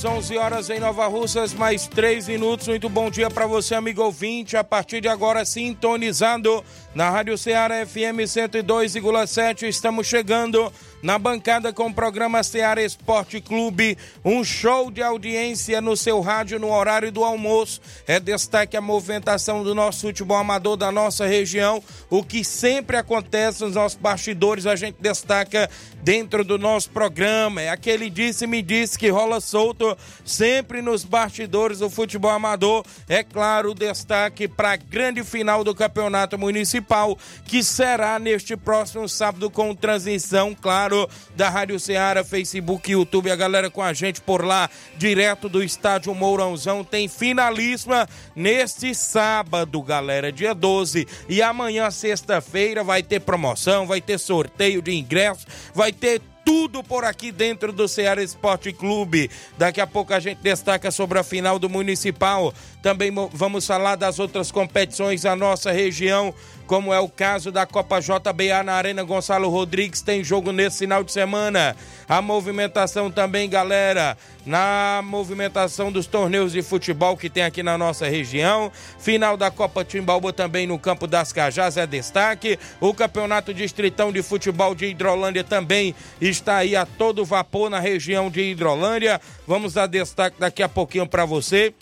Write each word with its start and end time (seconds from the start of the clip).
11 0.00 0.04
horas, 0.04 0.04
11 0.04 0.38
horas 0.38 0.70
em 0.70 0.80
Nova 0.80 1.06
Russas, 1.06 1.52
mais 1.52 1.86
3 1.86 2.28
minutos. 2.28 2.68
Muito 2.68 2.88
bom 2.88 3.10
dia 3.10 3.30
para 3.30 3.46
você, 3.46 3.74
amigo 3.74 4.02
ouvinte. 4.02 4.56
A 4.56 4.64
partir 4.64 5.00
de 5.00 5.08
agora, 5.08 5.44
sintonizado 5.44 6.64
na 6.94 7.10
Rádio 7.10 7.36
Ceará 7.36 7.84
FM 7.86 8.24
102,7. 8.24 9.64
Estamos 9.64 10.06
chegando 10.06 10.72
na 11.02 11.18
bancada 11.18 11.72
com 11.72 11.86
o 11.86 11.94
programa 11.94 12.42
Ceará 12.42 12.82
Esporte 12.82 13.40
Clube, 13.40 13.96
um 14.24 14.44
show 14.44 14.90
de 14.90 15.02
audiência 15.02 15.80
no 15.80 15.96
seu 15.96 16.20
rádio 16.20 16.58
no 16.58 16.70
horário 16.70 17.10
do 17.10 17.24
almoço. 17.24 17.80
É 18.06 18.20
destaque 18.20 18.76
a 18.76 18.80
movimentação 18.80 19.64
do 19.64 19.74
nosso 19.74 20.02
futebol 20.02 20.36
amador 20.36 20.76
da 20.76 20.92
nossa 20.92 21.26
região, 21.26 21.82
o 22.08 22.22
que 22.22 22.44
sempre 22.44 22.96
acontece 22.96 23.62
nos 23.64 23.74
nossos 23.74 23.98
bastidores, 23.98 24.66
a 24.66 24.76
gente 24.76 24.96
destaca 25.00 25.70
dentro 26.02 26.44
do 26.44 26.58
nosso 26.58 26.90
programa. 26.90 27.62
É 27.62 27.70
aquele 27.70 28.10
disse-me 28.10 28.62
disse 28.62 28.98
que 28.98 29.08
rola 29.08 29.40
solto 29.40 29.96
sempre 30.24 30.82
nos 30.82 31.04
bastidores 31.04 31.78
do 31.78 31.88
futebol 31.88 32.30
amador. 32.30 32.84
É 33.08 33.22
claro, 33.22 33.70
o 33.70 33.74
destaque 33.74 34.48
para 34.48 34.72
a 34.72 34.76
grande 34.76 35.22
final 35.24 35.64
do 35.64 35.74
Campeonato 35.74 36.38
Municipal, 36.38 37.18
que 37.44 37.62
será 37.62 38.18
neste 38.18 38.56
próximo 38.56 39.08
sábado 39.08 39.50
com 39.50 39.74
transmissão, 39.74 40.54
claro 40.54 40.89
da 41.34 41.48
Rádio 41.48 41.78
Ceará, 41.78 42.24
Facebook, 42.24 42.90
YouTube, 42.90 43.30
a 43.30 43.36
galera 43.36 43.70
com 43.70 43.82
a 43.82 43.92
gente 43.92 44.20
por 44.20 44.44
lá, 44.44 44.68
direto 44.96 45.48
do 45.48 45.62
estádio 45.62 46.14
Mourãozão, 46.14 46.84
tem 46.84 47.08
finalíssima 47.08 48.08
neste 48.34 48.94
sábado, 48.94 49.82
galera, 49.82 50.32
dia 50.32 50.54
12. 50.54 51.06
E 51.28 51.42
amanhã, 51.42 51.90
sexta-feira, 51.90 52.82
vai 52.84 53.02
ter 53.02 53.20
promoção, 53.20 53.86
vai 53.86 54.00
ter 54.00 54.18
sorteio 54.18 54.82
de 54.82 54.92
ingressos, 54.92 55.46
vai 55.74 55.92
ter 55.92 56.20
tudo 56.44 56.82
por 56.82 57.04
aqui 57.04 57.30
dentro 57.30 57.72
do 57.72 57.86
Ceará 57.86 58.22
Esporte 58.22 58.72
Clube. 58.72 59.30
Daqui 59.56 59.80
a 59.80 59.86
pouco 59.86 60.12
a 60.12 60.20
gente 60.20 60.38
destaca 60.38 60.90
sobre 60.90 61.18
a 61.18 61.22
final 61.22 61.58
do 61.58 61.68
Municipal. 61.68 62.52
Também 62.82 63.12
vamos 63.32 63.66
falar 63.66 63.96
das 63.96 64.18
outras 64.18 64.50
competições 64.50 65.22
da 65.22 65.36
nossa 65.36 65.70
região 65.70 66.34
como 66.70 66.94
é 66.94 67.00
o 67.00 67.08
caso 67.08 67.50
da 67.50 67.66
Copa 67.66 67.98
JBA 67.98 68.62
na 68.64 68.74
Arena 68.74 69.02
Gonçalo 69.02 69.48
Rodrigues, 69.48 70.02
tem 70.02 70.22
jogo 70.22 70.52
nesse 70.52 70.78
final 70.78 71.02
de 71.02 71.10
semana. 71.10 71.74
A 72.08 72.22
movimentação 72.22 73.10
também, 73.10 73.50
galera, 73.50 74.16
na 74.46 75.00
movimentação 75.02 75.90
dos 75.90 76.06
torneios 76.06 76.52
de 76.52 76.62
futebol 76.62 77.16
que 77.16 77.28
tem 77.28 77.42
aqui 77.42 77.60
na 77.60 77.76
nossa 77.76 78.06
região. 78.08 78.70
Final 79.00 79.36
da 79.36 79.50
Copa 79.50 79.84
Timbalba 79.84 80.32
também 80.32 80.64
no 80.64 80.78
Campo 80.78 81.08
das 81.08 81.32
Cajás 81.32 81.76
é 81.76 81.88
destaque. 81.88 82.56
O 82.80 82.94
Campeonato 82.94 83.52
Distritão 83.52 84.12
de 84.12 84.22
Futebol 84.22 84.72
de 84.72 84.86
Hidrolândia 84.86 85.42
também 85.42 85.92
está 86.20 86.58
aí 86.58 86.76
a 86.76 86.86
todo 86.86 87.24
vapor 87.24 87.68
na 87.68 87.80
região 87.80 88.30
de 88.30 88.42
Hidrolândia. 88.42 89.20
Vamos 89.44 89.72
dar 89.72 89.88
destaque 89.88 90.38
daqui 90.38 90.62
a 90.62 90.68
pouquinho 90.68 91.08
para 91.08 91.24
você. 91.24 91.74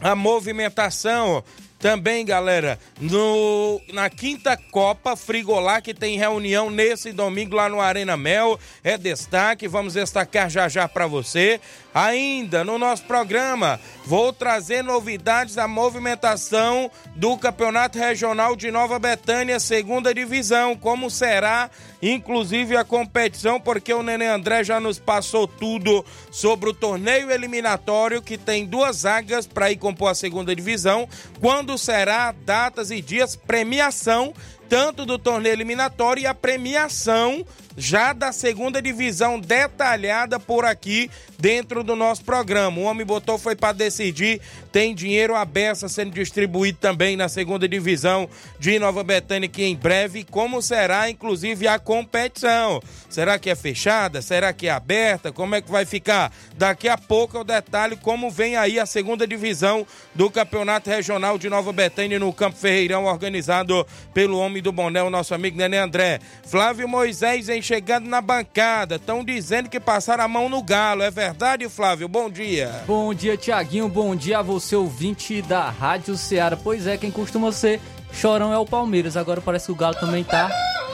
A 0.00 0.14
movimentação 0.14 1.42
também, 1.78 2.24
galera, 2.24 2.78
no, 2.98 3.80
na 3.92 4.08
quinta 4.08 4.56
Copa 4.56 5.14
Frigolá, 5.14 5.80
que 5.82 5.92
tem 5.92 6.18
reunião 6.18 6.70
nesse 6.70 7.12
domingo 7.12 7.54
lá 7.54 7.68
no 7.68 7.80
Arena 7.80 8.16
Mel, 8.16 8.58
é 8.82 8.96
destaque, 8.96 9.68
vamos 9.68 9.92
destacar 9.92 10.48
já 10.48 10.68
já 10.68 10.88
para 10.88 11.06
você. 11.06 11.60
Ainda 11.92 12.62
no 12.62 12.78
nosso 12.78 13.04
programa, 13.04 13.80
vou 14.04 14.30
trazer 14.32 14.82
novidades 14.82 15.54
da 15.54 15.66
movimentação 15.66 16.90
do 17.14 17.38
Campeonato 17.38 17.98
Regional 17.98 18.54
de 18.54 18.70
Nova 18.70 18.98
Betânia, 18.98 19.58
segunda 19.58 20.12
divisão, 20.12 20.76
como 20.76 21.10
será, 21.10 21.70
inclusive 22.02 22.76
a 22.76 22.84
competição, 22.84 23.58
porque 23.58 23.94
o 23.94 24.02
Nenê 24.02 24.26
André 24.26 24.62
já 24.62 24.78
nos 24.78 24.98
passou 24.98 25.48
tudo 25.48 26.04
sobre 26.30 26.68
o 26.68 26.74
torneio 26.74 27.30
eliminatório, 27.30 28.20
que 28.20 28.36
tem 28.36 28.66
duas 28.66 28.96
zagas 28.96 29.46
para 29.46 29.72
ir 29.72 29.76
compor 29.76 30.10
a 30.10 30.14
segunda 30.14 30.54
divisão, 30.54 31.08
quando 31.40 31.65
será, 31.76 32.32
datas 32.32 32.90
e 32.90 33.00
dias, 33.00 33.34
premiação 33.34 34.32
tanto 34.68 35.06
do 35.06 35.18
torneio 35.18 35.52
eliminatório 35.52 36.22
e 36.22 36.26
a 36.26 36.34
premiação 36.34 37.44
já 37.76 38.12
da 38.12 38.32
segunda 38.32 38.80
divisão 38.80 39.38
detalhada 39.38 40.40
por 40.40 40.64
aqui 40.64 41.10
dentro 41.38 41.84
do 41.84 41.94
nosso 41.94 42.24
programa. 42.24 42.78
O 42.78 42.84
homem 42.84 43.06
botou 43.06 43.38
foi 43.38 43.54
para 43.54 43.72
decidir, 43.72 44.40
tem 44.72 44.94
dinheiro 44.94 45.34
aberto 45.34 45.88
sendo 45.88 46.10
distribuído 46.12 46.78
também 46.80 47.16
na 47.16 47.28
segunda 47.28 47.68
divisão 47.68 48.28
de 48.58 48.78
Nova 48.78 49.04
Betânia 49.04 49.48
que 49.48 49.64
em 49.64 49.76
breve 49.76 50.24
como 50.24 50.62
será 50.62 51.10
inclusive 51.10 51.68
a 51.68 51.78
competição. 51.78 52.80
Será 53.08 53.38
que 53.38 53.50
é 53.50 53.54
fechada? 53.54 54.22
Será 54.22 54.52
que 54.52 54.68
é 54.68 54.70
aberta? 54.70 55.30
Como 55.30 55.54
é 55.54 55.60
que 55.60 55.70
vai 55.70 55.84
ficar? 55.84 56.32
Daqui 56.56 56.88
a 56.88 56.96
pouco 56.96 57.36
é 57.36 57.40
o 57.40 57.44
detalhe 57.44 57.96
como 57.96 58.30
vem 58.30 58.56
aí 58.56 58.80
a 58.80 58.86
segunda 58.86 59.26
divisão 59.26 59.86
do 60.14 60.30
Campeonato 60.30 60.88
Regional 60.88 61.38
de 61.38 61.48
Nova 61.48 61.72
Betânia 61.72 62.18
no 62.18 62.32
Campo 62.32 62.56
Ferreirão 62.56 63.04
organizado 63.04 63.86
pelo 64.14 64.38
homem 64.38 64.62
do 64.62 64.72
Boné, 64.72 65.02
o 65.02 65.10
nosso 65.10 65.34
amigo 65.34 65.56
Nenê 65.56 65.78
André. 65.78 66.20
Flávio 66.46 66.88
Moisés 66.88 67.48
em 67.48 67.60
chegando 67.66 68.08
na 68.08 68.20
bancada. 68.20 68.94
Estão 68.94 69.24
dizendo 69.24 69.68
que 69.68 69.80
passaram 69.80 70.22
a 70.22 70.28
mão 70.28 70.48
no 70.48 70.62
galo. 70.62 71.02
É 71.02 71.10
verdade, 71.10 71.68
Flávio? 71.68 72.06
Bom 72.06 72.30
dia. 72.30 72.84
Bom 72.86 73.12
dia, 73.12 73.36
Tiaguinho. 73.36 73.88
Bom 73.88 74.14
dia 74.14 74.38
a 74.38 74.42
você, 74.42 74.76
ouvinte 74.76 75.42
da 75.42 75.68
Rádio 75.68 76.16
Ceará. 76.16 76.56
Pois 76.56 76.86
é, 76.86 76.96
quem 76.96 77.10
costuma 77.10 77.50
ser 77.50 77.80
chorão 78.12 78.52
é 78.52 78.58
o 78.58 78.64
Palmeiras. 78.64 79.16
Agora 79.16 79.40
parece 79.40 79.66
que 79.66 79.72
o 79.72 79.74
Galo 79.74 79.96
também 79.96 80.22
tá. 80.22 80.48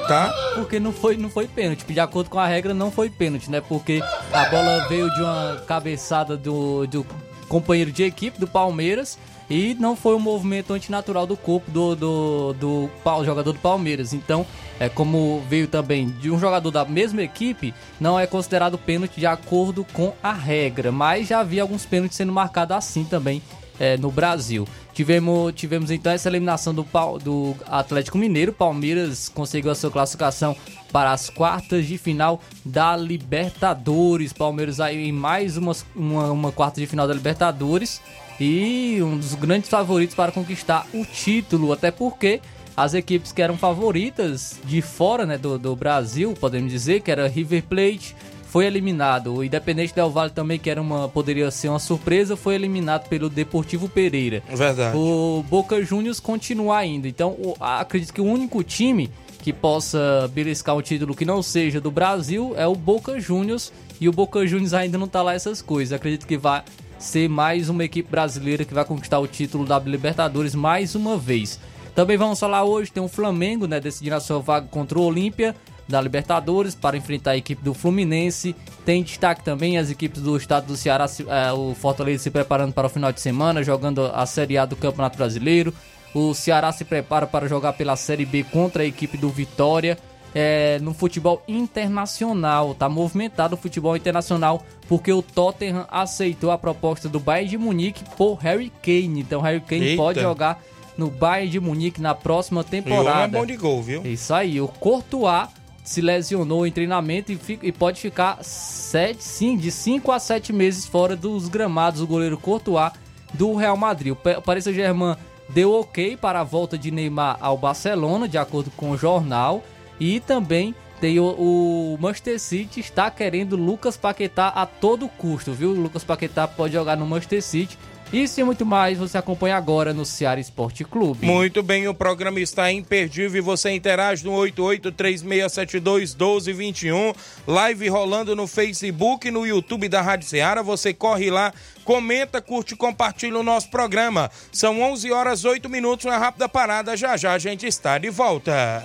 Tá? 0.09 0.33
Porque 0.55 0.81
não 0.81 0.93
foi, 0.93 1.17
não 1.17 1.29
foi 1.29 1.47
pênalti. 1.47 1.85
De 1.85 2.01
acordo 2.01 2.31
com 2.31 2.39
a 2.39 2.47
regra, 2.47 2.73
não 2.73 2.91
foi 2.91 3.11
pênalti, 3.11 3.51
né? 3.51 3.61
Porque 3.61 4.03
a 4.33 4.45
bola 4.47 4.89
veio 4.89 5.13
de 5.15 5.21
uma 5.21 5.63
cabeçada 5.67 6.37
do, 6.37 6.87
do 6.87 7.07
companheiro 7.49 7.93
de 7.93 8.03
equipe 8.03 8.41
do 8.41 8.47
Palmeiras 8.47 9.19
e 9.49 9.75
não 9.79 9.95
foi 9.95 10.15
um 10.15 10.19
movimento 10.19 10.73
antinatural 10.73 11.27
do 11.27 11.37
corpo 11.37 11.71
do, 11.71 11.95
do, 11.95 12.53
do, 12.55 12.91
do 13.05 13.25
jogador 13.25 13.53
do 13.53 13.59
Palmeiras. 13.59 14.15
Então, 14.15 14.47
é 14.83 14.89
como 14.89 15.41
veio 15.49 15.69
também 15.69 16.09
de 16.09 16.29
um 16.29 16.41
jogador 16.41 16.73
da 16.73 16.85
mesma 16.85 17.23
equipe, 17.23 17.73
não 18.01 18.19
é 18.19 18.27
considerado 18.27 18.77
pênalti 18.77 19.21
de 19.21 19.27
acordo 19.27 19.87
com 19.93 20.13
a 20.21 20.33
regra. 20.33 20.91
Mas 20.91 21.29
já 21.29 21.39
havia 21.39 21.63
alguns 21.63 21.87
pênaltis 21.87 22.17
sendo 22.17 22.33
marcados 22.33 22.77
assim 22.77 23.05
também 23.05 23.41
é, 23.79 23.97
no 23.97 24.11
Brasil. 24.11 24.67
Tivemos, 24.93 25.53
tivemos 25.55 25.93
então 25.93 26.11
essa 26.11 26.29
eliminação 26.29 26.75
do, 26.75 26.85
do 27.23 27.55
Atlético 27.65 28.19
Mineiro. 28.19 28.53
Palmeiras 28.53 29.29
conseguiu 29.29 29.71
a 29.71 29.77
sua 29.77 29.89
classificação 29.89 30.57
para 30.91 31.13
as 31.13 31.31
quartas 31.31 31.87
de 31.87 31.97
final 31.97 32.41
da 32.65 32.97
Libertadores. 32.97 34.33
Palmeiras 34.33 34.81
aí 34.81 35.09
em 35.09 35.13
mais 35.13 35.57
uma, 35.57 35.77
uma, 35.95 36.33
uma 36.33 36.51
quarta 36.51 36.81
de 36.81 36.89
final 36.89 37.07
da 37.07 37.15
Libertadores 37.15 38.03
e 38.41 38.99
um 39.01 39.17
dos 39.17 39.35
grandes 39.35 39.71
favoritos 39.71 40.17
para 40.17 40.33
conquistar 40.33 40.89
o 40.93 41.05
título, 41.05 41.73
até 41.73 41.93
porque 41.93 42.41
as 42.77 42.95
equipes 42.95 43.33
que 43.33 43.43
eram 43.43 43.57
favoritas 43.57 44.59
de 44.65 44.81
fora 44.81 45.27
né, 45.27 45.37
do, 45.37 45.59
do 45.59 45.77
Brasil, 45.77 46.35
podemos 46.39 46.71
dizer, 46.71 47.01
que 47.01 47.11
era 47.11 47.29
River 47.29 47.63
Plate, 47.65 48.17
foi 48.53 48.67
eliminado. 48.67 49.35
O 49.35 49.43
Independente 49.43 49.95
Del 49.95 50.11
Vale 50.11 50.31
também, 50.31 50.59
que 50.59 50.69
era 50.69 50.81
uma, 50.81 51.09
poderia 51.09 51.51
ser 51.51 51.69
uma 51.71 51.79
surpresa, 51.79 52.37
foi 52.37 52.55
eliminado 52.55 53.09
pelo 53.09 53.31
Deportivo 53.31 53.89
Pereira. 53.89 54.43
Verdade. 54.47 54.95
O 54.95 55.43
Boca 55.49 55.83
Juniors 55.83 56.21
continua 56.21 56.77
ainda. 56.77 57.09
Então, 57.09 57.31
o, 57.31 57.57
acredito 57.59 58.13
que 58.13 58.21
o 58.21 58.27
único 58.27 58.63
time 58.63 59.11
que 59.39 59.55
possa 59.55 60.31
beliscar 60.35 60.77
um 60.77 60.83
título 60.83 61.15
que 61.15 61.25
não 61.25 61.43
seja 61.43 61.81
do 61.81 61.91
Brasil 61.91 62.53
é 62.57 62.67
o 62.67 62.75
Boca 62.75 63.19
Juniors. 63.19 63.73
E 63.99 64.07
o 64.07 64.13
Boca 64.13 64.47
Juniors 64.47 64.75
ainda 64.75 64.99
não 64.99 65.09
tá 65.09 65.23
lá 65.23 65.33
essas 65.33 65.63
coisas. 65.63 65.95
Acredito 65.95 66.27
que 66.27 66.37
vai 66.37 66.63
ser 66.99 67.29
mais 67.29 67.71
uma 67.71 67.85
equipe 67.85 68.11
brasileira 68.11 68.67
que 68.67 68.75
vai 68.75 68.85
conquistar 68.85 69.19
o 69.19 69.27
título 69.27 69.65
da 69.65 69.79
Libertadores 69.79 70.55
mais 70.55 70.95
uma 70.95 71.17
vez. 71.17 71.59
Também 71.95 72.17
vamos 72.17 72.41
falar 72.41 72.65
hoje, 72.65 72.91
tem 72.91 73.03
o 73.03 73.09
Flamengo, 73.09 73.67
né, 73.67 73.79
decidindo 73.79 74.17
a 74.17 74.21
sua 74.21 74.39
vaga 74.39 74.67
contra 74.69 74.99
o 74.99 75.03
Olímpia 75.03 75.55
da 75.89 76.01
Libertadores 76.01 76.75
para 76.75 76.97
enfrentar 76.97 77.33
a 77.33 77.37
equipe 77.37 77.63
do 77.63 77.75
Fluminense. 77.75 78.57
Tem 78.85 79.03
destaque 79.03 79.45
também 79.45 79.77
as 79.77 79.91
equipes 79.91 80.23
do 80.23 80.37
estado 80.37 80.67
do 80.67 80.77
Ceará, 80.77 81.07
é, 81.29 81.53
o 81.53 81.75
Fortaleza 81.75 82.23
se 82.23 82.31
preparando 82.31 82.73
para 82.73 82.87
o 82.87 82.91
final 82.91 83.13
de 83.13 83.21
semana, 83.21 83.63
jogando 83.63 84.07
a 84.07 84.25
Série 84.25 84.57
A 84.57 84.65
do 84.65 84.75
Campeonato 84.75 85.19
Brasileiro. 85.19 85.75
O 86.15 86.35
Ceará 86.35 86.73
se 86.73 86.85
prepara 86.85 87.27
para 87.27 87.49
jogar 87.49 87.75
pela 87.75 87.97
Série 87.97 88.25
B 88.25 88.45
contra 88.45 88.83
a 88.83 88.87
equipe 88.87 89.17
do 89.17 89.29
Vitória. 89.29 89.99
É, 90.35 90.79
no 90.81 90.95
futebol 90.95 91.43
internacional, 91.47 92.75
tá 92.75 92.89
movimentado 92.89 93.55
o 93.55 93.59
futebol 93.59 93.95
internacional 93.95 94.65
porque 94.89 95.13
o 95.13 95.21
Tottenham 95.21 95.87
aceitou 95.91 96.51
a 96.51 96.57
proposta 96.57 97.07
do 97.07 97.21
Bayern 97.21 97.51
de 97.51 97.59
Munique 97.59 98.03
por 98.17 98.37
Harry 98.37 98.73
Kane. 98.83 99.21
Então 99.21 99.43
Harry 99.43 99.61
Kane 99.61 99.89
Eita. 99.89 100.03
pode 100.03 100.21
jogar 100.21 100.63
no 100.97 101.11
Bayern 101.11 101.51
de 101.51 101.61
Munique 101.61 102.01
na 102.01 102.15
próxima 102.15 102.63
temporada. 102.63 103.21
E 103.21 103.37
é 103.37 103.41
bom 103.41 103.47
de 103.47 103.57
gol, 103.57 103.83
viu? 103.83 104.05
Isso 104.05 104.33
aí, 104.35 104.61
o 104.61 104.69
Courtois 104.69 105.49
se 105.85 106.01
lesionou 106.01 106.67
em 106.67 106.71
treinamento 106.71 107.33
e, 107.33 107.37
fica, 107.37 107.67
e 107.67 107.73
pode 107.73 108.01
ficar 108.01 108.39
sete, 108.43 109.25
sim, 109.25 109.57
de 109.57 109.71
5 109.71 110.13
a 110.13 110.19
7 110.19 110.53
meses 110.53 110.87
fora 110.87 111.17
dos 111.17 111.49
gramados 111.49 112.01
o 112.01 112.07
goleiro 112.07 112.39
Courtois 112.39 112.93
do 113.35 113.55
Real 113.55 113.77
Madrid. 113.77 114.13
O 114.13 114.43
Paris 114.43 114.65
Saint-Germain 114.65 115.17
deu 115.49 115.73
ok 115.73 116.17
para 116.17 116.41
a 116.41 116.45
volta 116.45 116.79
de 116.79 116.91
Neymar 116.91 117.37
ao 117.41 117.57
Barcelona, 117.57 118.29
de 118.29 118.39
acordo 118.39 118.71
com 118.77 118.91
o 118.91 118.97
jornal, 118.97 119.63
e 119.99 120.21
também 120.21 120.75
tem 121.01 121.19
o, 121.19 121.25
o 121.25 121.99
Manchester 122.01 122.39
City 122.39 122.79
está 122.79 123.11
querendo 123.11 123.57
Lucas 123.57 123.97
Paquetá 123.97 124.49
a 124.49 124.65
todo 124.65 125.09
custo, 125.09 125.53
viu? 125.53 125.71
O 125.71 125.81
Lucas 125.81 126.05
Paquetá 126.05 126.47
pode 126.47 126.75
jogar 126.75 126.97
no 126.97 127.05
Manchester 127.05 127.43
City 127.43 127.77
isso 128.13 128.41
e 128.41 128.45
muito 128.45 128.67
mais 128.67 128.99
você 128.99 129.17
acompanha 129.17 129.57
agora 129.57 129.95
no 129.95 130.05
Ceará 130.05 130.39
Esporte 130.39 130.85
Clube. 130.85 131.25
Muito 131.25 131.63
bem, 131.63 131.89
o 131.89 131.95
programa 131.95 132.39
está 132.41 132.71
imperdível 132.71 133.39
e 133.39 133.41
você 133.41 133.71
interage 133.71 134.23
no 134.25 134.33
8836721221. 134.33 137.17
Live 137.47 137.89
rolando 137.89 138.37
no 138.37 138.47
Facebook 138.47 139.31
no 139.31 139.47
YouTube 139.47 139.89
da 139.89 140.03
Rádio 140.03 140.29
Ceará. 140.29 140.61
Você 140.61 140.93
corre 140.93 141.31
lá, 141.31 141.55
comenta, 141.85 142.43
curte 142.43 142.75
e 142.75 142.77
compartilha 142.77 143.39
o 143.39 143.43
nosso 143.43 143.71
programa. 143.71 144.31
São 144.53 144.83
11 144.83 145.11
horas 145.11 145.47
8 145.47 145.71
minutos, 145.71 146.05
uma 146.05 146.19
rápida 146.19 146.47
parada. 146.49 146.97
Já 146.97 147.17
já 147.17 147.33
a 147.33 147.39
gente 147.39 147.67
está 147.67 147.97
de 147.97 148.11
volta. 148.11 148.85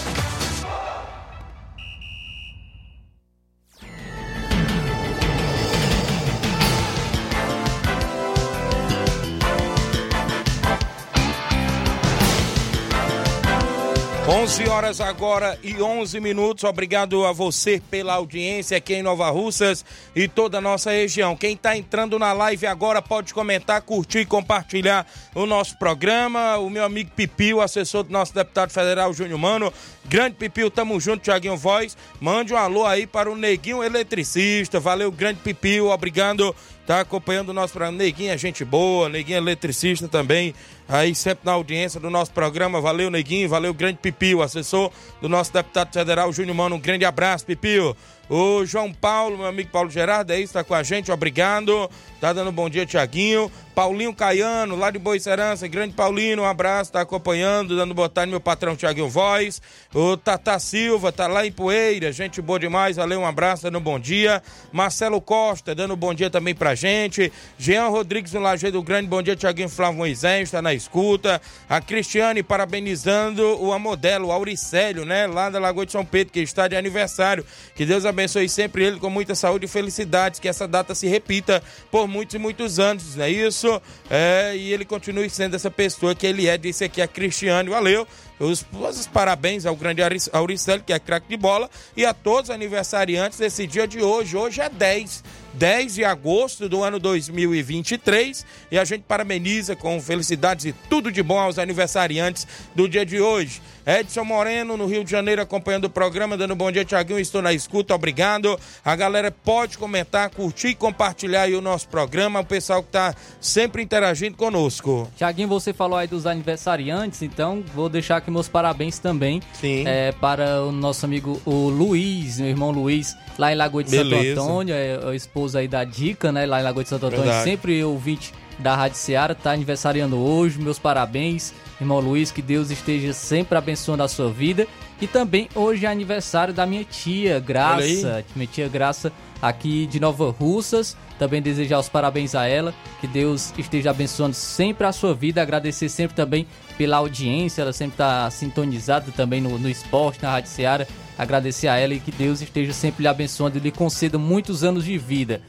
11 14.41 14.69
horas 14.69 14.99
agora 14.99 15.55
e 15.61 15.79
11 15.79 16.19
minutos. 16.19 16.63
Obrigado 16.63 17.27
a 17.27 17.31
você 17.31 17.79
pela 17.91 18.15
audiência 18.15 18.75
aqui 18.75 18.95
em 18.95 19.03
Nova 19.03 19.29
Russas 19.29 19.85
e 20.15 20.27
toda 20.27 20.57
a 20.57 20.61
nossa 20.61 20.89
região. 20.89 21.37
Quem 21.37 21.53
está 21.53 21.77
entrando 21.77 22.17
na 22.17 22.33
live 22.33 22.65
agora 22.65 23.03
pode 23.03 23.35
comentar, 23.35 23.79
curtir 23.83 24.21
e 24.21 24.25
compartilhar 24.25 25.05
o 25.35 25.45
nosso 25.45 25.77
programa. 25.77 26.57
O 26.57 26.71
meu 26.71 26.83
amigo 26.83 27.11
Pipio, 27.15 27.61
assessor 27.61 28.01
do 28.01 28.11
nosso 28.11 28.33
deputado 28.33 28.71
federal 28.71 29.13
Júnior 29.13 29.37
Mano. 29.37 29.71
Grande 30.05 30.35
Pipio, 30.37 30.71
tamo 30.71 30.99
junto, 30.99 31.21
Tiaguinho 31.21 31.55
Voz. 31.55 31.95
Mande 32.19 32.51
um 32.51 32.57
alô 32.57 32.87
aí 32.87 33.05
para 33.05 33.31
o 33.31 33.35
Neguinho 33.35 33.83
Eletricista. 33.83 34.79
Valeu, 34.79 35.11
grande 35.11 35.39
Pipio, 35.41 35.89
obrigado 35.89 36.55
tá 36.91 36.99
acompanhando 36.99 37.49
o 37.49 37.53
nosso 37.53 37.71
programa. 37.71 37.97
Neguinho 37.97 38.31
é 38.31 38.37
gente 38.37 38.65
boa, 38.65 39.07
Neguinho 39.07 39.37
é 39.37 39.37
eletricista 39.37 40.09
também, 40.09 40.53
aí 40.89 41.15
sempre 41.15 41.45
na 41.45 41.53
audiência 41.53 42.01
do 42.01 42.09
nosso 42.09 42.31
programa. 42.31 42.81
Valeu, 42.81 43.09
Neguinho, 43.09 43.47
valeu, 43.47 43.73
grande 43.73 43.99
Pipio, 44.01 44.41
assessor 44.41 44.91
do 45.21 45.29
nosso 45.29 45.53
deputado 45.53 45.93
federal 45.93 46.33
Júnior 46.33 46.55
Mano. 46.55 46.75
Um 46.75 46.79
grande 46.79 47.05
abraço, 47.05 47.45
Pipio. 47.45 47.95
O 48.33 48.65
João 48.65 48.93
Paulo, 48.93 49.37
meu 49.37 49.45
amigo 49.45 49.69
Paulo 49.71 49.89
Gerardo, 49.89 50.31
é 50.31 50.39
isso, 50.39 50.53
tá 50.53 50.63
com 50.63 50.73
a 50.73 50.81
gente, 50.83 51.11
obrigado. 51.11 51.91
Tá 52.21 52.31
dando 52.31 52.49
um 52.49 52.53
bom 52.53 52.69
dia, 52.69 52.85
Tiaguinho. 52.85 53.51
Paulinho 53.75 54.13
Caiano, 54.13 54.75
lá 54.75 54.91
de 54.91 54.99
Boicerança, 54.99 55.67
grande 55.67 55.95
Paulinho, 55.95 56.41
um 56.41 56.45
abraço, 56.45 56.91
tá 56.91 57.01
acompanhando, 57.01 57.75
dando 57.75 57.93
botar 57.93 58.25
no 58.25 58.31
meu 58.31 58.39
patrão 58.39 58.75
Tiaguinho 58.75 59.09
Voz. 59.09 59.61
O 59.93 60.15
Tata 60.15 60.59
Silva, 60.59 61.11
tá 61.11 61.25
lá 61.25 61.45
em 61.45 61.51
Poeira, 61.51 62.11
gente 62.11 62.41
boa 62.41 62.59
demais, 62.59 62.97
valeu, 62.97 63.21
um 63.21 63.25
abraço, 63.25 63.63
dando 63.63 63.79
bom 63.79 63.97
dia. 63.97 64.43
Marcelo 64.71 65.19
Costa, 65.19 65.73
dando 65.73 65.95
bom 65.95 66.13
dia 66.13 66.29
também 66.29 66.53
pra 66.53 66.75
gente. 66.75 67.31
Jean 67.57 67.87
Rodrigues 67.87 68.33
no 68.33 68.41
Lajeado 68.41 68.81
Grande, 68.83 69.07
bom 69.07 69.21
dia, 69.21 69.35
Tiaguinho 69.35 69.69
Flávio 69.69 69.97
Moisés, 69.97 70.51
tá 70.51 70.61
na 70.61 70.73
escuta. 70.73 71.41
A 71.67 71.81
Cristiane 71.81 72.43
parabenizando 72.43 73.57
o 73.61 73.71
Amodelo, 73.73 74.27
o 74.27 74.31
Auricélio, 74.31 75.05
né, 75.05 75.27
lá 75.27 75.49
da 75.49 75.59
Lagoa 75.59 75.85
de 75.85 75.93
São 75.93 76.05
Pedro, 76.05 76.33
que 76.33 76.41
está 76.41 76.67
de 76.67 76.75
aniversário. 76.75 77.45
Que 77.73 77.85
Deus 77.85 78.05
abençoe 78.05 78.20
sempre 78.27 78.85
ele 78.85 78.99
com 78.99 79.09
muita 79.09 79.35
saúde 79.35 79.65
e 79.65 79.67
felicidades, 79.67 80.39
que 80.39 80.47
essa 80.47 80.67
data 80.67 80.93
se 80.95 81.07
repita 81.07 81.61
por 81.89 82.07
muitos 82.07 82.35
e 82.35 82.37
muitos 82.39 82.79
anos, 82.79 83.15
não 83.15 83.25
é 83.25 83.29
isso? 83.29 83.81
É, 84.09 84.55
e 84.55 84.73
ele 84.73 84.85
continue 84.85 85.29
sendo 85.29 85.55
essa 85.55 85.71
pessoa 85.71 86.15
que 86.15 86.25
ele 86.25 86.47
é, 86.47 86.57
disse 86.57 86.83
aqui 86.83 87.01
a 87.01 87.07
Cristiane, 87.07 87.69
valeu. 87.69 88.07
Os, 88.39 88.65
os 88.73 89.07
parabéns 89.07 89.67
ao 89.67 89.75
grande 89.75 90.01
Auricélio, 90.33 90.83
que 90.83 90.91
é 90.91 90.97
craque 90.97 91.27
de 91.29 91.37
bola, 91.37 91.69
e 91.95 92.03
a 92.03 92.13
todos 92.13 92.49
os 92.49 92.55
aniversariantes 92.55 93.37
desse 93.37 93.67
dia 93.67 93.87
de 93.87 94.01
hoje. 94.01 94.35
Hoje 94.35 94.61
é 94.61 94.69
10, 94.69 95.23
10 95.53 95.95
de 95.95 96.05
agosto 96.05 96.69
do 96.69 96.83
ano 96.83 96.99
2023, 96.99 98.45
e 98.71 98.79
a 98.79 98.85
gente 98.85 99.03
parabeniza 99.07 99.75
com 99.75 99.99
felicidades 100.01 100.65
e 100.65 100.73
tudo 100.89 101.11
de 101.11 101.21
bom 101.21 101.39
aos 101.39 101.59
aniversariantes 101.59 102.47
do 102.75 102.87
dia 102.87 103.05
de 103.05 103.19
hoje. 103.19 103.61
Edson 103.85 104.23
Moreno, 104.23 104.77
no 104.77 104.85
Rio 104.85 105.03
de 105.03 105.09
Janeiro, 105.09 105.41
acompanhando 105.41 105.85
o 105.85 105.89
programa, 105.89 106.37
dando 106.37 106.53
um 106.53 106.57
bom 106.57 106.71
dia, 106.71 106.85
Tiaguinho. 106.85 107.19
Estou 107.19 107.41
na 107.41 107.51
escuta, 107.51 107.95
obrigado. 107.95 108.59
A 108.85 108.95
galera 108.95 109.31
pode 109.31 109.77
comentar, 109.77 110.29
curtir 110.29 110.69
e 110.69 110.75
compartilhar 110.75 111.43
aí 111.43 111.55
o 111.55 111.61
nosso 111.61 111.87
programa. 111.87 112.41
O 112.41 112.45
pessoal 112.45 112.83
que 112.83 112.89
está 112.89 113.15
sempre 113.39 113.81
interagindo 113.81 114.37
conosco. 114.37 115.09
Tiaguinho, 115.17 115.47
você 115.47 115.73
falou 115.73 115.97
aí 115.97 116.07
dos 116.07 116.27
aniversariantes, 116.27 117.23
então 117.23 117.63
vou 117.73 117.89
deixar 117.89 118.17
aqui 118.17 118.29
meus 118.29 118.47
parabéns 118.47 118.99
também 118.99 119.41
Sim. 119.53 119.83
É, 119.87 120.11
para 120.11 120.61
o 120.61 120.71
nosso 120.71 121.05
amigo 121.05 121.41
o 121.45 121.69
Luiz, 121.69 122.39
meu 122.39 122.49
irmão 122.49 122.71
Luiz, 122.71 123.15
lá 123.37 123.51
em 123.51 123.55
Lagoa 123.55 123.83
de 123.83 123.91
Beleza. 123.91 124.35
Santo 124.35 124.41
Antônio, 124.41 124.75
é 124.75 124.99
a 125.09 125.15
esposa 125.41 125.59
aí 125.59 125.67
da 125.67 125.83
Dica, 125.83 126.31
né? 126.31 126.45
Lá 126.45 126.59
em 126.59 126.63
Lagoa 126.63 126.83
de 126.83 126.89
Santo 126.89 127.07
Antônio, 127.07 127.25
Verdade. 127.25 127.43
sempre 127.43 127.83
ouvinte 127.83 128.33
da 128.59 128.75
Rádio 128.75 128.97
Seara, 128.97 129.33
tá 129.33 129.51
aniversariando 129.51 130.17
hoje. 130.17 130.59
Meus 130.59 130.77
parabéns, 130.77 131.53
irmão 131.79 131.99
Luiz, 131.99 132.31
que 132.31 132.41
Deus 132.41 132.69
esteja 132.69 133.11
sempre 133.11 133.57
abençoando 133.57 134.03
a 134.03 134.07
sua 134.07 134.31
vida. 134.31 134.67
E 135.01 135.07
também 135.07 135.49
hoje 135.55 135.87
é 135.87 135.89
aniversário 135.89 136.53
da 136.53 136.65
minha 136.65 136.83
tia 136.83 137.39
Graça, 137.39 138.23
minha 138.35 138.45
tia 138.45 138.67
Graça 138.67 139.11
aqui 139.41 139.87
de 139.87 139.99
Nova 139.99 140.29
Russas. 140.29 140.95
Também 141.17 141.41
desejar 141.41 141.79
os 141.79 141.89
parabéns 141.89 142.35
a 142.35 142.47
ela, 142.47 142.73
que 142.99 143.07
Deus 143.07 143.53
esteja 143.57 143.89
abençoando 143.91 144.35
sempre 144.35 144.85
a 144.85 144.91
sua 144.91 145.13
vida. 145.13 145.41
Agradecer 145.41 145.89
sempre 145.89 146.15
também 146.15 146.45
pela 146.77 146.97
audiência, 146.97 147.63
ela 147.63 147.73
sempre 147.73 147.93
está 147.93 148.29
sintonizada 148.29 149.11
também 149.15 149.41
no, 149.41 149.57
no 149.57 149.69
esporte, 149.69 150.21
na 150.21 150.31
Rádio 150.31 150.51
Seara. 150.51 150.87
Agradecer 151.21 151.67
a 151.67 151.77
ela 151.77 151.93
e 151.93 151.99
que 151.99 152.11
Deus 152.11 152.41
esteja 152.41 152.73
sempre 152.73 153.03
lhe 153.03 153.07
abençoando 153.07 153.55
e 153.55 153.61
lhe 153.61 153.71
conceda 153.71 154.17
muitos 154.17 154.63
anos 154.63 154.83
de 154.83 154.97
vida. 154.97 155.39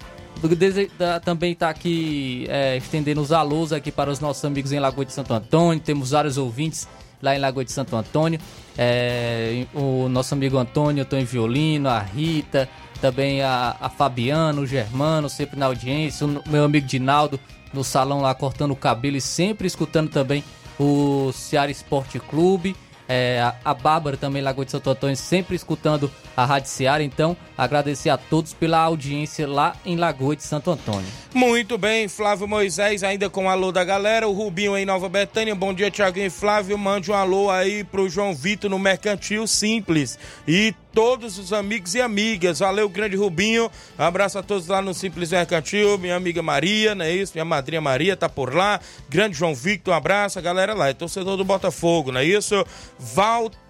Também 1.25 1.53
está 1.53 1.71
aqui 1.71 2.45
é, 2.51 2.77
estendendo 2.77 3.23
os 3.23 3.33
alôs 3.33 3.73
aqui 3.73 3.91
para 3.91 4.11
os 4.11 4.21
nossos 4.21 4.45
amigos 4.45 4.71
em 4.71 4.79
Lagoa 4.79 5.07
de 5.07 5.15
Santo 5.15 5.33
Antônio. 5.33 5.81
Temos 5.81 6.11
vários 6.11 6.37
ouvintes 6.37 6.87
lá 7.23 7.35
em 7.35 7.39
Lagoa 7.39 7.65
de 7.65 7.73
Santo 7.73 7.97
Antônio. 7.97 8.39
É, 8.77 9.65
o 9.73 10.11
nosso 10.11 10.35
amigo 10.35 10.59
Antônio, 10.59 11.05
Antônio 11.05 11.25
Violino, 11.25 11.89
a 11.89 12.01
Rita, 12.01 12.69
também 13.01 13.41
a, 13.41 13.75
a 13.81 13.89
Fabiana, 13.89 14.61
o 14.61 14.67
Germano, 14.67 15.31
sempre 15.31 15.59
na 15.59 15.65
audiência. 15.65 16.27
O 16.27 16.43
meu 16.51 16.65
amigo 16.65 16.87
Dinaldo 16.87 17.41
no 17.73 17.83
salão 17.83 18.21
lá 18.21 18.35
cortando 18.35 18.73
o 18.73 18.77
cabelo 18.77 19.17
e 19.17 19.23
sempre 19.23 19.67
escutando 19.67 20.11
também 20.11 20.45
o 20.79 21.33
Ceará 21.33 21.71
Esporte 21.71 22.21
Clube. 22.21 22.77
É, 23.09 23.53
a, 23.65 23.75
Bárbara 23.75 24.17
também, 24.17 24.41
Lagoa 24.43 24.65
de 24.65 24.71
Santo 24.71 24.89
Antônio, 24.91 25.17
sempre 25.17 25.57
escutando 25.57 26.11
a 26.37 26.45
Rádio 26.45 26.71
Seara. 26.71 27.03
Então, 27.03 27.37
agradecer 27.57 28.11
a 28.11 28.17
todos 28.17 28.53
pela 28.53 28.79
audiência 28.79 29.47
lá 29.47 29.75
em 29.85 29.97
Lagoa 29.97 30.37
de 30.37 30.43
Santo 30.43 30.71
Antônio. 30.71 31.07
Muito 31.35 31.77
bem, 31.77 32.09
Flávio 32.09 32.47
Moisés, 32.47 33.03
ainda 33.03 33.29
com 33.29 33.47
o 33.47 33.49
alô 33.49 33.73
da 33.73 33.85
galera. 33.85 34.29
O 34.29 34.33
Rubinho 34.33 34.77
em 34.77 34.85
Nova 34.85 35.09
Betânia. 35.09 35.55
Bom 35.55 35.75
dia, 35.75 35.91
Tiaguinho 35.91 36.27
e 36.27 36.31
Flávio. 36.31 36.79
Mande 36.79 37.11
um 37.11 37.15
alô 37.15 37.51
aí 37.51 37.85
pro 37.85 38.09
João 38.09 38.35
Vitor 38.35 38.71
no 38.71 38.79
Mercantil 38.79 39.47
Simples. 39.47 40.19
E 40.47 40.75
todos 40.93 41.39
os 41.39 41.53
amigos 41.53 41.95
e 41.95 42.01
amigas. 42.01 42.59
Valeu, 42.59 42.89
grande 42.89 43.17
Rubinho. 43.17 43.71
Abraço 43.99 44.39
a 44.39 44.43
todos 44.43 44.67
lá 44.67 44.83
no 44.83 44.95
Simples 44.95 45.31
Mercantil. 45.31 45.99
Minha 45.99 46.17
amiga 46.17 46.43
Maria, 46.43 46.95
não 46.95 47.05
é 47.05 47.13
isso? 47.13 47.33
Minha 47.35 47.45
madrinha 47.45 47.81
Maria 47.81 48.17
tá 48.17 48.29
por 48.29 48.55
lá. 48.55 48.81
Grande 49.09 49.37
João 49.37 49.55
Victor, 49.55 49.95
um 49.95 49.97
abraço. 49.97 50.39
A 50.39 50.43
galera 50.43 50.75
lá. 50.75 50.89
É 50.89 50.95
torcedor 50.95 51.37
do 51.37 51.45
Botafogo, 51.45 52.13
não 52.13 52.21
é 52.21 52.25
isso? 52.25 52.65
Walter. 52.99 53.62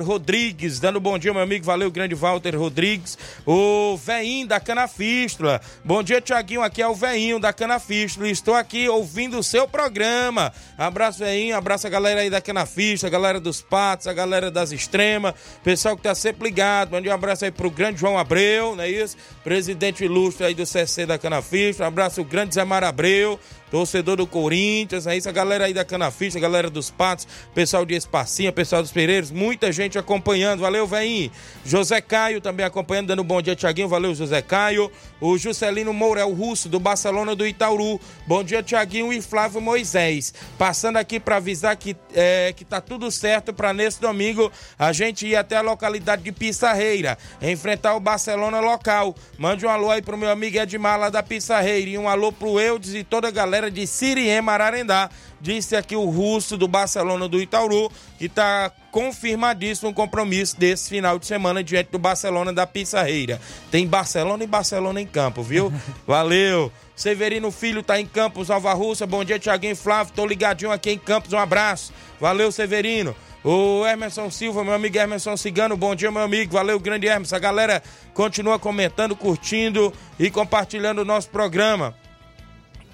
Rodrigues, 0.00 0.78
dando 0.78 1.00
bom 1.00 1.18
dia, 1.18 1.32
meu 1.32 1.42
amigo. 1.42 1.64
Valeu, 1.64 1.90
grande 1.90 2.14
Walter 2.14 2.56
Rodrigues. 2.56 3.18
O 3.44 3.96
Veinho 3.96 4.46
da 4.46 4.60
Canafístula. 4.60 5.60
Bom 5.84 6.04
dia, 6.04 6.20
Tiaguinho. 6.20 6.62
Aqui 6.62 6.80
é 6.80 6.86
o 6.86 6.94
Veinho 6.94 7.40
da 7.40 7.52
Canafístula. 7.52 8.28
Estou 8.28 8.54
aqui 8.54 8.88
ouvindo 8.88 9.36
o 9.38 9.42
seu 9.42 9.66
programa. 9.66 10.52
Abraço, 10.78 11.18
Veinho. 11.18 11.56
Abraço 11.56 11.84
a 11.86 11.90
galera 11.90 12.20
aí 12.20 12.30
da 12.30 12.40
Canafístula, 12.40 13.08
a 13.08 13.12
galera 13.12 13.40
dos 13.40 13.60
Patos, 13.60 14.06
a 14.06 14.12
galera 14.12 14.52
das 14.52 14.70
Extremas. 14.70 15.34
Pessoal 15.64 15.96
que 15.96 16.02
tá 16.04 16.14
sempre 16.14 16.44
ligado. 16.44 16.92
Mande 16.92 17.08
um 17.08 17.12
abraço 17.12 17.44
aí 17.44 17.50
pro 17.50 17.68
grande 17.68 17.98
João 17.98 18.16
Abreu, 18.16 18.76
não 18.76 18.84
é 18.84 18.88
isso? 18.88 19.16
Presidente 19.42 20.04
ilustre 20.04 20.46
aí 20.46 20.54
do 20.54 20.64
CC 20.64 21.06
da 21.06 21.18
Canafístula. 21.18 21.88
Abraço, 21.88 22.20
o 22.20 22.24
grande 22.24 22.54
Zé 22.54 22.64
Mar 22.64 22.84
Abreu 22.84 23.36
torcedor 23.70 24.16
do 24.16 24.26
Corinthians, 24.26 25.06
é 25.06 25.16
isso, 25.16 25.28
a 25.28 25.32
galera 25.32 25.64
aí 25.66 25.74
da 25.74 25.84
Canafista, 25.84 26.38
a 26.38 26.42
galera 26.42 26.70
dos 26.70 26.90
Patos, 26.90 27.26
pessoal 27.54 27.84
de 27.84 27.94
Espacinha, 27.94 28.52
pessoal 28.52 28.82
dos 28.82 28.92
Pereiros, 28.92 29.30
muita 29.30 29.72
gente 29.72 29.98
acompanhando, 29.98 30.60
valeu, 30.60 30.86
veinho. 30.86 31.30
José 31.64 32.00
Caio 32.00 32.40
também 32.40 32.64
acompanhando, 32.64 33.08
dando 33.08 33.22
um 33.22 33.24
bom 33.24 33.42
dia, 33.42 33.56
Tiaguinho, 33.56 33.88
valeu, 33.88 34.14
José 34.14 34.42
Caio. 34.42 34.90
O 35.20 35.38
Juscelino 35.38 35.92
Mourel 35.92 36.32
Russo, 36.32 36.68
do 36.68 36.78
Barcelona 36.78 37.34
do 37.34 37.46
Itauru, 37.46 37.98
bom 38.26 38.44
dia, 38.44 38.62
Tiaguinho 38.62 39.12
e 39.12 39.22
Flávio 39.22 39.60
Moisés. 39.60 40.34
Passando 40.58 40.98
aqui 40.98 41.18
para 41.18 41.36
avisar 41.36 41.74
que, 41.76 41.96
é, 42.14 42.52
que 42.54 42.64
tá 42.64 42.80
tudo 42.80 43.10
certo 43.10 43.52
para 43.52 43.72
nesse 43.72 44.00
domingo 44.00 44.52
a 44.78 44.92
gente 44.92 45.26
ir 45.26 45.34
até 45.34 45.56
a 45.56 45.62
localidade 45.62 46.22
de 46.22 46.32
Pissarreira, 46.32 47.16
enfrentar 47.40 47.94
o 47.94 48.00
Barcelona 48.00 48.60
local. 48.60 49.14
Mande 49.38 49.64
um 49.64 49.70
alô 49.70 49.90
aí 49.90 50.02
pro 50.02 50.18
meu 50.18 50.30
amigo 50.30 50.58
Edmar 50.58 50.98
lá 50.98 51.08
da 51.08 51.22
Pissarreira 51.22 51.88
e 51.88 51.96
um 51.96 52.08
alô 52.08 52.30
pro 52.30 52.60
Eudes 52.60 52.94
e 52.94 53.02
toda 53.02 53.28
a 53.28 53.30
galera 53.30 53.55
de 53.70 53.86
Siriema, 53.86 54.52
Ararendá. 54.52 55.10
Disse 55.40 55.76
aqui 55.76 55.94
o 55.94 56.08
russo 56.08 56.56
do 56.56 56.66
Barcelona 56.66 57.28
do 57.28 57.40
Itauru, 57.40 57.90
que 58.18 58.28
tá 58.28 58.70
confirmadíssimo 58.90 59.90
um 59.90 59.92
compromisso 59.92 60.58
desse 60.58 60.88
final 60.88 61.18
de 61.18 61.26
semana 61.26 61.62
diante 61.62 61.90
do 61.90 61.98
Barcelona 61.98 62.52
da 62.52 62.66
Pissarreira. 62.66 63.40
Tem 63.70 63.86
Barcelona 63.86 64.44
e 64.44 64.46
Barcelona 64.46 65.00
em 65.00 65.06
campo, 65.06 65.42
viu? 65.42 65.72
Valeu! 66.06 66.72
Severino 66.94 67.50
Filho 67.50 67.82
tá 67.82 68.00
em 68.00 68.06
Campos, 68.06 68.48
Nova 68.48 68.72
Russa. 68.72 69.06
Bom 69.06 69.22
dia, 69.22 69.38
Tiaguinho 69.38 69.76
Flávio. 69.76 70.14
Tô 70.14 70.24
ligadinho 70.24 70.72
aqui 70.72 70.90
em 70.90 70.98
Campos. 70.98 71.32
Um 71.32 71.38
abraço. 71.38 71.92
Valeu, 72.18 72.50
Severino. 72.50 73.14
O 73.44 73.86
Emerson 73.86 74.28
Silva, 74.28 74.64
meu 74.64 74.72
amigo 74.72 74.98
Emerson 74.98 75.36
Cigano, 75.36 75.76
bom 75.76 75.94
dia, 75.94 76.10
meu 76.10 76.22
amigo. 76.22 76.54
Valeu, 76.54 76.80
grande 76.80 77.06
Emerson. 77.06 77.36
A 77.36 77.38
galera 77.38 77.82
continua 78.12 78.58
comentando, 78.58 79.14
curtindo 79.14 79.92
e 80.18 80.30
compartilhando 80.30 81.02
o 81.02 81.04
nosso 81.04 81.28
programa. 81.28 81.94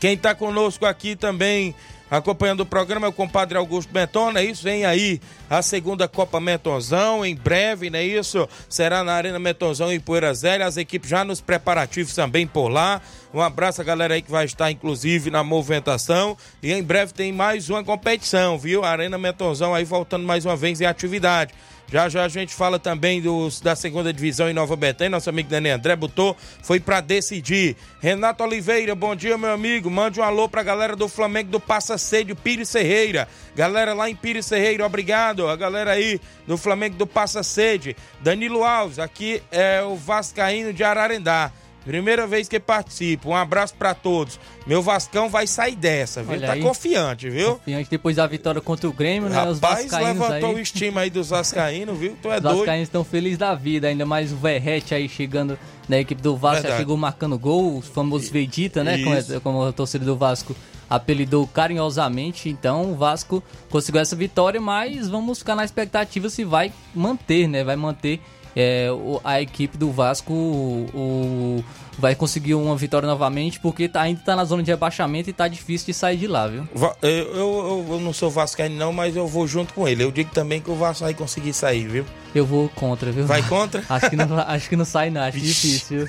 Quem 0.02 0.14
está 0.14 0.34
conosco 0.34 0.84
aqui 0.84 1.14
também, 1.14 1.72
acompanhando 2.10 2.62
o 2.62 2.66
programa, 2.66 3.06
é 3.06 3.08
o 3.08 3.12
compadre 3.12 3.56
Augusto 3.56 3.92
Benton, 3.92 4.32
não 4.32 4.40
é 4.40 4.44
isso? 4.44 4.64
Vem 4.64 4.84
aí 4.84 5.20
a 5.48 5.62
segunda 5.62 6.08
Copa 6.08 6.40
Mentonzão, 6.40 7.24
em 7.24 7.36
breve, 7.36 7.88
não 7.88 8.00
é 8.00 8.02
isso? 8.02 8.48
Será 8.68 9.04
na 9.04 9.12
Arena 9.12 9.38
Mentonzão 9.38 9.92
em 9.92 10.00
Poeira 10.00 10.34
Zélia, 10.34 10.66
as 10.66 10.76
equipes 10.76 11.08
já 11.08 11.24
nos 11.24 11.40
preparativos 11.40 12.16
também 12.16 12.48
por 12.48 12.66
lá. 12.66 13.00
Um 13.32 13.40
abraço 13.40 13.80
a 13.80 13.84
galera 13.84 14.14
aí 14.14 14.22
que 14.22 14.30
vai 14.32 14.44
estar, 14.44 14.72
inclusive, 14.72 15.30
na 15.30 15.44
movimentação. 15.44 16.36
E 16.60 16.72
em 16.72 16.82
breve 16.82 17.12
tem 17.12 17.32
mais 17.32 17.70
uma 17.70 17.84
competição, 17.84 18.58
viu? 18.58 18.84
A 18.84 18.90
Arena 18.90 19.16
Mentonzão 19.16 19.72
aí 19.72 19.84
voltando 19.84 20.26
mais 20.26 20.44
uma 20.44 20.56
vez 20.56 20.80
em 20.80 20.84
atividade. 20.84 21.54
Já 21.92 22.08
já 22.08 22.24
a 22.24 22.28
gente 22.28 22.54
fala 22.54 22.78
também 22.78 23.20
dos, 23.20 23.60
da 23.60 23.76
segunda 23.76 24.10
divisão 24.14 24.48
em 24.48 24.54
Nova 24.54 24.74
Betânia. 24.74 25.10
Nosso 25.10 25.28
amigo 25.28 25.50
Dani 25.50 25.68
André 25.68 25.94
botou, 25.94 26.34
foi 26.62 26.80
para 26.80 27.02
decidir. 27.02 27.76
Renato 28.00 28.42
Oliveira, 28.42 28.94
bom 28.94 29.14
dia, 29.14 29.36
meu 29.36 29.52
amigo. 29.52 29.90
Mande 29.90 30.18
um 30.18 30.22
alô 30.22 30.48
pra 30.48 30.62
galera 30.62 30.96
do 30.96 31.06
Flamengo 31.06 31.50
do 31.50 31.60
Passa 31.60 31.98
Sede, 31.98 32.34
Pires 32.34 32.70
Serreira. 32.70 33.28
Galera 33.54 33.92
lá 33.92 34.08
em 34.08 34.16
Pires 34.16 34.46
Serreira, 34.46 34.86
obrigado. 34.86 35.46
A 35.46 35.54
galera 35.54 35.90
aí 35.90 36.18
do 36.46 36.56
Flamengo 36.56 36.96
do 36.96 37.06
Passa 37.06 37.42
Sede. 37.42 37.94
Danilo 38.22 38.64
Alves, 38.64 38.98
aqui 38.98 39.42
é 39.50 39.82
o 39.82 39.94
Vascaíno 39.94 40.72
de 40.72 40.82
Ararendá. 40.82 41.52
Primeira 41.84 42.26
vez 42.26 42.48
que 42.48 42.60
participo. 42.60 43.30
Um 43.30 43.36
abraço 43.36 43.74
pra 43.74 43.94
todos. 43.94 44.38
Meu 44.66 44.80
Vascão 44.82 45.28
vai 45.28 45.46
sair 45.46 45.74
dessa, 45.74 46.22
viu? 46.22 46.32
Olha 46.32 46.46
tá 46.46 46.52
aí. 46.54 46.60
confiante, 46.60 47.28
viu? 47.28 47.56
Confiante 47.56 47.90
depois 47.90 48.16
da 48.16 48.26
vitória 48.26 48.60
contra 48.60 48.88
o 48.88 48.92
Grêmio, 48.92 49.28
né? 49.28 49.42
Os 49.48 49.58
Rapaz, 49.58 49.82
vascaínos 49.84 50.20
levantou 50.20 50.50
aí. 50.50 50.54
o 50.54 50.58
estima 50.58 51.00
aí 51.00 51.10
dos 51.10 51.30
Vascaínos, 51.30 51.98
viu? 51.98 52.16
Tu 52.22 52.30
é 52.30 52.36
Os 52.36 52.42
doido. 52.42 52.56
vascaínos 52.58 52.88
estão 52.88 53.04
felizes 53.04 53.38
da 53.38 53.54
vida, 53.54 53.88
ainda 53.88 54.06
mais 54.06 54.32
o 54.32 54.36
Verrete 54.36 54.94
aí 54.94 55.08
chegando 55.08 55.58
na 55.88 55.98
equipe 55.98 56.22
do 56.22 56.36
Vasco, 56.36 56.62
Verdade. 56.62 56.80
chegou 56.80 56.96
marcando 56.96 57.38
gol, 57.38 57.78
o 57.78 57.82
famoso 57.82 58.30
Vegeta, 58.32 58.84
né? 58.84 58.98
Como, 59.02 59.14
é, 59.14 59.40
como 59.40 59.62
a 59.64 59.72
torcida 59.72 60.04
do 60.04 60.16
Vasco 60.16 60.54
apelidou 60.88 61.46
carinhosamente. 61.46 62.48
Então 62.48 62.92
o 62.92 62.94
Vasco 62.94 63.42
conseguiu 63.70 64.00
essa 64.00 64.14
vitória, 64.14 64.60
mas 64.60 65.08
vamos 65.08 65.38
ficar 65.38 65.56
na 65.56 65.64
expectativa 65.64 66.28
se 66.28 66.44
vai 66.44 66.72
manter, 66.94 67.48
né? 67.48 67.64
Vai 67.64 67.76
manter 67.76 68.20
é, 68.56 68.88
a 69.24 69.40
equipe 69.40 69.76
do 69.76 69.90
Vasco 69.90 70.32
o, 70.32 71.64
vai 71.98 72.14
conseguir 72.14 72.54
uma 72.54 72.76
vitória 72.76 73.06
novamente, 73.06 73.60
porque 73.60 73.88
tá, 73.88 74.02
ainda 74.02 74.20
tá 74.20 74.36
na 74.36 74.44
zona 74.44 74.62
de 74.62 74.70
rebaixamento 74.70 75.30
e 75.30 75.32
tá 75.32 75.48
difícil 75.48 75.86
de 75.86 75.94
sair 75.94 76.16
de 76.16 76.26
lá, 76.26 76.46
viu? 76.46 76.68
Eu, 77.00 77.10
eu, 77.10 77.86
eu 77.90 78.00
não 78.00 78.12
sou 78.12 78.30
vascaíno 78.30 78.76
não, 78.76 78.92
mas 78.92 79.16
eu 79.16 79.26
vou 79.26 79.46
junto 79.46 79.74
com 79.74 79.86
ele. 79.86 80.02
Eu 80.02 80.10
digo 80.10 80.30
também 80.32 80.60
que 80.60 80.70
o 80.70 80.74
Vasco 80.74 81.04
vai 81.04 81.14
conseguir 81.14 81.52
sair, 81.52 81.86
viu? 81.86 82.04
Eu 82.34 82.46
vou 82.46 82.68
contra, 82.70 83.12
viu? 83.12 83.26
Vai 83.26 83.42
contra? 83.42 83.84
acho, 83.88 84.10
que 84.10 84.16
não, 84.16 84.38
acho 84.38 84.68
que 84.68 84.76
não 84.76 84.84
sai 84.84 85.10
não, 85.10 85.20
acho 85.20 85.38
difícil. 85.38 86.08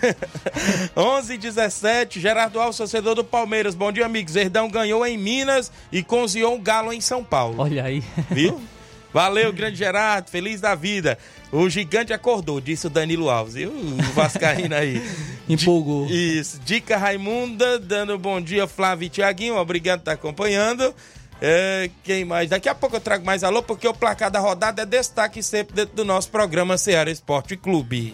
11 0.96 1.38
17 1.38 2.20
Gerardo 2.22 2.60
Alves, 2.60 2.78
torcedor 2.78 3.16
do 3.16 3.24
Palmeiras. 3.24 3.76
Bom 3.76 3.92
dia, 3.92 4.06
amigos. 4.06 4.34
Zerdão 4.34 4.70
ganhou 4.70 5.06
em 5.06 5.18
Minas 5.18 5.72
e 5.92 6.02
cozinhou 6.02 6.56
um 6.56 6.62
galo 6.62 6.94
em 6.94 7.02
São 7.02 7.24
Paulo. 7.24 7.56
Olha 7.58 7.84
aí. 7.84 8.04
Viu? 8.32 8.62
Valeu, 9.14 9.54
grande 9.54 9.78
Gerardo, 9.78 10.30
feliz 10.30 10.60
da 10.60 10.74
vida. 10.74 11.18
O 11.52 11.70
gigante 11.70 12.12
acordou, 12.12 12.60
disse 12.60 12.88
o 12.88 12.90
Danilo 12.90 13.30
Alves. 13.30 13.56
E 13.56 13.66
o 13.68 13.98
Vascaíno 14.16 14.74
aí. 14.74 15.02
Empolgou. 15.48 16.08
Isso. 16.08 16.60
Dica 16.66 16.98
Raimunda, 16.98 17.78
dando 17.78 18.18
bom 18.18 18.42
dia, 18.42 18.66
Flávio 18.66 19.06
e 19.06 19.10
Tiaguinho. 19.10 19.56
Obrigado 19.56 20.00
por 20.00 20.04
estar 20.04 20.12
acompanhando. 20.14 20.94
É, 21.40 21.90
quem 22.04 22.26
mais? 22.26 22.50
Daqui 22.50 22.70
a 22.70 22.74
pouco 22.74 22.96
eu 22.96 23.02
trago 23.02 23.26
mais 23.26 23.44
alô, 23.44 23.62
porque 23.62 23.88
o 23.88 23.94
placar 23.94 24.32
da 24.32 24.40
rodada 24.40 24.82
é 24.82 24.86
destaque 24.86 25.44
sempre 25.44 25.76
dentro 25.76 25.96
do 25.96 26.06
nosso 26.06 26.30
programa 26.30 26.78
Ceará 26.78 27.12
Esporte 27.12 27.56
Clube. 27.56 28.14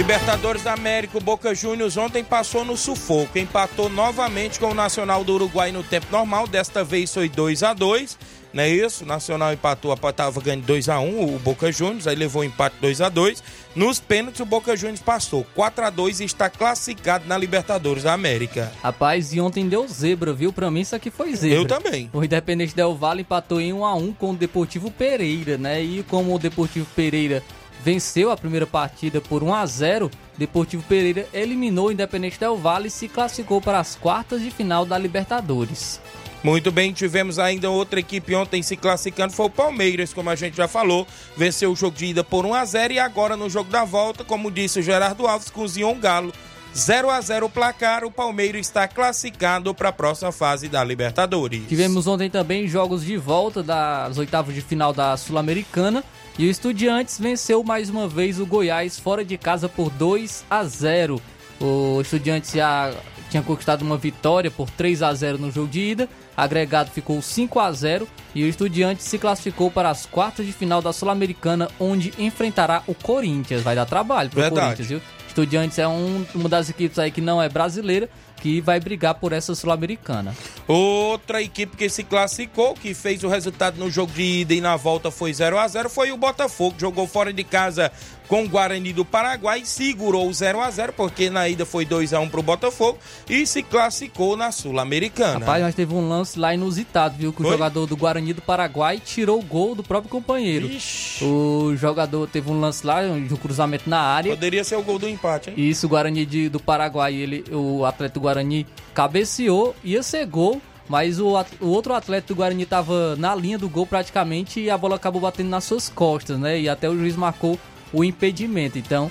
Libertadores 0.00 0.62
da 0.62 0.72
América, 0.72 1.18
o 1.18 1.20
Boca 1.20 1.54
Juniors 1.54 1.98
ontem 1.98 2.24
passou 2.24 2.64
no 2.64 2.74
sufoco, 2.74 3.38
empatou 3.38 3.90
novamente 3.90 4.58
com 4.58 4.70
o 4.70 4.74
Nacional 4.74 5.22
do 5.22 5.34
Uruguai 5.34 5.70
no 5.72 5.82
tempo 5.82 6.06
normal, 6.10 6.46
desta 6.46 6.82
vez 6.82 7.12
foi 7.12 7.28
2 7.28 7.62
a 7.62 7.74
2 7.74 8.16
não 8.52 8.62
é 8.62 8.68
isso? 8.68 9.04
O 9.04 9.06
Nacional 9.06 9.52
empatou, 9.52 9.92
estava 9.92 10.40
ganhando 10.40 10.66
2x1, 10.66 11.04
um, 11.04 11.36
o 11.36 11.38
Boca 11.38 11.70
Juniors, 11.70 12.06
aí 12.06 12.16
levou 12.16 12.42
o 12.42 12.44
empate 12.44 12.76
2x2. 12.82 13.42
Nos 13.76 14.00
pênaltis, 14.00 14.40
o 14.40 14.44
Boca 14.44 14.76
Juniors 14.76 15.00
passou 15.00 15.46
4x2 15.56 16.20
e 16.20 16.24
está 16.24 16.50
classificado 16.50 17.28
na 17.28 17.38
Libertadores 17.38 18.02
da 18.02 18.12
América. 18.12 18.72
Rapaz, 18.82 19.32
e 19.32 19.40
ontem 19.40 19.68
deu 19.68 19.86
zebra, 19.86 20.32
viu? 20.32 20.52
Pra 20.52 20.70
mim 20.70 20.80
isso 20.80 20.96
aqui 20.96 21.10
foi 21.10 21.34
zebra. 21.36 21.58
Eu 21.58 21.64
também. 21.64 22.10
O 22.12 22.24
Independente 22.24 22.74
Del 22.74 22.96
Valle 22.96 23.20
empatou 23.20 23.60
em 23.60 23.72
1x1 23.72 24.16
com 24.16 24.30
o 24.32 24.36
Deportivo 24.36 24.90
Pereira, 24.90 25.56
né? 25.56 25.80
E 25.80 26.02
como 26.02 26.34
o 26.34 26.38
Deportivo 26.38 26.86
Pereira 26.96 27.44
venceu 27.84 28.30
a 28.30 28.36
primeira 28.36 28.66
partida 28.66 29.20
por 29.20 29.42
1 29.42 29.54
a 29.54 29.66
0, 29.66 30.10
Deportivo 30.36 30.82
Pereira 30.84 31.26
eliminou 31.32 31.88
o 31.88 31.92
Independente 31.92 32.38
Del 32.38 32.56
Valle 32.56 32.88
e 32.88 32.90
se 32.90 33.08
classificou 33.08 33.60
para 33.60 33.78
as 33.78 33.94
quartas 33.94 34.40
de 34.42 34.50
final 34.50 34.86
da 34.86 34.96
Libertadores. 34.96 36.00
Muito 36.42 36.72
bem, 36.72 36.92
tivemos 36.92 37.38
ainda 37.38 37.68
outra 37.68 38.00
equipe 38.00 38.34
ontem 38.34 38.62
se 38.62 38.74
classificando, 38.74 39.34
foi 39.34 39.46
o 39.46 39.50
Palmeiras, 39.50 40.14
como 40.14 40.30
a 40.30 40.34
gente 40.34 40.56
já 40.56 40.66
falou, 40.66 41.06
venceu 41.36 41.70
o 41.70 41.76
jogo 41.76 41.96
de 41.96 42.06
ida 42.06 42.24
por 42.24 42.46
1 42.46 42.54
a 42.54 42.64
0 42.64 42.94
e 42.94 42.98
agora 42.98 43.36
no 43.36 43.50
jogo 43.50 43.70
da 43.70 43.84
volta, 43.84 44.24
como 44.24 44.50
disse 44.50 44.78
o 44.78 44.82
Gerardo 44.82 45.26
Alves, 45.26 45.50
cozinhou 45.50 45.92
um 45.92 46.00
galo. 46.00 46.32
0 46.74 47.10
a 47.10 47.20
0 47.20 47.46
o 47.46 47.50
placar, 47.50 48.04
o 48.04 48.10
Palmeiras 48.10 48.60
está 48.60 48.86
classificado 48.86 49.74
para 49.74 49.88
a 49.88 49.92
próxima 49.92 50.30
fase 50.30 50.68
da 50.68 50.82
Libertadores. 50.82 51.66
Tivemos 51.68 52.06
ontem 52.06 52.30
também 52.30 52.68
jogos 52.68 53.04
de 53.04 53.16
volta 53.16 53.62
das 53.62 54.16
oitavas 54.16 54.54
de 54.54 54.62
final 54.62 54.92
da 54.92 55.16
Sul-Americana 55.16 56.04
e 56.38 56.46
o 56.46 56.50
Estudiantes 56.50 57.18
venceu 57.18 57.62
mais 57.62 57.90
uma 57.90 58.08
vez 58.08 58.40
o 58.40 58.46
Goiás 58.46 58.98
fora 58.98 59.24
de 59.24 59.36
casa 59.36 59.68
por 59.68 59.90
2 59.90 60.44
a 60.48 60.64
0. 60.64 61.20
O 61.60 62.00
Estudiantes 62.00 62.52
já 62.52 62.94
tinha 63.28 63.42
conquistado 63.42 63.82
uma 63.82 63.96
vitória 63.96 64.50
por 64.50 64.68
3 64.70 65.02
a 65.02 65.12
0 65.12 65.38
no 65.38 65.50
jogo 65.50 65.68
de 65.68 65.80
ida. 65.80 66.08
Agregado 66.36 66.90
ficou 66.90 67.20
5 67.20 67.60
a 67.60 67.70
0 67.70 68.08
e 68.34 68.42
o 68.44 68.48
Estudiantes 68.48 69.04
se 69.04 69.18
classificou 69.18 69.70
para 69.70 69.90
as 69.90 70.06
quartas 70.06 70.46
de 70.46 70.52
final 70.52 70.80
da 70.80 70.92
Sul-Americana, 70.92 71.68
onde 71.78 72.12
enfrentará 72.18 72.82
o 72.86 72.94
Corinthians. 72.94 73.62
Vai 73.62 73.74
dar 73.74 73.84
trabalho 73.84 74.30
para 74.30 74.48
o 74.48 74.50
Corinthians, 74.50 74.88
viu? 74.88 75.02
Estudiantes 75.28 75.78
é 75.78 75.86
um, 75.86 76.26
uma 76.34 76.48
das 76.48 76.70
equipes 76.70 76.98
aí 76.98 77.10
que 77.10 77.20
não 77.20 77.40
é 77.40 77.48
brasileira, 77.48 78.08
que 78.40 78.60
vai 78.60 78.80
brigar 78.80 79.14
por 79.14 79.32
essa 79.32 79.54
Sul-Americana. 79.54 80.34
Outra 80.66 81.42
equipe 81.42 81.76
que 81.76 81.88
se 81.88 82.02
classificou, 82.02 82.74
que 82.74 82.94
fez 82.94 83.22
o 83.22 83.28
resultado 83.28 83.78
no 83.78 83.90
jogo 83.90 84.12
de 84.12 84.22
ida 84.22 84.54
e 84.54 84.60
na 84.60 84.76
volta 84.76 85.10
foi 85.10 85.32
0 85.32 85.58
a 85.58 85.68
0 85.68 85.88
foi 85.90 86.10
o 86.10 86.16
Botafogo. 86.16 86.76
Jogou 86.78 87.06
fora 87.06 87.32
de 87.32 87.44
casa 87.44 87.92
com 88.30 88.44
o 88.44 88.48
Guarani 88.48 88.92
do 88.92 89.04
Paraguai, 89.04 89.62
segurou 89.64 90.28
o 90.28 90.32
0 90.32 90.60
a 90.60 90.70
0 90.70 90.92
porque 90.92 91.28
na 91.28 91.48
ida 91.48 91.66
foi 91.66 91.84
2 91.84 92.14
a 92.14 92.20
1 92.20 92.28
pro 92.28 92.44
Botafogo 92.44 92.96
e 93.28 93.44
se 93.44 93.60
classificou 93.60 94.36
na 94.36 94.52
Sul-Americana. 94.52 95.40
Rapaz, 95.40 95.64
mas 95.64 95.74
teve 95.74 95.92
um 95.92 96.08
lance 96.08 96.38
lá 96.38 96.54
inusitado, 96.54 97.16
viu? 97.18 97.32
Que 97.32 97.42
o 97.42 97.50
jogador 97.50 97.86
do 97.86 97.96
Guarani 97.96 98.32
do 98.32 98.40
Paraguai 98.40 99.02
tirou 99.04 99.40
o 99.40 99.42
gol 99.42 99.74
do 99.74 99.82
próprio 99.82 100.08
companheiro. 100.08 100.68
Ixi. 100.68 101.24
O 101.24 101.74
jogador 101.74 102.28
teve 102.28 102.48
um 102.48 102.60
lance 102.60 102.86
lá, 102.86 103.02
de 103.02 103.34
um 103.34 103.36
cruzamento 103.36 103.90
na 103.90 103.98
área. 104.00 104.30
Poderia 104.30 104.62
ser 104.62 104.76
o 104.76 104.82
gol 104.82 105.00
do 105.00 105.08
empate, 105.08 105.50
hein? 105.50 105.56
Isso, 105.58 105.86
o 105.86 105.88
Guarani 105.88 106.24
de, 106.24 106.48
do 106.48 106.60
Paraguai, 106.60 107.12
ele, 107.12 107.44
o 107.50 107.84
atleta 107.84 108.14
do 108.14 108.20
Guarani 108.20 108.64
cabeceou, 108.94 109.74
ia 109.82 110.04
ser 110.04 110.24
gol, 110.24 110.62
mas 110.88 111.18
o, 111.18 111.34
o 111.60 111.66
outro 111.66 111.94
atleta 111.94 112.28
do 112.28 112.36
Guarani 112.36 112.62
estava 112.62 113.16
na 113.16 113.34
linha 113.34 113.58
do 113.58 113.68
gol 113.68 113.86
praticamente 113.86 114.60
e 114.60 114.70
a 114.70 114.78
bola 114.78 114.94
acabou 114.94 115.20
batendo 115.20 115.48
nas 115.48 115.64
suas 115.64 115.88
costas, 115.88 116.38
né? 116.38 116.60
E 116.60 116.68
até 116.68 116.88
o 116.88 116.96
juiz 116.96 117.16
marcou 117.16 117.58
o 117.92 118.04
impedimento. 118.04 118.78
Então, 118.78 119.10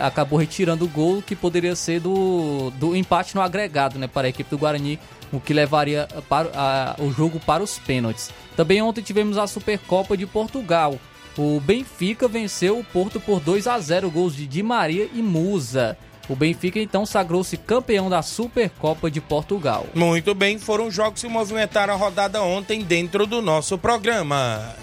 acabou 0.00 0.38
retirando 0.38 0.84
o 0.84 0.88
gol 0.88 1.22
que 1.22 1.34
poderia 1.34 1.74
ser 1.74 2.00
do, 2.00 2.70
do 2.72 2.94
empate 2.94 3.34
no 3.34 3.40
agregado, 3.40 3.98
né? 3.98 4.06
Para 4.06 4.26
a 4.26 4.30
equipe 4.30 4.50
do 4.50 4.58
Guarani, 4.58 4.98
o 5.32 5.40
que 5.40 5.52
levaria 5.52 6.06
para, 6.28 6.96
o 6.98 7.10
jogo 7.10 7.40
para 7.40 7.62
os 7.62 7.78
pênaltis. 7.78 8.30
Também 8.56 8.82
ontem 8.82 9.02
tivemos 9.02 9.38
a 9.38 9.46
Supercopa 9.46 10.16
de 10.16 10.26
Portugal. 10.26 10.98
O 11.36 11.60
Benfica 11.60 12.28
venceu 12.28 12.78
o 12.78 12.84
Porto 12.84 13.18
por 13.18 13.40
2 13.40 13.66
a 13.66 13.78
0 13.78 14.10
gols 14.10 14.36
de 14.36 14.46
Di 14.46 14.62
Maria 14.62 15.08
e 15.12 15.20
Musa. 15.20 15.96
O 16.28 16.36
Benfica 16.36 16.78
então 16.78 17.04
sagrou-se 17.04 17.56
campeão 17.56 18.08
da 18.08 18.22
Supercopa 18.22 19.10
de 19.10 19.20
Portugal. 19.20 19.86
Muito 19.94 20.34
bem, 20.34 20.58
foram 20.58 20.90
jogos 20.90 21.20
que 21.20 21.28
movimentaram 21.28 21.94
a 21.94 21.96
rodada 21.96 22.42
ontem 22.42 22.82
dentro 22.82 23.26
do 23.26 23.42
nosso 23.42 23.76
programa. 23.76 24.74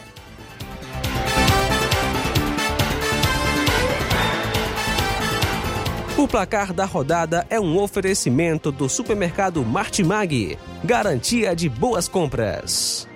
O 6.21 6.27
placar 6.27 6.71
da 6.71 6.85
rodada 6.85 7.47
é 7.49 7.59
um 7.59 7.79
oferecimento 7.79 8.71
do 8.71 8.87
supermercado 8.87 9.65
Martimag. 9.65 10.55
Garantia 10.83 11.55
de 11.55 11.67
boas 11.67 12.07
compras. 12.07 13.07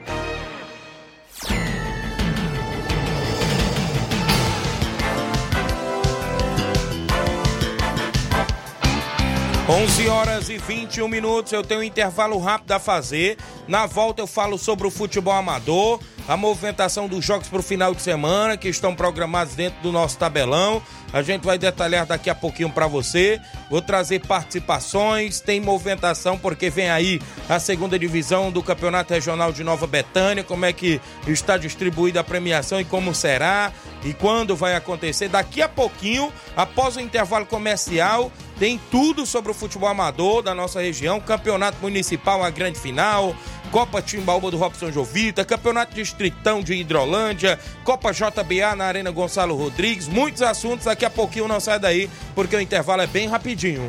11 9.67 10.07
horas 10.07 10.49
e 10.49 10.57
21 10.57 11.07
minutos, 11.07 11.51
eu 11.51 11.63
tenho 11.63 11.81
um 11.81 11.83
intervalo 11.83 12.39
rápido 12.39 12.71
a 12.71 12.79
fazer. 12.79 13.37
Na 13.67 13.85
volta 13.85 14.21
eu 14.21 14.27
falo 14.27 14.57
sobre 14.57 14.87
o 14.87 14.91
futebol 14.91 15.33
amador, 15.33 15.99
a 16.27 16.35
movimentação 16.35 17.07
dos 17.07 17.23
jogos 17.23 17.47
para 17.47 17.59
o 17.59 17.63
final 17.63 17.93
de 17.93 18.01
semana 18.01 18.57
que 18.57 18.67
estão 18.67 18.95
programados 18.95 19.55
dentro 19.55 19.81
do 19.81 19.91
nosso 19.91 20.17
tabelão. 20.17 20.81
A 21.13 21.21
gente 21.21 21.43
vai 21.45 21.57
detalhar 21.57 22.05
daqui 22.05 22.29
a 22.29 22.35
pouquinho 22.35 22.69
para 22.69 22.87
você. 22.87 23.39
Vou 23.69 23.81
trazer 23.81 24.25
participações, 24.25 25.39
tem 25.39 25.61
movimentação 25.61 26.37
porque 26.37 26.69
vem 26.69 26.89
aí 26.89 27.21
a 27.47 27.59
segunda 27.59 27.97
divisão 27.97 28.51
do 28.51 28.61
Campeonato 28.61 29.13
Regional 29.13 29.51
de 29.51 29.63
Nova 29.63 29.87
Betânia, 29.87 30.43
como 30.43 30.65
é 30.65 30.73
que 30.73 30.99
está 31.27 31.57
distribuída 31.57 32.19
a 32.19 32.23
premiação 32.23 32.81
e 32.81 32.85
como 32.85 33.13
será 33.13 33.71
e 34.03 34.13
quando 34.13 34.55
vai 34.55 34.75
acontecer. 34.75 35.29
Daqui 35.29 35.61
a 35.61 35.69
pouquinho, 35.69 36.33
após 36.55 36.95
o 36.95 36.99
intervalo 36.99 37.45
comercial, 37.45 38.31
tem 38.59 38.79
tudo 38.89 39.25
sobre 39.25 39.51
o 39.51 39.53
futebol 39.53 39.89
amador 39.89 40.41
da 40.41 40.55
nossa 40.55 40.81
região, 40.81 41.19
Campeonato 41.19 41.77
Municipal, 41.81 42.43
a 42.43 42.49
grande 42.49 42.79
final, 42.79 43.35
Copa 43.75 44.01
Timbaúba 44.01 44.49
do 44.49 44.55
Robson 44.55 44.89
Jovita, 44.89 45.43
Campeonato 45.43 45.93
Distritão 45.93 46.63
de 46.63 46.73
Hidrolândia, 46.75 47.59
Copa 47.83 48.13
JBA 48.13 48.73
na 48.73 48.85
Arena 48.85 49.11
Gonçalo 49.11 49.53
Rodrigues, 49.53 50.07
muitos 50.07 50.41
assuntos. 50.41 50.85
Daqui 50.85 51.03
a 51.03 51.09
pouquinho 51.09 51.45
não 51.45 51.59
sai 51.59 51.77
daí, 51.77 52.09
porque 52.33 52.55
o 52.55 52.61
intervalo 52.61 53.01
é 53.01 53.07
bem 53.07 53.27
rapidinho. 53.27 53.83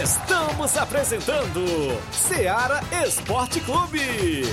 Estamos 0.00 0.76
apresentando 0.76 2.00
Seara 2.12 2.80
Esporte 3.04 3.58
Clube. 3.58 4.44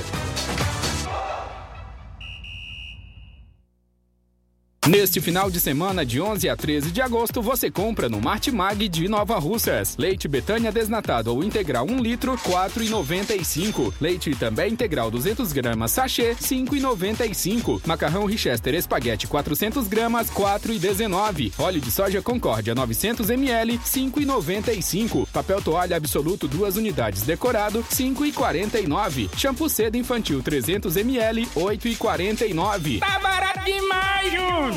Neste 4.87 5.19
final 5.19 5.51
de 5.51 5.59
semana, 5.59 6.05
de 6.05 6.21
11 6.21 6.47
a 6.47 6.55
13 6.55 6.91
de 6.91 7.01
agosto, 7.01 7.41
você 7.41 7.69
compra 7.69 8.07
no 8.07 8.21
Martimag 8.21 8.87
de 8.87 9.09
Nova 9.09 9.37
Russas. 9.37 9.97
Leite 9.97 10.29
Betânia 10.29 10.71
desnatado 10.71 11.29
ou 11.29 11.43
integral 11.43 11.85
1 11.85 11.99
litro, 11.99 12.37
4,95. 12.37 13.93
Leite 13.99 14.33
também 14.35 14.71
integral 14.71 15.11
200 15.11 15.51
gramas, 15.51 15.91
sachê, 15.91 16.35
5,95. 16.35 17.81
Macarrão 17.85 18.23
Richester 18.25 18.75
espaguete 18.75 19.27
400 19.27 19.89
gramas, 19.89 20.29
4,19. 20.29 21.51
Óleo 21.59 21.81
de 21.81 21.91
soja 21.91 22.21
Concórdia 22.21 22.73
900 22.73 23.29
ml, 23.29 23.79
5,95. 23.79 25.27
Papel 25.33 25.61
toalha 25.61 25.97
absoluto 25.97 26.47
2 26.47 26.77
unidades 26.77 27.23
decorado, 27.23 27.83
5,49. 27.91 29.29
Shampoo 29.35 29.67
seda 29.67 29.97
infantil 29.97 30.41
300 30.41 30.95
ml, 30.95 31.45
8,49. 31.57 32.99
Tá 32.99 33.19
barato 33.19 33.65
demais, 33.65 34.31
Júnior! 34.31 34.76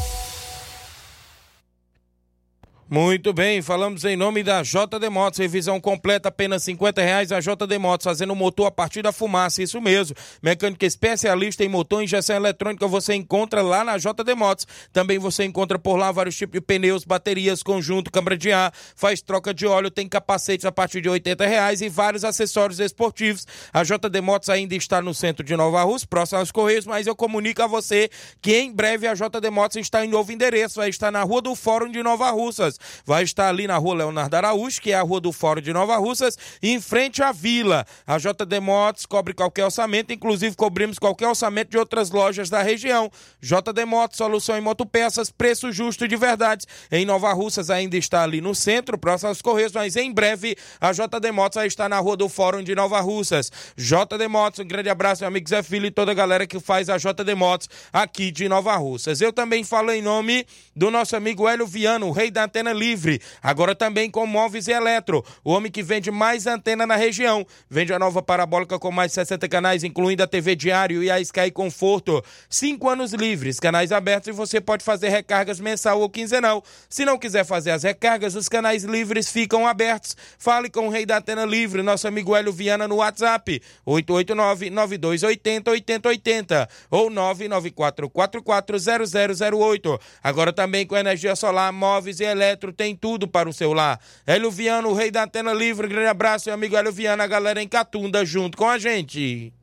Muito 2.93 3.31
bem, 3.31 3.61
falamos 3.61 4.03
em 4.03 4.17
nome 4.17 4.43
da 4.43 4.61
JD 4.61 5.09
Motos, 5.09 5.39
revisão 5.39 5.79
completa, 5.79 6.27
apenas 6.27 6.61
50 6.63 7.01
reais 7.01 7.31
a 7.31 7.39
JD 7.39 7.77
Motos, 7.79 8.03
fazendo 8.03 8.35
motor 8.35 8.65
a 8.65 8.71
partir 8.71 9.01
da 9.01 9.13
fumaça, 9.13 9.63
isso 9.63 9.79
mesmo. 9.79 10.13
Mecânica 10.43 10.85
especialista 10.85 11.63
em 11.63 11.69
motor 11.69 12.01
e 12.01 12.03
injeção 12.03 12.35
eletrônica 12.35 12.85
você 12.89 13.13
encontra 13.13 13.61
lá 13.61 13.85
na 13.85 13.97
JD 13.97 14.35
Motos. 14.35 14.67
Também 14.91 15.17
você 15.17 15.45
encontra 15.45 15.79
por 15.79 15.95
lá 15.95 16.11
vários 16.11 16.35
tipos 16.35 16.51
de 16.51 16.59
pneus, 16.59 17.05
baterias, 17.05 17.63
conjunto, 17.63 18.11
câmara 18.11 18.37
de 18.37 18.51
ar, 18.51 18.73
faz 18.93 19.21
troca 19.21 19.53
de 19.53 19.65
óleo, 19.65 19.89
tem 19.89 20.09
capacetes 20.09 20.65
a 20.65 20.71
partir 20.73 20.99
de 20.99 21.07
80 21.07 21.47
reais 21.47 21.81
e 21.81 21.87
vários 21.87 22.25
acessórios 22.25 22.81
esportivos. 22.81 23.47
A 23.71 23.83
JD 23.85 24.19
Motos 24.19 24.49
ainda 24.49 24.75
está 24.75 25.01
no 25.01 25.13
centro 25.13 25.45
de 25.45 25.55
Nova 25.55 25.81
Rússia, 25.81 26.09
próximo 26.09 26.39
aos 26.39 26.51
Correios, 26.51 26.85
mas 26.85 27.07
eu 27.07 27.15
comunico 27.15 27.61
a 27.61 27.67
você 27.67 28.09
que 28.41 28.57
em 28.57 28.69
breve 28.69 29.07
a 29.07 29.13
JD 29.13 29.49
Motos 29.49 29.77
está 29.77 30.03
em 30.03 30.09
novo 30.09 30.33
endereço, 30.33 30.75
vai 30.75 30.89
estar 30.89 31.09
na 31.09 31.23
Rua 31.23 31.41
do 31.41 31.55
Fórum 31.55 31.89
de 31.89 32.03
Nova 32.03 32.29
Russas 32.31 32.80
vai 33.05 33.23
estar 33.23 33.47
ali 33.49 33.67
na 33.67 33.77
rua 33.77 33.95
Leonardo 33.95 34.35
Araújo, 34.35 34.81
que 34.81 34.91
é 34.91 34.95
a 34.95 35.01
rua 35.01 35.19
do 35.19 35.31
Fórum 35.31 35.61
de 35.61 35.73
Nova 35.73 35.97
Russas, 35.97 36.37
em 36.61 36.79
frente 36.79 37.21
à 37.23 37.31
vila. 37.31 37.85
A 38.05 38.17
JD 38.17 38.59
Motos 38.59 39.05
cobre 39.05 39.33
qualquer 39.33 39.65
orçamento, 39.65 40.13
inclusive 40.13 40.55
cobrimos 40.55 40.99
qualquer 40.99 41.27
orçamento 41.27 41.69
de 41.69 41.77
outras 41.77 42.09
lojas 42.09 42.49
da 42.49 42.61
região. 42.61 43.11
JD 43.41 43.85
Motos, 43.85 44.17
solução 44.17 44.57
em 44.57 44.61
motopeças, 44.61 45.29
preço 45.29 45.71
justo 45.71 46.07
de 46.07 46.15
verdade. 46.15 46.65
Em 46.91 47.05
Nova 47.05 47.31
Russas 47.33 47.69
ainda 47.69 47.97
está 47.97 48.23
ali 48.23 48.41
no 48.41 48.53
centro, 48.53 48.97
próximo 48.97 49.29
aos 49.29 49.41
Correios, 49.41 49.71
mas 49.71 49.95
em 49.95 50.11
breve 50.11 50.55
a 50.79 50.91
JD 50.91 51.31
Motos 51.31 51.55
vai 51.55 51.67
estar 51.67 51.89
na 51.89 51.99
rua 51.99 52.15
do 52.17 52.29
Fórum 52.29 52.63
de 52.63 52.75
Nova 52.75 52.99
Russas. 52.99 53.51
JD 53.77 54.27
Motos, 54.27 54.59
um 54.59 54.67
grande 54.67 54.89
abraço, 54.89 55.21
meu 55.21 55.27
amigo 55.27 55.49
Zé 55.49 55.63
Filho 55.63 55.85
e 55.85 55.91
toda 55.91 56.11
a 56.11 56.15
galera 56.15 56.47
que 56.47 56.59
faz 56.59 56.89
a 56.89 56.97
JD 56.97 57.35
Motos 57.35 57.67
aqui 57.91 58.31
de 58.31 58.47
Nova 58.47 58.75
Russas. 58.75 59.21
Eu 59.21 59.33
também 59.33 59.63
falo 59.63 59.91
em 59.91 60.01
nome 60.01 60.45
do 60.75 60.89
nosso 60.91 61.15
amigo 61.15 61.47
Hélio 61.47 61.65
Viano, 61.65 62.07
o 62.07 62.11
rei 62.11 62.31
da 62.31 62.45
antena 62.45 62.70
livre. 62.73 63.21
Agora 63.41 63.75
também 63.75 64.09
com 64.09 64.25
móveis 64.25 64.67
e 64.67 64.71
eletro. 64.71 65.23
O 65.43 65.51
homem 65.51 65.71
que 65.71 65.83
vende 65.83 66.09
mais 66.11 66.47
antena 66.47 66.85
na 66.85 66.95
região. 66.95 67.45
Vende 67.69 67.93
a 67.93 67.99
nova 67.99 68.21
parabólica 68.21 68.79
com 68.79 68.91
mais 68.91 69.11
de 69.11 69.15
60 69.15 69.49
canais, 69.49 69.83
incluindo 69.83 70.23
a 70.23 70.27
TV 70.27 70.55
Diário 70.55 71.03
e 71.03 71.11
a 71.11 71.19
Sky 71.19 71.51
Conforto. 71.51 72.23
Cinco 72.49 72.89
anos 72.89 73.13
livres, 73.13 73.59
canais 73.59 73.91
abertos 73.91 74.29
e 74.29 74.31
você 74.31 74.61
pode 74.61 74.83
fazer 74.83 75.09
recargas 75.09 75.59
mensal 75.59 76.01
ou 76.01 76.09
quinzenal. 76.09 76.63
Se 76.89 77.05
não 77.05 77.17
quiser 77.17 77.45
fazer 77.45 77.71
as 77.71 77.83
recargas, 77.83 78.35
os 78.35 78.49
canais 78.49 78.83
livres 78.83 79.31
ficam 79.31 79.67
abertos. 79.67 80.15
Fale 80.37 80.69
com 80.69 80.87
o 80.87 80.89
rei 80.89 81.05
da 81.05 81.17
antena 81.17 81.45
livre, 81.45 81.81
nosso 81.81 82.07
amigo 82.07 82.35
Hélio 82.35 82.51
Viana 82.51 82.87
no 82.87 82.97
WhatsApp. 82.97 83.61
889-9280-8080 83.87 86.67
ou 86.89 87.09
994440008. 87.09 89.99
Agora 90.23 90.53
também 90.53 90.85
com 90.85 90.97
energia 90.97 91.35
solar, 91.35 91.71
móveis 91.71 92.19
e 92.19 92.25
tem 92.69 92.95
tudo 92.95 93.27
para 93.27 93.47
o 93.47 93.53
seu 93.53 93.71
lar. 93.71 93.97
Hélio 94.27 94.51
Viana, 94.51 94.87
o 94.89 94.93
rei 94.93 95.09
da 95.09 95.23
antena 95.23 95.53
livre, 95.53 95.87
grande 95.87 96.09
abraço, 96.09 96.49
meu 96.49 96.55
amigo 96.55 96.75
Hélio 96.75 96.91
Viana, 96.91 97.23
a 97.23 97.27
galera 97.27 97.63
em 97.63 97.67
Catunda 97.67 98.25
junto 98.25 98.57
com 98.57 98.67
a 98.67 98.77
gente. 98.77 99.53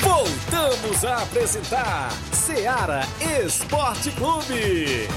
Voltamos 0.00 1.04
a 1.04 1.22
apresentar 1.22 2.10
Seara 2.32 3.00
Esporte 3.42 4.10
Clube. 4.10 5.08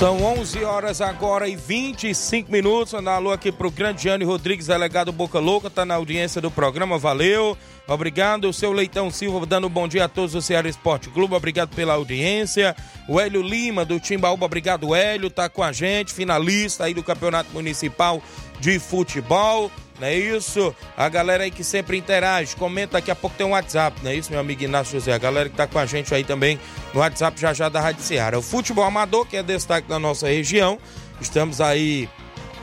São 0.00 0.22
11 0.22 0.64
horas 0.64 1.02
agora 1.02 1.46
e 1.46 1.54
25 1.54 2.50
minutos. 2.50 2.94
Mandar 2.94 3.16
alô 3.16 3.32
aqui 3.32 3.52
pro 3.52 3.70
grande 3.70 4.04
Gianni 4.04 4.24
Rodrigues, 4.24 4.66
delegado 4.66 5.12
Boca 5.12 5.38
Louca, 5.38 5.68
tá 5.68 5.84
na 5.84 5.96
audiência 5.96 6.40
do 6.40 6.50
programa. 6.50 6.96
Valeu. 6.96 7.54
Obrigado. 7.86 8.48
O 8.48 8.52
seu 8.52 8.72
Leitão 8.72 9.10
Silva 9.10 9.44
dando 9.44 9.66
um 9.66 9.70
bom 9.70 9.86
dia 9.86 10.06
a 10.06 10.08
todos 10.08 10.32
do 10.32 10.40
Ceará 10.40 10.66
Esporte 10.66 11.10
Clube. 11.10 11.34
Obrigado 11.34 11.76
pela 11.76 11.92
audiência. 11.92 12.74
O 13.06 13.20
Hélio 13.20 13.42
Lima 13.42 13.84
do 13.84 14.00
Timbaúba, 14.00 14.46
obrigado, 14.46 14.94
Hélio. 14.94 15.28
Tá 15.28 15.50
com 15.50 15.62
a 15.62 15.70
gente, 15.70 16.14
finalista 16.14 16.84
aí 16.84 16.94
do 16.94 17.02
Campeonato 17.02 17.52
Municipal 17.52 18.22
de 18.58 18.78
Futebol. 18.78 19.70
Não 20.00 20.06
é 20.06 20.14
isso? 20.14 20.74
A 20.96 21.08
galera 21.08 21.44
aí 21.44 21.50
que 21.50 21.62
sempre 21.62 21.98
interage, 21.98 22.56
comenta, 22.56 22.94
daqui 22.94 23.10
a 23.10 23.14
pouco 23.14 23.36
tem 23.36 23.46
um 23.46 23.50
WhatsApp, 23.50 24.00
não 24.02 24.10
é 24.10 24.14
isso, 24.14 24.30
meu 24.30 24.40
amigo 24.40 24.62
Inácio 24.62 24.98
José? 24.98 25.12
A 25.12 25.18
galera 25.18 25.48
que 25.48 25.56
tá 25.56 25.66
com 25.66 25.78
a 25.78 25.84
gente 25.84 26.14
aí 26.14 26.24
também 26.24 26.58
no 26.94 27.00
WhatsApp 27.00 27.38
já 27.38 27.52
já 27.52 27.68
da 27.68 27.80
Rádio. 27.80 28.00
O 28.38 28.42
futebol 28.42 28.84
amador, 28.84 29.26
que 29.26 29.36
é 29.36 29.42
destaque 29.42 29.86
da 29.86 29.98
nossa 29.98 30.26
região, 30.26 30.78
estamos 31.20 31.60
aí 31.60 32.08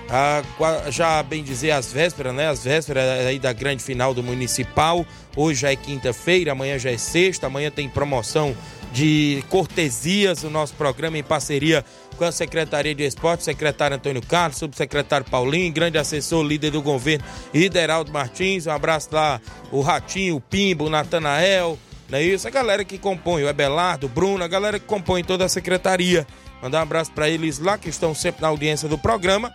a, 0.10 0.42
já 0.90 1.22
bem 1.22 1.44
dizer 1.44 1.72
as 1.72 1.92
vésperas, 1.92 2.34
né? 2.34 2.48
As 2.48 2.64
vésperas 2.64 3.04
aí 3.26 3.38
da 3.38 3.54
grande 3.54 3.84
final 3.84 4.14
do 4.14 4.24
Municipal. 4.24 5.06
Hoje 5.36 5.62
já 5.62 5.72
é 5.72 5.76
quinta-feira, 5.76 6.54
amanhã 6.54 6.80
já 6.80 6.92
é 6.92 6.98
sexta, 6.98 7.48
amanhã 7.48 7.70
tem 7.70 7.88
promoção 7.90 8.56
de 8.92 9.44
cortesias 9.50 10.44
no 10.44 10.50
nosso 10.50 10.74
programa 10.74 11.18
em 11.18 11.24
parceria 11.24 11.84
com 12.18 12.26
a 12.26 12.32
Secretaria 12.32 12.94
de 12.94 13.04
Esporte, 13.04 13.44
secretário 13.44 13.96
Antônio 13.96 14.22
Carlos, 14.22 14.58
subsecretário 14.58 15.26
Paulinho, 15.30 15.72
grande 15.72 15.98
assessor, 15.98 16.44
líder 16.44 16.72
do 16.72 16.82
governo, 16.82 17.24
Ideraldo 17.54 18.12
Martins. 18.12 18.66
Um 18.66 18.72
abraço 18.72 19.10
lá, 19.12 19.40
o 19.72 19.82
Ratinho, 19.82 20.36
o 20.36 20.42
Pimbo, 20.42 20.86
o 20.86 20.90
Natanael, 20.90 21.78
não 22.10 22.18
é 22.18 22.24
isso? 22.24 22.48
A 22.48 22.52
galera 22.52 22.84
que 22.84 22.98
compõe, 22.98 23.44
o 23.44 23.50
Ebelardo, 23.50 24.08
Bruno, 24.08 24.44
a 24.44 24.48
galera 24.48 24.80
que 24.80 24.86
compõe 24.86 25.24
toda 25.24 25.46
a 25.46 25.50
secretaria. 25.50 26.26
Mandar 26.62 26.80
um 26.80 26.84
abraço 26.84 27.12
para 27.12 27.30
eles 27.30 27.60
lá 27.60 27.78
que 27.78 27.90
estão 27.90 28.16
sempre 28.16 28.42
na 28.42 28.48
audiência 28.48 28.90
do 28.90 28.98
programa. 28.98 29.54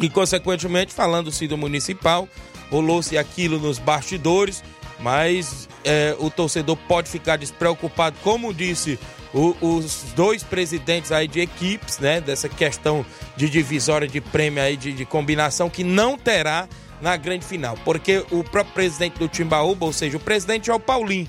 E, 0.00 0.08
consequentemente, 0.08 0.92
falando-se 0.92 1.46
do 1.46 1.58
municipal, 1.58 2.28
rolou-se 2.70 3.16
aquilo 3.16 3.58
nos 3.58 3.78
bastidores, 3.78 4.62
mas 5.00 5.68
é, 5.84 6.16
o 6.18 6.30
torcedor 6.30 6.76
pode 6.88 7.08
ficar 7.08 7.36
despreocupado, 7.36 8.16
como 8.22 8.54
disse 8.54 8.98
o, 9.32 9.54
os 9.60 10.04
dois 10.14 10.42
presidentes 10.42 11.12
aí 11.12 11.28
de 11.28 11.40
equipes, 11.40 11.98
né? 11.98 12.20
Dessa 12.20 12.48
questão 12.48 13.04
de 13.36 13.48
divisória 13.48 14.08
de 14.08 14.20
prêmio 14.20 14.62
aí, 14.62 14.76
de, 14.76 14.92
de 14.92 15.04
combinação, 15.04 15.68
que 15.68 15.84
não 15.84 16.16
terá 16.16 16.68
na 17.00 17.16
grande 17.16 17.44
final. 17.44 17.76
Porque 17.84 18.24
o 18.30 18.42
próprio 18.42 18.74
presidente 18.74 19.18
do 19.18 19.28
Timbaúba, 19.28 19.86
ou 19.86 19.92
seja, 19.92 20.16
o 20.16 20.20
presidente 20.20 20.70
é 20.70 20.74
o 20.74 20.80
Paulinho. 20.80 21.28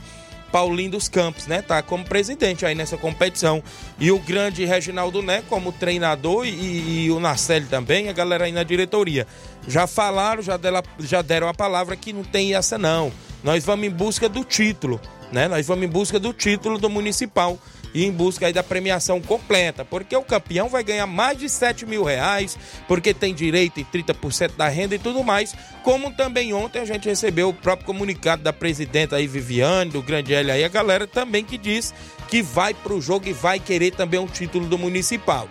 Paulinho 0.52 0.92
dos 0.92 1.08
Campos, 1.08 1.46
né? 1.46 1.62
Tá 1.62 1.82
como 1.82 2.04
presidente 2.04 2.66
aí 2.66 2.74
nessa 2.74 2.98
competição. 2.98 3.64
E 4.00 4.12
o 4.12 4.20
grande 4.20 4.66
Reginaldo 4.66 5.22
Né 5.22 5.44
como 5.48 5.72
treinador 5.72 6.46
e, 6.46 7.06
e 7.06 7.12
o 7.12 7.20
Narcelli 7.20 7.68
também, 7.68 8.10
a 8.10 8.14
galera 8.14 8.46
aí 8.46 8.52
na 8.52 8.64
diretoria. 8.64 9.28
Já 9.68 9.86
falaram, 9.86 10.42
já, 10.42 10.58
dela, 10.58 10.84
já 11.00 11.22
deram 11.22 11.48
a 11.48 11.54
palavra 11.54 11.96
que 11.96 12.12
não 12.12 12.24
tem 12.24 12.56
essa 12.56 12.78
não. 12.78 13.12
Nós 13.44 13.64
vamos 13.64 13.86
em 13.86 13.92
busca 13.92 14.28
do 14.28 14.44
título, 14.44 15.00
né? 15.32 15.48
Nós 15.48 15.68
vamos 15.68 15.86
em 15.86 15.88
busca 15.88 16.20
do 16.20 16.34
título 16.34 16.80
do 16.80 16.90
municipal 16.90 17.60
e 17.93 18.06
em 18.06 18.12
busca 18.12 18.47
aí 18.47 18.54
da 18.54 18.63
premiação 18.63 19.21
completa, 19.21 19.84
porque 19.84 20.15
o 20.15 20.21
campeão 20.21 20.69
vai 20.69 20.84
ganhar 20.84 21.08
mais 21.08 21.38
de 21.38 21.49
7 21.49 21.86
mil 21.86 22.04
reais, 22.04 22.58
porque 22.88 23.13
tem 23.13 23.34
direito 23.34 23.80
em 23.80 23.86
30% 23.86 24.56
da 24.56 24.67
renda 24.67 24.95
e 24.95 24.99
tudo 24.99 25.23
mais, 25.23 25.56
como 25.84 26.12
também 26.12 26.54
ontem 26.54 26.80
a 26.80 26.86
gente 26.86 27.08
recebeu 27.08 27.49
o 27.49 27.54
próprio 27.54 27.86
comunicado 27.86 28.43
da 28.43 28.54
presidenta 28.54 29.15
aí, 29.15 29.28
Viviane, 29.28 29.91
do 29.91 30.02
Grande 30.02 30.34
L 30.34 30.52
aí, 30.52 30.63
a 30.63 30.69
galera 30.69 31.08
também 31.08 31.43
que 31.43 31.58
diz 31.58 31.93
que 32.28 32.41
vai 32.41 32.73
pro 32.73 33.02
jogo 33.02 33.28
e 33.28 33.34
vai 33.34 33.60
querer 33.60 33.91
também 33.91 34.19
um 34.19 34.28
título 34.28 34.67
do 34.67 34.78
municipal, 34.78 35.47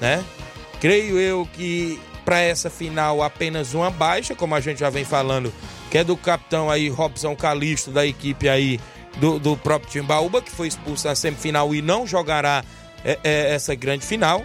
né? 0.00 0.24
Creio 0.80 1.18
eu 1.18 1.48
que 1.52 2.00
para 2.24 2.40
essa 2.40 2.70
final 2.70 3.22
apenas 3.22 3.74
uma 3.74 3.90
baixa, 3.90 4.34
como 4.34 4.54
a 4.54 4.60
gente 4.60 4.80
já 4.80 4.90
vem 4.90 5.04
falando 5.04 5.52
que 5.90 5.98
é 5.98 6.04
do 6.04 6.16
capitão 6.16 6.70
aí, 6.70 6.88
Robson 6.88 7.34
Calisto, 7.34 7.90
da 7.90 8.06
equipe 8.06 8.48
aí 8.48 8.78
do, 9.18 9.38
do 9.38 9.56
próprio 9.56 9.90
Timbaúba, 9.90 10.40
que 10.42 10.50
foi 10.50 10.68
expulso 10.68 11.06
na 11.08 11.14
semifinal 11.14 11.74
e 11.74 11.82
não 11.82 12.06
jogará 12.06 12.64
é, 13.04 13.18
é, 13.22 13.54
essa 13.54 13.74
grande 13.74 14.04
final. 14.04 14.44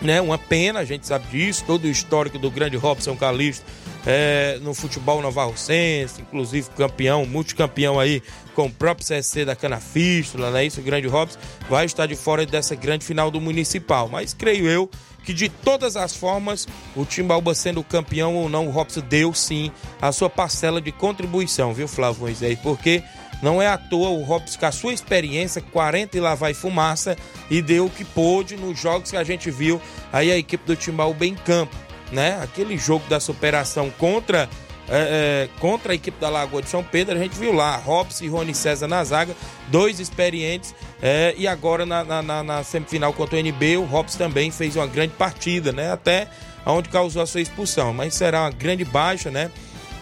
Né, 0.00 0.20
uma 0.20 0.36
pena, 0.36 0.80
a 0.80 0.84
gente 0.84 1.06
sabe 1.06 1.26
disso, 1.28 1.64
todo 1.66 1.84
o 1.84 1.88
histórico 1.88 2.38
do 2.38 2.50
grande 2.50 2.76
Robson 2.76 3.16
Calisto 3.16 3.64
é, 4.06 4.58
no 4.62 4.72
futebol 4.72 5.20
novarrocense, 5.20 6.20
inclusive 6.20 6.68
campeão, 6.76 7.26
multicampeão 7.26 7.98
aí 7.98 8.22
com 8.54 8.66
o 8.66 8.70
próprio 8.70 9.06
CSC 9.06 9.44
da 9.44 9.56
Canafístula, 9.56 10.50
né? 10.50 10.64
Isso, 10.64 10.80
o 10.80 10.84
grande 10.84 11.08
Robson 11.08 11.38
vai 11.68 11.86
estar 11.86 12.06
de 12.06 12.14
fora 12.14 12.46
dessa 12.46 12.74
grande 12.74 13.04
final 13.04 13.30
do 13.30 13.40
Municipal. 13.40 14.08
Mas 14.08 14.32
creio 14.32 14.68
eu 14.68 14.88
que 15.24 15.34
de 15.34 15.48
todas 15.48 15.96
as 15.96 16.14
formas, 16.14 16.68
o 16.94 17.04
Timbaúba 17.04 17.52
sendo 17.52 17.82
campeão 17.82 18.36
ou 18.36 18.48
não, 18.48 18.68
o 18.68 18.70
Robson 18.70 19.00
deu 19.00 19.34
sim 19.34 19.72
a 20.00 20.12
sua 20.12 20.30
parcela 20.30 20.80
de 20.80 20.92
contribuição, 20.92 21.74
viu, 21.74 21.88
Flávio 21.88 22.20
Moisés? 22.20 22.56
Porque 22.60 23.02
não 23.42 23.60
é 23.60 23.66
à 23.66 23.76
toa 23.76 24.10
o 24.10 24.22
Robson, 24.22 24.58
com 24.58 24.66
a 24.66 24.72
sua 24.72 24.92
experiência, 24.92 25.60
40 25.60 26.16
e 26.16 26.20
lá 26.20 26.34
vai 26.34 26.54
fumaça, 26.54 27.16
e 27.50 27.60
deu 27.60 27.86
o 27.86 27.90
que 27.90 28.04
pôde 28.04 28.56
nos 28.56 28.78
jogos 28.78 29.10
que 29.10 29.16
a 29.16 29.24
gente 29.24 29.50
viu 29.50 29.80
aí 30.12 30.30
a 30.30 30.36
equipe 30.36 30.64
do 30.66 30.76
Timbaúba 30.76 31.26
em 31.26 31.34
campo, 31.34 31.74
né? 32.12 32.38
Aquele 32.42 32.76
jogo 32.78 33.08
da 33.08 33.20
superação 33.20 33.90
contra 33.90 34.48
é, 34.88 35.48
é, 35.48 35.60
contra 35.60 35.92
a 35.92 35.94
equipe 35.96 36.20
da 36.20 36.28
Lagoa 36.28 36.62
de 36.62 36.68
São 36.68 36.82
Pedro, 36.82 37.16
a 37.16 37.18
gente 37.18 37.36
viu 37.36 37.52
lá 37.52 37.76
Robson 37.76 38.24
e 38.24 38.28
Rony 38.28 38.54
César 38.54 38.86
na 38.86 39.02
zaga, 39.02 39.34
dois 39.66 39.98
experientes, 39.98 40.74
é, 41.02 41.34
e 41.36 41.48
agora 41.48 41.84
na, 41.84 42.04
na, 42.04 42.42
na, 42.42 42.62
semifinal 42.62 43.12
contra 43.12 43.36
o 43.36 43.38
NB, 43.40 43.78
o 43.78 43.84
Robson 43.84 44.16
também 44.16 44.50
fez 44.52 44.76
uma 44.76 44.86
grande 44.86 45.14
partida, 45.14 45.72
né? 45.72 45.90
Até 45.90 46.28
onde 46.64 46.88
causou 46.88 47.20
a 47.20 47.26
sua 47.26 47.40
expulsão, 47.40 47.92
mas 47.92 48.14
será 48.14 48.42
uma 48.42 48.50
grande 48.50 48.84
baixa, 48.84 49.28
né? 49.28 49.50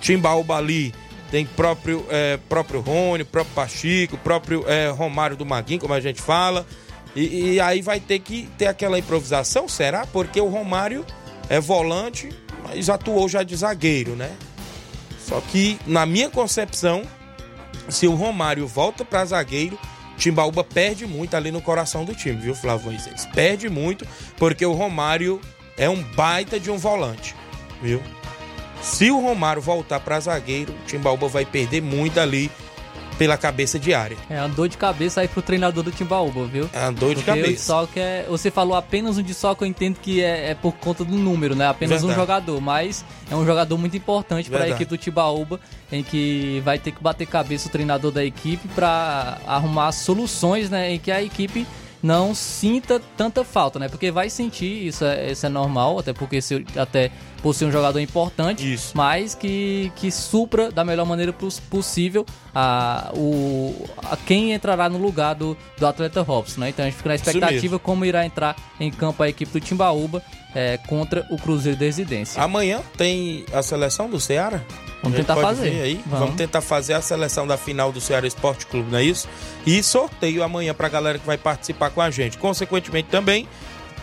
Timbaúba 0.01 0.57
ali 0.57 0.95
tem 1.31 1.47
próprio, 1.47 2.05
é, 2.09 2.39
próprio 2.49 2.81
Rony, 2.81 3.25
próprio 3.25 3.55
Pachico, 3.55 4.17
próprio 4.19 4.65
é, 4.69 4.89
Romário 4.89 5.37
do 5.37 5.45
Maguinho, 5.45 5.81
como 5.81 5.95
a 5.95 6.01
gente 6.01 6.21
fala, 6.21 6.67
e, 7.15 7.55
e 7.55 7.61
aí 7.61 7.83
vai 7.83 8.01
ter 8.01 8.19
que 8.19 8.49
ter 8.59 8.67
aquela 8.67 8.99
improvisação, 8.99 9.69
será? 9.69 10.07
Porque 10.07 10.41
o 10.41 10.49
Romário 10.49 11.05
é 11.49 11.61
volante, 11.61 12.31
mas 12.63 12.89
atuou 12.91 13.29
já 13.29 13.43
de 13.43 13.55
zagueiro, 13.57 14.17
né? 14.17 14.31
Só 15.19 15.41
que, 15.41 15.79
na 15.87 16.05
minha 16.05 16.29
concepção, 16.29 17.03
se 17.89 18.07
o 18.07 18.15
Romário 18.15 18.67
volta 18.67 19.05
para 19.05 19.25
zagueiro, 19.25 19.79
Timbaúba 20.17 20.63
perde 20.63 21.07
muito 21.07 21.37
ali 21.37 21.51
no 21.51 21.61
coração 21.61 22.05
do 22.05 22.15
time, 22.15 22.37
viu, 22.37 22.55
Flávio 22.55 22.91
Moisés? 22.91 23.27
Perde 23.27 23.69
muito, 23.69 24.07
porque 24.37 24.65
o 24.65 24.73
Romário 24.73 25.41
é 25.77 25.89
um 25.89 26.03
baita 26.03 26.61
de 26.61 26.71
um 26.71 26.77
volante, 26.77 27.35
viu? 27.83 28.03
Se 28.85 29.11
o 29.11 29.19
Romário 29.19 29.63
voltar 29.63 29.99
para 29.99 30.21
zagueiro, 30.21 30.73
o 30.73 30.87
Timbaúba 30.87 31.27
vai 31.27 31.47
perder 31.47 31.81
muito 31.81 32.21
ali 32.21 32.51
pela 33.17 33.37
cabeça 33.39 33.79
de 33.79 33.95
área. 33.95 34.17
É 34.29 34.39
uma 34.41 34.49
dor 34.49 34.69
de 34.69 34.77
cabeça 34.77 35.23
aí 35.23 35.29
pro 35.29 35.41
treinador 35.41 35.83
do 35.83 35.91
Timbaúba, 35.91 36.45
viu? 36.45 36.69
É 36.71 36.81
uma 36.81 36.93
dor 36.93 37.15
de 37.15 37.23
Porque 37.23 37.43
cabeça. 37.43 37.81
O 37.81 37.87
que 37.87 37.99
é, 37.99 38.27
você 38.29 38.51
falou 38.51 38.77
apenas 38.77 39.17
um 39.17 39.23
de 39.23 39.35
que 39.35 39.63
eu 39.63 39.67
entendo 39.67 39.99
que 40.01 40.23
é, 40.23 40.51
é, 40.51 40.55
por 40.55 40.73
conta 40.75 41.03
do 41.03 41.17
número, 41.17 41.57
né? 41.57 41.67
Apenas 41.67 42.03
Verdade. 42.03 42.13
um 42.13 42.23
jogador, 42.23 42.61
mas 42.61 43.05
é 43.31 43.35
um 43.35 43.47
jogador 43.47 43.79
muito 43.79 43.97
importante 43.97 44.51
para 44.51 44.65
a 44.65 44.69
equipe 44.69 44.85
do 44.85 44.99
Timbaúba, 44.99 45.59
em 45.91 46.03
que 46.03 46.61
vai 46.63 46.79
ter 46.79 46.93
que 46.93 47.03
bater 47.03 47.27
cabeça 47.27 47.69
o 47.69 47.71
treinador 47.71 48.11
da 48.11 48.23
equipe 48.23 48.69
para 48.69 49.39
arrumar 49.47 49.93
soluções, 49.93 50.69
né? 50.69 50.93
Em 50.93 50.99
que 50.99 51.11
a 51.11 51.23
equipe 51.23 51.67
não 52.05 52.35
sinta 52.35 53.01
tanta 53.17 53.43
falta, 53.43 53.79
né? 53.79 53.89
Porque 53.89 54.11
vai 54.11 54.29
sentir, 54.29 54.89
isso 54.89 55.07
é, 55.07 55.33
isso 55.33 55.47
é 55.47 55.49
normal, 55.49 55.99
até 55.99 56.13
porque 56.13 56.39
se, 56.43 56.63
até 56.77 57.11
por 57.43 57.55
ser 57.55 57.65
um 57.65 57.73
jogador 57.73 57.99
importante, 57.99 58.75
isso. 58.75 58.95
mas 58.95 59.35
que, 59.35 59.91
que 59.97 60.11
supra 60.11 60.71
da 60.71 60.85
melhor 60.85 61.07
maneira 61.07 61.33
possível 61.33 62.27
a, 62.55 63.11
o, 63.17 63.87
a 64.03 64.19
quem 64.19 64.53
entrará 64.53 64.87
no 64.87 64.99
lugar 64.99 65.35
do, 65.35 65.57
do 65.79 65.87
atleta 65.87 66.21
Robson, 66.21 66.61
né? 66.61 66.69
Então 66.69 66.85
a 66.85 66.89
gente 66.89 66.99
fica 66.99 67.09
na 67.09 67.15
expectativa 67.15 67.79
como 67.79 68.05
irá 68.05 68.27
entrar 68.27 68.55
em 68.79 68.91
campo 68.91 69.23
a 69.23 69.29
equipe 69.31 69.51
do 69.51 69.61
Timbaúba 69.61 70.23
é, 70.55 70.79
contra 70.87 71.27
o 71.31 71.37
Cruzeiro 71.37 71.79
de 71.79 71.85
Residência. 71.85 72.43
Amanhã 72.43 72.81
tem 72.97 73.45
a 73.53 73.63
seleção 73.63 74.09
do 74.09 74.21
Ceará? 74.21 74.61
Vamos 75.03 75.19
tentar 75.19 75.37
fazer. 75.37 75.83
Aí. 75.83 76.01
Vamos. 76.07 76.19
Vamos. 76.21 76.35
tentar 76.37 76.61
fazer 76.61 76.95
a 76.95 77.03
seleção 77.03 77.47
da 77.47 77.57
final 77.57 77.93
do 77.93 78.01
Ceará 78.01 78.27
Esporte 78.27 78.67
Clube, 78.67 78.91
não 78.91 78.99
é 78.99 79.05
isso? 79.05 79.29
E 79.67 79.83
sorteio 79.83 80.43
amanhã 80.43 80.73
para 80.73 80.87
a 80.87 80.91
galera 80.91 81.19
que 81.19 81.27
vai 81.27 81.37
participar 81.37 81.91
com 81.91 82.01
a 82.01 82.11
gente. 82.11 82.39
Consequentemente 82.39 83.09
também, 83.11 83.47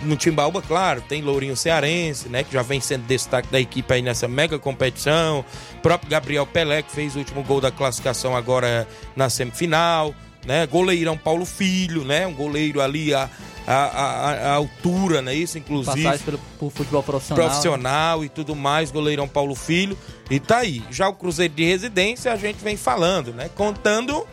no 0.04 0.16
Timbaúba, 0.16 0.62
claro, 0.62 1.02
tem 1.02 1.22
Lourinho 1.22 1.56
Cearense, 1.56 2.30
né? 2.30 2.44
Que 2.44 2.54
já 2.54 2.62
vem 2.62 2.80
sendo 2.80 3.06
destaque 3.06 3.48
da 3.52 3.60
equipe 3.60 3.92
aí 3.94 4.02
nessa 4.02 4.28
mega 4.28 4.60
competição. 4.60 5.46
O 5.78 5.82
próprio 5.82 6.10
Gabriel 6.10 6.46
Pelé, 6.46 6.82
que 6.82 6.92
fez 6.92 7.16
o 7.16 7.20
último 7.20 7.44
gol 7.44 7.62
da 7.62 7.72
classificação 7.72 8.36
agora 8.36 8.88
na 9.16 9.30
semifinal. 9.30 10.14
Né? 10.46 10.66
Goleirão 10.66 11.18
Paulo 11.18 11.46
Filho, 11.46 12.04
né? 12.04 12.26
Um 12.26 12.34
goleiro 12.34 12.82
ali 12.82 13.14
a, 13.14 13.30
a, 13.68 13.74
a, 13.74 14.32
a 14.32 14.54
altura, 14.54 15.22
né? 15.22 15.36
Isso, 15.36 15.58
inclusive. 15.58 16.04
Passagem 16.04 16.26
pelo, 16.26 16.40
por 16.60 16.72
futebol 16.72 17.04
profissional. 17.04 17.46
Profissional 17.46 18.26
e 18.26 18.30
tudo 18.30 18.56
mais, 18.56 18.92
goleirão 18.92 19.28
Paulo 19.28 19.56
Filho. 19.56 19.98
E 20.30 20.40
tá 20.40 20.60
aí. 20.60 20.84
Já 20.90 21.08
o 21.10 21.14
Cruzeiro 21.14 21.54
de 21.54 21.64
Residência, 21.64 22.32
a 22.34 22.36
gente 22.36 22.64
vem 22.64 22.76
falando, 22.76 23.34
né? 23.34 23.50
Contando 23.54 24.26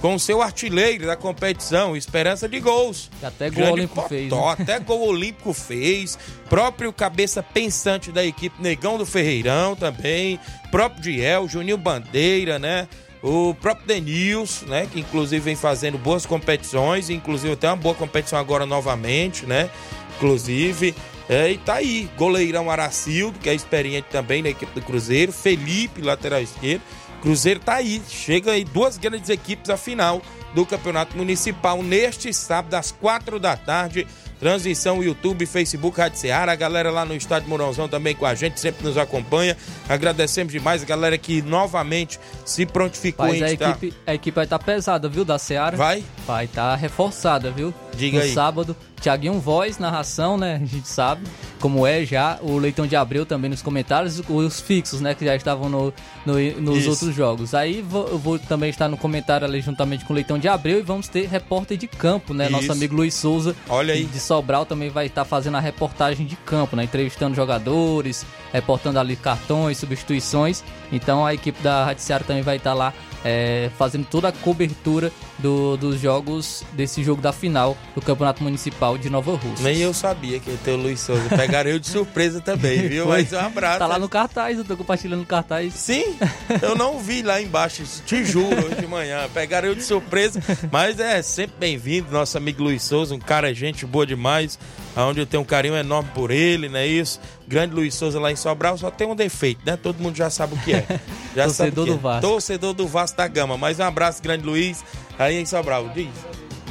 com 0.00 0.14
o 0.14 0.18
seu 0.18 0.40
artilheiro 0.40 1.06
da 1.06 1.16
competição, 1.16 1.96
esperança 1.96 2.48
de 2.48 2.60
gols. 2.60 3.10
Até 3.22 3.50
gol 3.50 3.72
olímpico 3.72 4.08
fez. 4.08 4.30
Né? 4.30 4.48
Até 4.48 4.78
gol 4.78 5.08
olímpico 5.08 5.52
fez. 5.52 6.18
Próprio 6.48 6.92
cabeça 6.92 7.42
pensante 7.42 8.12
da 8.12 8.24
equipe, 8.24 8.62
Negão 8.62 8.96
do 8.96 9.04
Ferreirão 9.04 9.74
também. 9.74 10.38
Próprio 10.70 11.02
Diel, 11.02 11.48
Juninho 11.48 11.76
Bandeira, 11.76 12.58
né? 12.58 12.88
O 13.22 13.54
próprio 13.54 13.86
Denils, 13.86 14.62
né? 14.62 14.86
Que 14.90 15.00
inclusive 15.00 15.40
vem 15.40 15.56
fazendo 15.56 15.98
boas 15.98 16.24
competições, 16.24 17.10
inclusive 17.10 17.56
tem 17.56 17.70
uma 17.70 17.76
boa 17.76 17.94
competição 17.94 18.38
agora 18.38 18.64
novamente, 18.64 19.46
né? 19.46 19.70
Inclusive. 20.16 20.94
É, 21.28 21.50
e 21.50 21.58
tá 21.58 21.74
aí, 21.74 22.08
goleirão 22.16 22.70
Aracildo, 22.70 23.38
que 23.38 23.50
é 23.50 23.54
experiente 23.54 24.08
também 24.10 24.42
na 24.42 24.48
equipe 24.48 24.72
do 24.72 24.80
Cruzeiro, 24.80 25.30
Felipe, 25.30 26.00
lateral 26.00 26.40
esquerdo. 26.40 26.82
Cruzeiro 27.20 27.60
tá 27.60 27.74
aí, 27.74 28.00
chega 28.08 28.52
aí 28.52 28.64
duas 28.64 28.96
grandes 28.96 29.28
equipes 29.28 29.68
à 29.68 29.76
final 29.76 30.22
do 30.54 30.64
Campeonato 30.64 31.16
Municipal 31.16 31.82
neste 31.82 32.32
sábado 32.32 32.74
às 32.74 32.90
quatro 32.90 33.38
da 33.38 33.56
tarde 33.56 34.06
Transmissão 34.38 35.02
YouTube, 35.02 35.46
Facebook, 35.46 35.98
Rádio 35.98 36.18
Ceará. 36.18 36.52
A 36.52 36.56
galera 36.56 36.90
lá 36.90 37.04
no 37.04 37.14
estádio 37.14 37.48
Mourãozão 37.48 37.88
também 37.88 38.14
com 38.14 38.26
a 38.26 38.34
gente, 38.34 38.60
sempre 38.60 38.86
nos 38.86 38.96
acompanha. 38.96 39.56
Agradecemos 39.88 40.52
demais 40.52 40.82
a 40.82 40.86
galera 40.86 41.18
que 41.18 41.42
novamente 41.42 42.20
se 42.44 42.64
prontificou 42.64 43.26
Mas 43.26 43.40
em 43.40 43.44
a 43.44 43.52
estar... 43.52 43.70
equipe, 43.70 43.94
a 44.06 44.14
equipe 44.14 44.34
vai 44.34 44.44
estar 44.44 44.58
tá 44.58 44.64
pesada, 44.64 45.08
viu, 45.08 45.24
da 45.24 45.38
Ceará? 45.38 45.76
Vai? 45.76 46.04
Vai 46.26 46.44
estar 46.44 46.70
tá 46.70 46.76
reforçada, 46.76 47.50
viu? 47.50 47.74
Diga 47.96 48.18
no 48.18 48.24
aí. 48.24 48.32
sábado, 48.32 48.76
Tiaguinho 49.00 49.40
Voz, 49.40 49.78
narração, 49.78 50.36
né? 50.36 50.60
A 50.62 50.66
gente 50.66 50.88
sabe 50.88 51.22
como 51.60 51.86
é 51.86 52.04
já. 52.04 52.38
O 52.42 52.58
Leitão 52.58 52.86
de 52.86 52.96
Abreu 52.96 53.24
também 53.24 53.50
nos 53.50 53.62
comentários. 53.62 54.22
Os 54.28 54.60
fixos, 54.60 55.00
né? 55.00 55.14
Que 55.14 55.24
já 55.24 55.34
estavam 55.34 55.68
no, 55.68 55.92
no 56.24 56.34
nos 56.60 56.78
Isso. 56.78 56.90
outros 56.90 57.14
jogos. 57.14 57.54
Aí 57.54 57.82
vou, 57.82 58.06
eu 58.08 58.18
vou 58.18 58.38
também 58.38 58.70
estar 58.70 58.88
no 58.88 58.96
comentário 58.96 59.46
ali 59.46 59.60
juntamente 59.60 60.04
com 60.04 60.12
o 60.12 60.16
Leitão 60.16 60.38
de 60.38 60.48
Abreu. 60.48 60.78
E 60.78 60.82
vamos 60.82 61.08
ter 61.08 61.26
repórter 61.26 61.76
de 61.76 61.86
campo, 61.86 62.34
né? 62.34 62.44
Isso. 62.44 62.52
Nosso 62.52 62.72
amigo 62.72 62.94
Luiz 62.94 63.14
Souza. 63.14 63.54
Olha 63.68 63.94
aí. 63.94 64.04
De 64.04 64.20
Sobral 64.28 64.66
também 64.66 64.90
vai 64.90 65.06
estar 65.06 65.24
fazendo 65.24 65.56
a 65.56 65.60
reportagem 65.60 66.26
de 66.26 66.36
campo, 66.36 66.76
né? 66.76 66.84
Entrevistando 66.84 67.34
jogadores, 67.34 68.26
reportando 68.52 69.00
ali 69.00 69.16
cartões, 69.16 69.78
substituições. 69.78 70.62
Então 70.92 71.24
a 71.24 71.32
equipe 71.32 71.62
da 71.62 71.86
Rádio 71.86 72.02
Ceará 72.02 72.22
também 72.22 72.42
vai 72.42 72.56
estar 72.56 72.74
lá 72.74 72.92
é, 73.24 73.70
fazendo 73.76 74.06
toda 74.06 74.28
a 74.28 74.32
cobertura 74.32 75.12
do, 75.38 75.76
dos 75.76 76.00
jogos 76.00 76.64
desse 76.72 77.02
jogo 77.02 77.20
da 77.20 77.32
final 77.32 77.76
do 77.94 78.00
Campeonato 78.02 78.42
Municipal 78.42 78.96
de 78.98 79.10
Nova 79.10 79.32
Rússia. 79.32 79.64
Nem 79.64 79.78
eu 79.78 79.92
sabia 79.94 80.38
que 80.38 80.50
ia 80.50 80.56
ter 80.58 80.72
o 80.72 80.76
Luiz 80.76 81.00
Souza. 81.00 81.28
Pegaram 81.36 81.70
eu 81.70 81.78
de 81.78 81.88
surpresa 81.88 82.40
também, 82.40 82.86
viu? 82.88 83.06
Mas 83.06 83.32
um 83.32 83.38
abraço. 83.38 83.78
Tá 83.78 83.86
lá 83.86 83.98
no 83.98 84.08
cartaz, 84.08 84.58
eu 84.58 84.64
tô 84.64 84.76
compartilhando 84.76 85.22
o 85.22 85.26
cartaz. 85.26 85.74
Sim, 85.74 86.16
eu 86.62 86.74
não 86.74 86.98
vi 86.98 87.22
lá 87.22 87.40
embaixo, 87.40 87.82
te 88.06 88.24
juro, 88.24 88.66
hoje 88.66 88.76
de 88.76 88.86
manhã. 88.86 89.28
Pegaram 89.32 89.68
eu 89.68 89.74
de 89.74 89.82
surpresa, 89.82 90.40
mas 90.70 90.98
é 91.00 91.22
sempre 91.22 91.56
bem-vindo, 91.58 92.10
nosso 92.10 92.36
amigo 92.36 92.62
Luiz 92.62 92.82
Souza, 92.82 93.14
um 93.14 93.18
cara 93.18 93.52
gente 93.54 93.86
boa 93.86 94.06
demais, 94.06 94.58
onde 95.04 95.20
eu 95.20 95.26
tenho 95.26 95.42
um 95.42 95.46
carinho 95.46 95.76
enorme 95.76 96.10
por 96.14 96.30
ele, 96.30 96.68
não 96.68 96.78
é 96.78 96.86
isso? 96.86 97.20
Grande 97.46 97.74
Luiz 97.74 97.94
Souza 97.94 98.18
lá 98.18 98.32
em 98.32 98.36
Sobral 98.36 98.76
só 98.76 98.90
tem 98.90 99.06
um 99.06 99.14
defeito, 99.14 99.60
né? 99.64 99.76
Todo 99.76 100.00
mundo 100.00 100.16
já 100.16 100.28
sabe 100.30 100.54
o 100.54 100.58
que 100.58 100.74
é. 100.74 100.84
Já 101.36 101.44
Torcedor 101.44 101.84
que 101.84 101.90
do 101.92 101.96
é. 101.96 102.00
Vasco. 102.00 102.20
Torcedor 102.28 102.74
do 102.74 102.88
Vasco 102.88 103.16
da 103.16 103.28
Gama. 103.28 103.56
Mais 103.56 103.78
um 103.78 103.84
abraço, 103.84 104.22
grande 104.22 104.44
Luiz, 104.44 104.84
aí 105.18 105.36
em 105.36 105.46
Sobral. 105.46 105.88
Diz. 105.90 106.08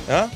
Hã? 0.09 0.29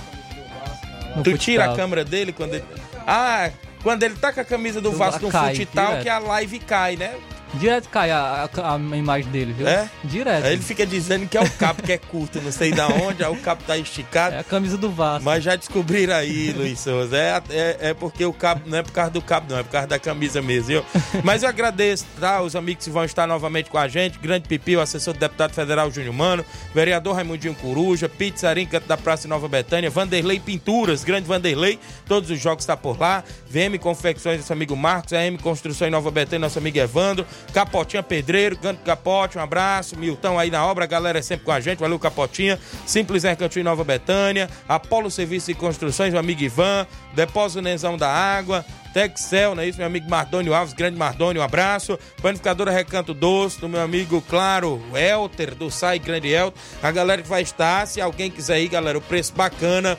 No 1.15 1.23
tu 1.23 1.37
tira 1.37 1.65
a 1.65 1.75
câmera 1.75 2.05
dele 2.05 2.31
quando 2.31 2.53
ele. 2.53 2.63
Ah, 3.05 3.49
quando 3.83 4.03
ele 4.03 4.15
tá 4.15 4.31
com 4.31 4.39
a 4.39 4.45
camisa 4.45 4.79
do 4.79 4.91
Vasco 4.91 5.25
no 5.25 5.31
cai, 5.31 5.55
futsal, 5.55 5.99
que 5.99 6.07
a 6.07 6.19
live 6.19 6.59
cai, 6.59 6.95
né? 6.95 7.15
Direto 7.53 7.89
cai 7.89 8.09
a, 8.11 8.49
a- 8.53 8.75
a 8.75 8.77
imagem 8.97 9.29
dele, 9.31 9.53
viu? 9.53 9.67
É? 9.67 9.89
Direto. 10.03 10.45
Aí 10.45 10.53
ele 10.53 10.61
fica 10.61 10.85
dizendo 10.85 11.27
que 11.27 11.37
é 11.37 11.41
o 11.41 11.49
cabo 11.51 11.83
que 11.83 11.91
é 11.91 11.97
curto, 11.97 12.41
não 12.41 12.51
sei 12.51 12.71
da 12.71 12.87
onde, 12.87 13.23
aí 13.23 13.31
o 13.31 13.35
cabo 13.37 13.61
tá 13.67 13.77
esticado. 13.77 14.35
É 14.35 14.39
a 14.39 14.43
camisa 14.43 14.77
do 14.77 14.89
Vasco. 14.89 15.23
Mas 15.25 15.43
já 15.43 15.55
descobriram 15.55 16.15
aí, 16.15 16.51
Luiz 16.53 16.79
Souza. 16.79 17.17
É, 17.17 17.41
é, 17.49 17.77
é 17.89 17.93
porque 17.93 18.25
o 18.25 18.31
cabo, 18.33 18.61
não 18.65 18.77
é 18.77 18.83
por 18.83 18.91
causa 18.93 19.11
do 19.11 19.21
cabo, 19.21 19.47
não, 19.49 19.59
é 19.59 19.63
por 19.63 19.71
causa 19.71 19.87
da 19.87 19.99
camisa 19.99 20.41
mesmo, 20.41 20.67
viu? 20.67 20.85
Mas 21.23 21.43
eu 21.43 21.49
agradeço, 21.49 22.05
tá? 22.19 22.41
Os 22.41 22.55
amigos 22.55 22.85
que 22.85 22.91
vão 22.91 23.03
estar 23.03 23.27
novamente 23.27 23.69
com 23.69 23.77
a 23.77 23.87
gente. 23.87 24.17
Grande 24.19 24.47
Pipi, 24.47 24.77
o 24.77 24.81
assessor 24.81 25.13
do 25.13 25.19
deputado 25.19 25.53
federal 25.53 25.91
Júnior 25.91 26.13
Mano, 26.13 26.45
vereador 26.73 27.15
Raimundinho 27.15 27.53
Coruja, 27.55 28.07
Pizzarim, 28.07 28.65
canto 28.65 28.87
da 28.87 28.95
Praça 28.97 29.27
Nova 29.27 29.47
Betânia, 29.47 29.89
Vanderlei 29.89 30.39
Pinturas, 30.39 31.03
grande 31.03 31.27
Vanderlei, 31.27 31.79
todos 32.05 32.29
os 32.29 32.39
jogos 32.39 32.65
tá 32.65 32.77
por 32.77 32.99
lá. 32.99 33.23
VM 33.51 33.77
Confecções, 33.77 34.39
nosso 34.39 34.53
amigo 34.53 34.75
Marcos, 34.75 35.11
AM 35.11 35.37
Construção 35.37 35.87
em 35.87 35.91
Nova 35.91 36.09
Betânia, 36.09 36.39
nosso 36.39 36.57
amigo 36.57 36.77
Evandro, 36.77 37.25
Capotinha 37.53 38.01
Pedreiro, 38.01 38.57
Canto 38.57 38.81
Capote, 38.81 39.37
um 39.37 39.41
abraço, 39.41 39.97
Milton 39.97 40.39
aí 40.39 40.49
na 40.49 40.65
obra, 40.65 40.85
a 40.85 40.87
galera 40.87 41.19
é 41.19 41.21
sempre 41.21 41.45
com 41.45 41.51
a 41.51 41.59
gente, 41.59 41.79
valeu 41.79 41.99
Capotinha, 41.99 42.57
Simples 42.85 43.23
Mercantil 43.23 43.61
em 43.61 43.65
Nova 43.65 43.83
Betânia, 43.83 44.49
Apolo 44.67 45.11
Serviços 45.11 45.49
e 45.49 45.53
Construções, 45.53 46.11
meu 46.11 46.19
amigo 46.19 46.41
Ivan, 46.41 46.87
Depósito 47.13 47.61
Nenzão 47.61 47.97
da 47.97 48.09
Água, 48.09 48.65
Texel, 48.93 49.55
não 49.55 49.63
é 49.63 49.67
isso? 49.67 49.77
Meu 49.77 49.87
amigo 49.87 50.09
Mardônio 50.09 50.53
Alves, 50.53 50.73
grande 50.73 50.97
Mardônio, 50.97 51.41
um 51.41 51.45
abraço. 51.45 51.97
Panificadora 52.21 52.71
Recanto 52.71 53.13
Doce, 53.13 53.59
do 53.59 53.69
meu 53.69 53.81
amigo, 53.81 54.21
claro, 54.29 54.81
Elter, 54.93 55.55
do 55.55 55.71
Sai 55.71 55.97
Grande 55.97 56.29
Elter. 56.29 56.61
A 56.83 56.91
galera 56.91 57.21
que 57.21 57.27
vai 57.27 57.41
estar, 57.41 57.87
se 57.87 58.01
alguém 58.01 58.29
quiser 58.29 58.59
ir, 58.59 58.67
galera, 58.67 58.97
o 58.97 59.01
preço 59.01 59.33
bacana. 59.33 59.97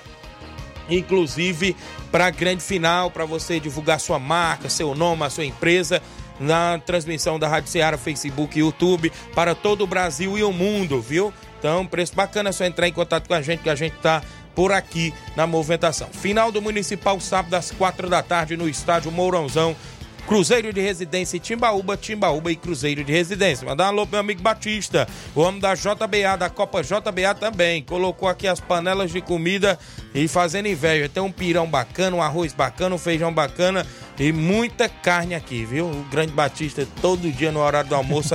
Inclusive, 0.88 1.76
para 2.10 2.26
a 2.26 2.30
grande 2.30 2.62
final, 2.62 3.10
para 3.10 3.24
você 3.24 3.58
divulgar 3.60 4.00
sua 4.00 4.18
marca, 4.18 4.68
seu 4.68 4.94
nome, 4.94 5.24
a 5.24 5.30
sua 5.30 5.44
empresa. 5.44 6.02
Na 6.40 6.78
transmissão 6.78 7.38
da 7.38 7.46
Rádio 7.46 7.70
Ceará, 7.70 7.96
Facebook 7.96 8.58
e 8.58 8.62
YouTube 8.62 9.12
para 9.34 9.54
todo 9.54 9.84
o 9.84 9.86
Brasil 9.86 10.36
e 10.36 10.42
o 10.42 10.52
mundo, 10.52 11.00
viu? 11.00 11.32
Então, 11.58 11.86
preço 11.86 12.16
bacana, 12.16 12.48
é 12.48 12.52
só 12.52 12.64
entrar 12.64 12.88
em 12.88 12.92
contato 12.92 13.28
com 13.28 13.34
a 13.34 13.42
gente 13.42 13.62
que 13.62 13.70
a 13.70 13.74
gente 13.76 13.94
tá 13.98 14.22
por 14.54 14.72
aqui 14.72 15.14
na 15.36 15.46
movimentação. 15.46 16.08
Final 16.08 16.50
do 16.50 16.60
Municipal, 16.60 17.20
sábado 17.20 17.54
às 17.54 17.70
quatro 17.70 18.08
da 18.08 18.22
tarde 18.22 18.56
no 18.56 18.68
estádio 18.68 19.12
Mourãozão. 19.12 19.76
Cruzeiro 20.26 20.72
de 20.72 20.80
Residência 20.80 21.36
e 21.36 21.40
Timbaúba, 21.40 21.96
Timbaúba 21.96 22.50
e 22.50 22.56
Cruzeiro 22.56 23.04
de 23.04 23.12
Residência. 23.12 23.66
Mandar 23.66 23.84
um 23.84 23.88
alô 23.88 24.06
pro 24.06 24.12
meu 24.12 24.20
amigo 24.20 24.40
Batista, 24.40 25.06
o 25.34 25.40
homem 25.40 25.60
da 25.60 25.74
JBA, 25.74 26.36
da 26.38 26.48
Copa 26.48 26.82
JBA 26.82 27.34
também. 27.38 27.82
Colocou 27.82 28.28
aqui 28.28 28.46
as 28.46 28.60
panelas 28.60 29.10
de 29.10 29.20
comida 29.20 29.78
e 30.14 30.26
fazendo 30.28 30.68
inveja. 30.68 31.08
Tem 31.08 31.22
um 31.22 31.32
pirão 31.32 31.66
bacana, 31.66 32.16
um 32.16 32.22
arroz 32.22 32.52
bacana, 32.52 32.94
um 32.94 32.98
feijão 32.98 33.32
bacana 33.32 33.86
e 34.18 34.32
muita 34.32 34.88
carne 34.88 35.34
aqui, 35.34 35.64
viu? 35.64 35.86
O 35.86 36.04
grande 36.10 36.32
Batista, 36.32 36.86
todo 37.00 37.30
dia 37.30 37.50
no 37.50 37.60
horário 37.60 37.88
do 37.88 37.94
almoço, 37.94 38.30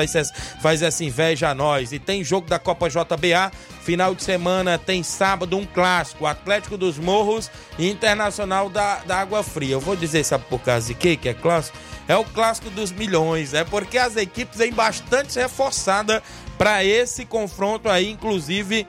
faz 0.61 0.81
essa, 0.81 1.03
inveja 1.03 1.49
a 1.49 1.55
nós. 1.55 1.91
E 1.93 1.99
tem 1.99 2.23
jogo 2.23 2.47
da 2.47 2.59
Copa 2.59 2.89
JBA. 2.89 3.51
Final 3.87 4.13
de 4.13 4.21
semana 4.21 4.77
tem 4.77 5.01
sábado 5.01 5.55
um 5.55 5.65
clássico, 5.65 6.25
Atlético 6.25 6.77
dos 6.77 6.97
Morros 6.97 7.49
e 7.79 7.89
Internacional 7.89 8.69
da, 8.69 8.97
da 9.05 9.21
Água 9.21 9.41
Fria. 9.41 9.75
Eu 9.75 9.79
vou 9.79 9.95
dizer, 9.95 10.25
sabe 10.25 10.43
por 10.49 10.59
causa 10.59 10.87
de 10.87 10.93
quê 10.93 11.15
que 11.15 11.29
é 11.29 11.33
clássico? 11.33 11.77
É 12.05 12.13
o 12.13 12.25
clássico 12.25 12.69
dos 12.69 12.91
milhões, 12.91 13.53
é 13.53 13.63
porque 13.63 13.97
as 13.97 14.17
equipes 14.17 14.57
vêm 14.57 14.73
bastante 14.73 15.39
reforçadas 15.39 16.21
para 16.57 16.83
esse 16.83 17.23
confronto 17.23 17.87
aí, 17.87 18.11
inclusive 18.11 18.85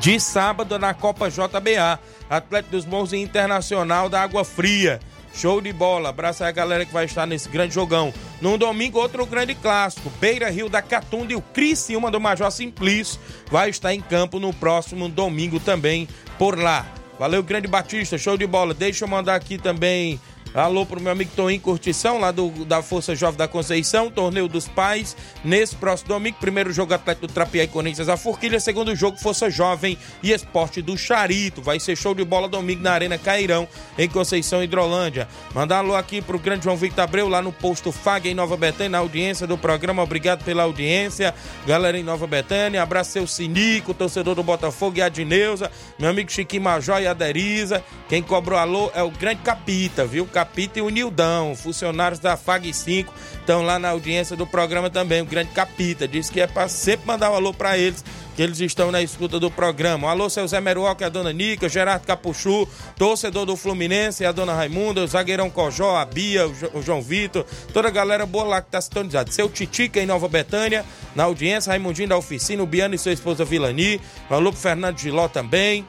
de 0.00 0.18
sábado 0.18 0.80
na 0.80 0.92
Copa 0.94 1.30
JBA. 1.30 2.00
Atlético 2.28 2.72
dos 2.72 2.84
Morros 2.84 3.12
e 3.12 3.18
Internacional 3.18 4.08
da 4.08 4.20
Água 4.20 4.44
Fria. 4.44 4.98
Show 5.34 5.60
de 5.60 5.72
bola. 5.72 6.10
Abraço 6.10 6.42
aí 6.44 6.50
a 6.50 6.52
galera 6.52 6.84
que 6.84 6.92
vai 6.92 7.04
estar 7.04 7.26
nesse 7.26 7.48
grande 7.48 7.74
jogão. 7.74 8.12
No 8.40 8.58
domingo, 8.58 8.98
outro 8.98 9.24
grande 9.24 9.54
clássico. 9.54 10.10
Beira 10.20 10.50
Rio 10.50 10.68
da 10.68 10.82
Catunda 10.82 11.32
e 11.32 11.36
o 11.36 11.40
Criciúma 11.40 12.10
do 12.10 12.20
Major 12.20 12.50
Simplício 12.50 13.18
vai 13.50 13.70
estar 13.70 13.94
em 13.94 14.00
campo 14.00 14.38
no 14.38 14.52
próximo 14.52 15.08
domingo 15.08 15.58
também 15.58 16.08
por 16.38 16.58
lá. 16.58 16.86
Valeu, 17.18 17.42
grande 17.42 17.68
Batista. 17.68 18.18
Show 18.18 18.36
de 18.36 18.46
bola. 18.46 18.74
Deixa 18.74 19.04
eu 19.04 19.08
mandar 19.08 19.34
aqui 19.34 19.56
também 19.56 20.20
Alô 20.54 20.84
pro 20.84 21.00
meu 21.00 21.10
amigo 21.10 21.30
Toninho 21.34 21.62
Curtição, 21.62 22.18
lá 22.20 22.30
do, 22.30 22.50
da 22.66 22.82
Força 22.82 23.14
Jovem 23.14 23.38
da 23.38 23.48
Conceição, 23.48 24.10
Torneio 24.10 24.46
dos 24.46 24.68
Pais, 24.68 25.16
nesse 25.42 25.74
próximo 25.74 26.10
domingo. 26.10 26.36
Primeiro 26.38 26.70
jogo 26.70 26.92
Atlético 26.92 27.26
do 27.26 27.32
Trapiá 27.32 27.64
e 27.64 27.68
Corinthians 27.68 28.10
a 28.10 28.18
Forquilha, 28.18 28.60
segundo 28.60 28.94
jogo 28.94 29.16
Força 29.16 29.48
Jovem 29.48 29.96
e 30.22 30.30
Esporte 30.30 30.82
do 30.82 30.94
Charito. 30.94 31.62
Vai 31.62 31.80
ser 31.80 31.96
show 31.96 32.14
de 32.14 32.22
bola 32.22 32.48
domingo 32.48 32.82
na 32.82 32.92
Arena 32.92 33.16
Cairão, 33.16 33.66
em 33.96 34.06
Conceição 34.06 34.62
Hidrolândia. 34.62 35.26
Mandar 35.54 35.78
alô 35.78 35.96
aqui 35.96 36.20
pro 36.20 36.38
grande 36.38 36.64
João 36.64 36.76
Victor 36.76 37.04
Abreu, 37.04 37.28
lá 37.28 37.40
no 37.40 37.50
posto 37.50 37.90
FAG 37.90 38.28
em 38.28 38.34
Nova 38.34 38.54
Betânia, 38.54 38.90
na 38.90 38.98
audiência 38.98 39.46
do 39.46 39.56
programa. 39.56 40.02
Obrigado 40.02 40.44
pela 40.44 40.64
audiência. 40.64 41.34
Galera 41.66 41.98
em 41.98 42.02
Nova 42.02 42.26
Betânia, 42.26 42.82
abraço 42.82 43.12
seu 43.12 43.26
Sinico, 43.26 43.94
torcedor 43.94 44.34
do 44.34 44.42
Botafogo 44.42 44.98
e 44.98 45.02
a 45.02 45.08
Dineuza, 45.08 45.72
meu 45.98 46.10
amigo 46.10 46.30
Chiquinho 46.30 46.64
Major 46.64 47.00
e 47.00 47.06
a 47.06 47.14
Deriza. 47.14 47.82
Quem 48.06 48.22
cobrou 48.22 48.58
alô 48.58 48.90
é 48.94 49.02
o 49.02 49.10
grande 49.10 49.40
Capita, 49.40 50.04
viu? 50.04 50.26
Capita 50.42 50.80
e 50.80 50.82
o 50.82 50.88
Nildão, 50.88 51.54
funcionários 51.54 52.18
da 52.18 52.36
FAG 52.36 52.72
5, 52.74 53.14
estão 53.38 53.62
lá 53.62 53.78
na 53.78 53.90
audiência 53.90 54.34
do 54.36 54.44
programa 54.44 54.90
também. 54.90 55.22
O 55.22 55.24
grande 55.24 55.50
Capita 55.52 56.08
disse 56.08 56.32
que 56.32 56.40
é 56.40 56.48
para 56.48 56.66
sempre 56.68 57.06
mandar 57.06 57.30
um 57.30 57.34
alô 57.36 57.54
para 57.54 57.78
eles, 57.78 58.04
que 58.34 58.42
eles 58.42 58.58
estão 58.58 58.90
na 58.90 59.00
escuta 59.00 59.38
do 59.38 59.48
programa. 59.52 60.10
Alô, 60.10 60.28
seu 60.28 60.46
Zé 60.48 60.60
Meruoca 60.60 61.06
a 61.06 61.08
dona 61.08 61.32
Nica, 61.32 61.68
Gerardo 61.68 62.04
Capuchu, 62.06 62.66
torcedor 62.98 63.46
do 63.46 63.56
Fluminense 63.56 64.24
a 64.24 64.32
dona 64.32 64.52
Raimunda, 64.52 65.04
o 65.04 65.06
zagueirão 65.06 65.48
Cojó, 65.48 65.96
a 65.96 66.04
Bia, 66.04 66.48
o, 66.48 66.52
Jo- 66.54 66.70
o 66.74 66.82
João 66.82 67.00
Vitor, 67.00 67.46
toda 67.72 67.86
a 67.86 67.90
galera 67.92 68.26
boa 68.26 68.44
lá 68.44 68.60
que 68.60 68.70
tá 68.70 68.80
sintonizada. 68.80 69.30
Seu 69.30 69.48
Titica 69.48 70.00
em 70.00 70.06
Nova 70.06 70.26
Betânia, 70.28 70.84
na 71.14 71.22
audiência, 71.24 71.70
Raimundinho 71.70 72.08
da 72.08 72.16
oficina, 72.16 72.62
o 72.64 72.66
Biano 72.66 72.96
e 72.96 72.98
sua 72.98 73.12
esposa 73.12 73.44
Vilani, 73.44 74.00
alô 74.28 74.50
pro 74.50 74.60
Fernando 74.60 74.98
Giló 74.98 75.28
também. 75.28 75.86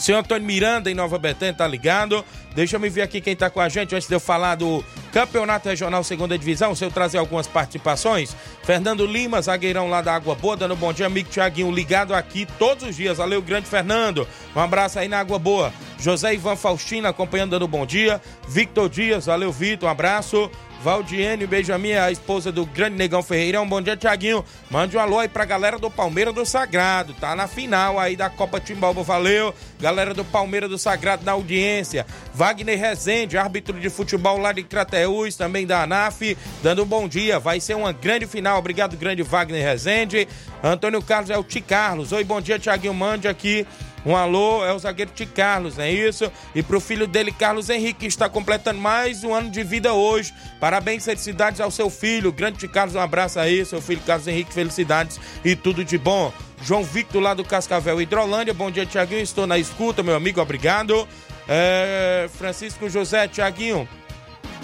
Senhor 0.00 0.18
Antônio 0.18 0.46
Miranda, 0.46 0.90
em 0.90 0.94
Nova 0.94 1.18
Betânia, 1.18 1.52
tá 1.52 1.68
ligado? 1.68 2.24
Deixa 2.54 2.76
eu 2.76 2.80
me 2.80 2.88
ver 2.88 3.02
aqui 3.02 3.20
quem 3.20 3.36
tá 3.36 3.50
com 3.50 3.60
a 3.60 3.68
gente 3.68 3.94
antes 3.94 4.08
de 4.08 4.14
eu 4.14 4.18
falar 4.18 4.54
do 4.54 4.82
Campeonato 5.12 5.68
Regional 5.68 6.02
Segunda 6.02 6.38
Divisão, 6.38 6.74
se 6.74 6.82
eu 6.82 6.90
trazer 6.90 7.18
algumas 7.18 7.46
participações. 7.46 8.34
Fernando 8.62 9.04
Lima, 9.04 9.42
zagueirão 9.42 9.90
lá 9.90 10.00
da 10.00 10.14
Água 10.14 10.34
Boa, 10.34 10.56
dando 10.56 10.72
um 10.72 10.76
bom 10.76 10.90
dia, 10.90 11.04
amigo 11.04 11.28
Tiaguinho, 11.28 11.70
ligado 11.70 12.14
aqui 12.14 12.46
todos 12.58 12.88
os 12.88 12.96
dias. 12.96 13.18
Valeu, 13.18 13.42
grande 13.42 13.66
Fernando. 13.66 14.26
Um 14.56 14.60
abraço 14.60 14.98
aí 14.98 15.06
na 15.06 15.20
Água 15.20 15.38
Boa. 15.38 15.70
José 15.98 16.32
Ivan 16.32 16.56
Faustino 16.56 17.06
acompanhando, 17.06 17.50
dando 17.50 17.66
um 17.66 17.68
bom 17.68 17.84
dia. 17.84 18.22
Victor 18.48 18.88
Dias, 18.88 19.26
valeu, 19.26 19.52
Vitor, 19.52 19.86
um 19.86 19.92
abraço. 19.92 20.50
Valdiene, 20.82 21.46
Benjamin, 21.46 21.92
a 21.92 22.10
esposa 22.10 22.50
do 22.50 22.64
grande 22.64 22.96
Negão 22.96 23.22
Ferreirão. 23.22 23.68
Bom 23.68 23.82
dia, 23.82 23.98
Tiaguinho. 23.98 24.42
Mande 24.70 24.96
um 24.96 25.00
alô 25.00 25.18
aí 25.18 25.28
pra 25.28 25.44
galera 25.44 25.78
do 25.78 25.90
Palmeiras 25.90 26.34
do 26.34 26.46
Sagrado. 26.46 27.12
Tá 27.12 27.36
na 27.36 27.46
final 27.46 27.98
aí 27.98 28.16
da 28.16 28.30
Copa 28.30 28.58
Timbalba. 28.58 29.02
Valeu. 29.02 29.54
Galera 29.80 30.12
do 30.12 30.24
Palmeiras 30.24 30.68
do 30.68 30.78
Sagrado 30.78 31.24
na 31.24 31.32
audiência. 31.32 32.06
Wagner 32.34 32.78
Rezende, 32.78 33.38
árbitro 33.38 33.78
de 33.80 33.88
futebol 33.88 34.38
lá 34.38 34.52
de 34.52 34.62
Crateús, 34.62 35.36
também 35.36 35.66
da 35.66 35.82
ANAF, 35.82 36.36
dando 36.62 36.82
um 36.82 36.86
bom 36.86 37.08
dia. 37.08 37.38
Vai 37.38 37.60
ser 37.60 37.74
uma 37.74 37.92
grande 37.92 38.26
final. 38.26 38.58
Obrigado, 38.58 38.96
grande 38.96 39.22
Wagner 39.22 39.64
Rezende. 39.64 40.28
Antônio 40.62 41.00
Carlos 41.02 41.30
é 41.30 41.38
o 41.38 41.42
Ti 41.42 41.60
Carlos. 41.60 42.12
Oi, 42.12 42.24
bom 42.24 42.40
dia, 42.40 42.58
Tiaguinho. 42.58 42.92
Mande 42.92 43.26
aqui 43.26 43.66
um 44.04 44.16
alô, 44.16 44.64
é 44.64 44.72
o 44.72 44.78
zagueiro 44.78 45.10
Ti 45.14 45.26
Carlos, 45.26 45.76
não 45.76 45.84
é 45.84 45.92
isso? 45.92 46.30
E 46.54 46.62
pro 46.62 46.80
filho 46.80 47.06
dele, 47.06 47.32
Carlos 47.32 47.68
Henrique, 47.68 48.00
que 48.00 48.06
está 48.06 48.28
completando 48.28 48.80
mais 48.80 49.24
um 49.24 49.34
ano 49.34 49.50
de 49.50 49.62
vida 49.62 49.92
hoje. 49.92 50.32
Parabéns, 50.58 51.04
felicidades 51.04 51.60
ao 51.60 51.70
seu 51.70 51.90
filho. 51.90 52.32
Grande 52.32 52.58
Ti 52.58 52.68
Carlos, 52.68 52.94
um 52.94 53.00
abraço 53.00 53.38
aí, 53.38 53.64
seu 53.64 53.80
filho 53.80 54.00
Carlos 54.06 54.26
Henrique, 54.26 54.52
felicidades 54.52 55.20
e 55.44 55.54
tudo 55.54 55.84
de 55.84 55.98
bom. 55.98 56.32
João 56.62 56.84
Victor, 56.84 57.22
lá 57.22 57.34
do 57.34 57.44
Cascavel 57.44 58.00
Hidrolândia. 58.00 58.52
Bom 58.52 58.70
dia, 58.70 58.84
Tiaguinho. 58.86 59.22
Estou 59.22 59.46
na 59.46 59.58
escuta, 59.58 60.02
meu 60.02 60.14
amigo, 60.14 60.40
obrigado. 60.40 61.06
É, 61.48 62.28
Francisco 62.34 62.88
José, 62.88 63.26
Tiaguinho, 63.26 63.88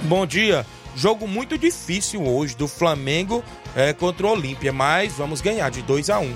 bom 0.03 0.25
dia. 0.27 0.65
Jogo 0.95 1.27
muito 1.27 1.59
difícil 1.59 2.25
hoje 2.27 2.57
do 2.57 2.69
Flamengo 2.69 3.43
é, 3.75 3.93
contra 3.93 4.27
o 4.27 4.31
Olímpia, 4.31 4.73
mas 4.73 5.13
vamos 5.15 5.41
ganhar 5.41 5.71
de 5.71 5.83
2 5.83 6.09
a 6.09 6.21
1 6.21 6.35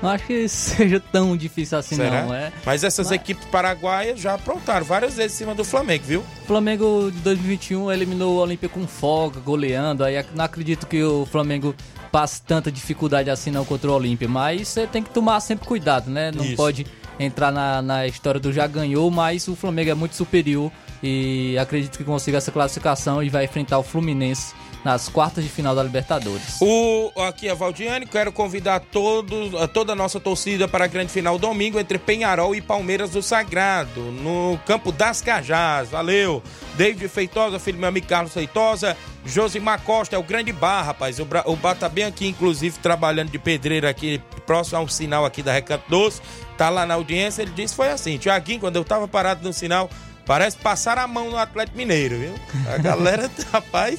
Não 0.00 0.08
acho 0.10 0.26
que 0.26 0.48
seja 0.48 0.98
tão 1.12 1.36
difícil 1.36 1.76
assim, 1.76 1.96
Será? 1.96 2.22
não. 2.22 2.32
É. 2.34 2.50
Mas 2.64 2.82
essas 2.84 3.08
Mas- 3.08 3.16
equipes 3.16 3.44
paraguaias 3.46 4.18
já 4.20 4.34
aprontaram 4.34 4.86
várias 4.86 5.14
vezes 5.14 5.34
em 5.34 5.38
cima 5.38 5.54
do 5.54 5.64
Flamengo, 5.64 6.04
viu? 6.06 6.20
O 6.44 6.46
Flamengo 6.46 7.10
de 7.12 7.18
2021 7.18 7.90
eliminou 7.92 8.36
o 8.36 8.38
Olímpia 8.40 8.68
com 8.68 8.86
folga, 8.86 9.38
goleando. 9.40 10.02
Aí 10.04 10.14
não 10.34 10.44
acredito 10.46 10.86
que 10.86 11.02
o 11.02 11.26
Flamengo 11.26 11.74
passe 12.10 12.42
tanta 12.42 12.70
dificuldade 12.70 13.30
assim 13.30 13.50
não 13.50 13.64
contra 13.64 13.90
o 13.90 13.94
Olímpia. 13.94 14.28
Mas 14.28 14.68
você 14.68 14.86
tem 14.86 15.02
que 15.02 15.10
tomar 15.10 15.40
sempre 15.40 15.66
cuidado, 15.66 16.10
né? 16.10 16.30
Não 16.30 16.44
Isso. 16.44 16.56
pode 16.56 16.86
entrar 17.18 17.52
na, 17.52 17.82
na 17.82 18.06
história 18.06 18.40
do 18.40 18.52
já 18.52 18.66
ganhou, 18.66 19.10
mas 19.10 19.46
o 19.46 19.54
Flamengo 19.54 19.90
é 19.90 19.94
muito 19.94 20.14
superior 20.14 20.72
e 21.02 21.56
acredito 21.58 21.98
que 21.98 22.04
consiga 22.04 22.38
essa 22.38 22.50
classificação 22.50 23.22
e 23.22 23.28
vai 23.28 23.44
enfrentar 23.44 23.78
o 23.78 23.82
Fluminense 23.82 24.54
nas 24.84 25.08
quartas 25.08 25.44
de 25.44 25.50
final 25.50 25.74
da 25.74 25.82
Libertadores. 25.82 26.58
O, 26.60 27.10
aqui 27.22 27.48
é 27.48 27.54
Valdiane, 27.54 28.06
quero 28.06 28.32
convidar 28.32 28.80
todos, 28.80 29.50
toda 29.72 29.92
a 29.92 29.96
nossa 29.96 30.18
torcida 30.18 30.66
para 30.66 30.84
a 30.84 30.88
grande 30.88 31.12
final 31.12 31.38
domingo 31.38 31.78
entre 31.78 31.98
Penharol 31.98 32.54
e 32.54 32.60
Palmeiras 32.60 33.10
do 33.10 33.22
Sagrado, 33.22 34.00
no 34.00 34.58
campo 34.66 34.90
das 34.92 35.20
Cajás. 35.20 35.90
Valeu! 35.90 36.42
David 36.76 37.08
Feitosa, 37.08 37.58
filho 37.58 37.78
meu 37.78 37.88
amigo 37.88 38.06
Carlos 38.06 38.32
Feitosa, 38.32 38.96
Josimar 39.24 39.82
Costa, 39.82 40.16
é 40.16 40.18
o 40.18 40.22
grande 40.22 40.52
bar, 40.52 40.82
rapaz. 40.82 41.18
O, 41.18 41.26
o 41.44 41.56
bar 41.56 41.74
tá 41.74 41.88
bem 41.88 42.04
aqui, 42.04 42.26
inclusive, 42.26 42.78
trabalhando 42.78 43.30
de 43.30 43.38
pedreiro 43.38 43.86
aqui, 43.86 44.20
próximo 44.46 44.78
a 44.78 44.80
um 44.80 44.88
sinal 44.88 45.24
aqui 45.24 45.42
da 45.42 45.52
Recanto 45.52 45.84
Doce. 45.88 46.22
Tá 46.56 46.70
lá 46.70 46.86
na 46.86 46.94
audiência, 46.94 47.42
ele 47.42 47.52
disse 47.52 47.74
foi 47.74 47.90
assim, 47.90 48.18
Tiaguinho, 48.18 48.60
quando 48.60 48.76
eu 48.76 48.84
tava 48.84 49.08
parado 49.08 49.42
no 49.42 49.52
sinal, 49.52 49.90
Parece 50.30 50.56
passar 50.58 50.96
a 50.96 51.08
mão 51.08 51.28
no 51.28 51.36
Atlético 51.36 51.76
Mineiro, 51.76 52.16
viu? 52.16 52.34
A 52.72 52.78
galera, 52.78 53.28
rapaz, 53.50 53.98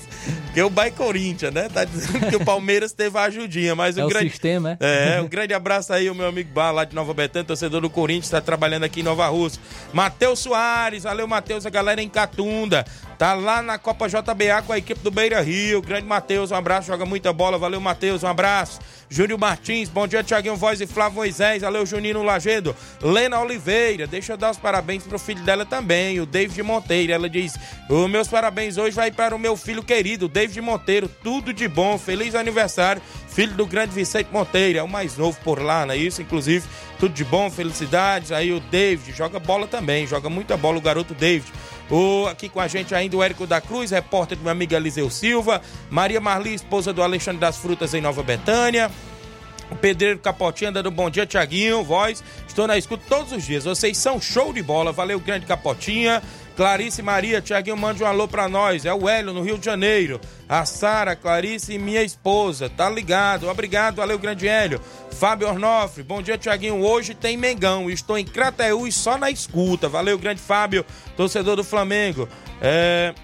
que 0.54 0.62
o 0.62 0.70
Bahia 0.70 0.90
Corinthians, 0.90 1.54
né? 1.54 1.68
Tá 1.68 1.84
dizendo 1.84 2.30
que 2.30 2.38
o 2.38 2.46
Palmeiras 2.46 2.94
teve 2.94 3.18
a 3.18 3.24
ajudinha, 3.24 3.76
mas 3.76 3.98
é 3.98 4.06
o 4.06 4.08
grande. 4.08 4.28
O 4.28 4.32
sistema, 4.32 4.78
é? 4.80 5.18
É, 5.18 5.22
um 5.22 5.28
grande 5.28 5.54
abraço 5.54 5.92
aí, 5.92 6.10
o 6.10 6.16
meu 6.16 6.30
amigo 6.30 6.50
Bar 6.54 6.72
lá 6.72 6.86
de 6.86 6.96
Nova 6.96 7.14
Betânia, 7.14 7.46
torcedor 7.46 7.82
do 7.82 7.90
Corinthians, 7.90 8.30
tá 8.30 8.40
trabalhando 8.40 8.86
aqui 8.86 9.02
em 9.02 9.04
Nova 9.04 9.28
Rússia. 9.28 9.62
Matheus 9.92 10.40
Soares, 10.40 11.04
valeu, 11.04 11.28
Matheus, 11.28 11.66
a 11.66 11.70
galera 11.70 12.02
em 12.02 12.08
Catunda. 12.08 12.86
Tá 13.18 13.34
lá 13.34 13.62
na 13.62 13.78
Copa 13.78 14.08
JBA 14.08 14.62
com 14.66 14.72
a 14.72 14.78
equipe 14.78 15.02
do 15.02 15.12
Beira 15.12 15.42
Rio. 15.42 15.82
Grande 15.82 16.08
Matheus, 16.08 16.50
um 16.52 16.56
abraço, 16.56 16.88
joga 16.88 17.06
muita 17.06 17.34
bola. 17.34 17.58
Valeu, 17.58 17.82
Matheus, 17.82 18.24
um 18.24 18.28
abraço. 18.28 18.80
Júnior 19.12 19.38
Martins, 19.38 19.90
bom 19.90 20.08
dia, 20.08 20.24
Tiaguinho 20.24 20.56
Voz 20.56 20.80
e 20.80 20.88
Flávio 20.88 21.18
Moisés. 21.18 21.62
Valeu, 21.62 21.86
Juninho 21.86 22.24
Lagedo. 22.24 22.74
Lena 23.02 23.42
Oliveira, 23.42 24.08
deixa 24.08 24.32
eu 24.32 24.38
dar 24.38 24.52
os 24.52 24.58
parabéns 24.58 25.04
pro 25.04 25.20
filho 25.20 25.44
dela 25.44 25.66
também, 25.66 26.22
o 26.22 26.26
David 26.26 26.64
Monteiro. 26.64 27.12
Ela 27.12 27.30
diz: 27.30 27.60
Os 27.90 28.10
meus 28.10 28.30
parabéns 28.30 28.78
hoje 28.78 28.96
vai 28.96 29.12
para 29.12 29.36
o 29.36 29.40
meu 29.40 29.58
filho 29.58 29.84
querido, 29.84 30.30
David 30.30 30.62
Monteiro. 30.62 31.10
Tudo 31.22 31.52
de 31.54 31.68
bom, 31.68 31.98
feliz 31.98 32.36
aniversário, 32.36 33.02
filho 33.28 33.54
do 33.54 33.66
grande 33.66 33.94
Vicente 33.94 34.30
Monteiro. 34.32 34.80
É 34.80 34.84
o 34.84 34.88
mais 34.88 35.18
novo 35.18 35.38
por 35.44 35.62
lá, 35.62 35.86
não 35.86 35.94
é 35.94 35.98
isso? 35.98 36.22
Inclusive, 36.22 36.66
tudo 36.98 37.14
de 37.14 37.26
bom, 37.26 37.52
felicidades. 37.52 38.32
Aí 38.32 38.54
o 38.54 38.62
David 38.62 39.12
joga 39.12 39.40
bola 39.40 39.68
também, 39.68 40.08
joga 40.08 40.30
muita 40.30 40.56
bola 40.56 40.78
o 40.78 40.82
garoto 40.82 41.14
David. 41.14 41.52
O, 41.92 42.26
aqui 42.28 42.48
com 42.48 42.62
a 42.62 42.70
gente 42.70 42.96
ainda 42.96 43.18
o 43.18 43.22
Érico 43.22 43.46
da 43.46 43.60
Cruz, 43.60 43.92
repórter 43.92 44.38
do 44.38 44.44
meu 44.44 44.52
amigo 44.54 44.74
Eliseu 44.74 45.10
Silva. 45.10 45.62
Maria 45.90 46.22
Marli, 46.22 46.54
esposa 46.54 46.94
do 46.94 47.04
Alexandre 47.04 47.42
das 47.42 47.58
Frutas 47.58 47.94
em 47.94 48.00
Nova 48.00 48.24
Betânia. 48.24 48.90
O 49.70 49.76
Pedreiro 49.76 50.20
Capotinha 50.20 50.72
dando 50.72 50.90
bom 50.90 51.10
dia, 51.10 51.26
Tiaguinho, 51.26 51.84
voz. 51.84 52.24
Estou 52.48 52.66
na 52.66 52.78
escuta 52.78 53.04
todos 53.10 53.34
os 53.34 53.44
dias. 53.44 53.66
Vocês 53.66 53.98
são 53.98 54.22
show 54.22 54.54
de 54.54 54.62
bola. 54.62 54.94
Valeu, 54.94 55.20
grande 55.20 55.46
Capotinha. 55.46 56.22
Clarice 56.62 57.02
Maria, 57.02 57.42
Tiaguinho, 57.42 57.76
mande 57.76 58.04
um 58.04 58.06
alô 58.06 58.28
pra 58.28 58.48
nós. 58.48 58.86
É 58.86 58.94
o 58.94 59.10
Hélio, 59.10 59.34
no 59.34 59.42
Rio 59.42 59.58
de 59.58 59.66
Janeiro. 59.66 60.22
A 60.48 60.64
Sara, 60.64 61.16
Clarice 61.16 61.74
e 61.74 61.80
minha 61.80 62.04
esposa. 62.04 62.70
Tá 62.70 62.88
ligado? 62.88 63.50
Obrigado, 63.50 63.96
valeu, 63.96 64.20
grande 64.20 64.48
Hélio. 64.48 64.80
Fábio 65.10 65.48
Ornofre, 65.48 66.04
bom 66.04 66.22
dia, 66.22 66.38
Tiaguinho. 66.38 66.86
Hoje 66.86 67.16
tem 67.16 67.36
Mengão. 67.36 67.90
Estou 67.90 68.16
em 68.16 68.24
Crateús 68.24 68.94
só 68.94 69.18
na 69.18 69.32
escuta. 69.32 69.90
Valeu, 69.90 70.20
grande 70.20 70.40
Fábio, 70.40 70.86
torcedor 71.18 71.56
do 71.56 71.64
Flamengo. 71.64 72.30
É. 72.62 73.16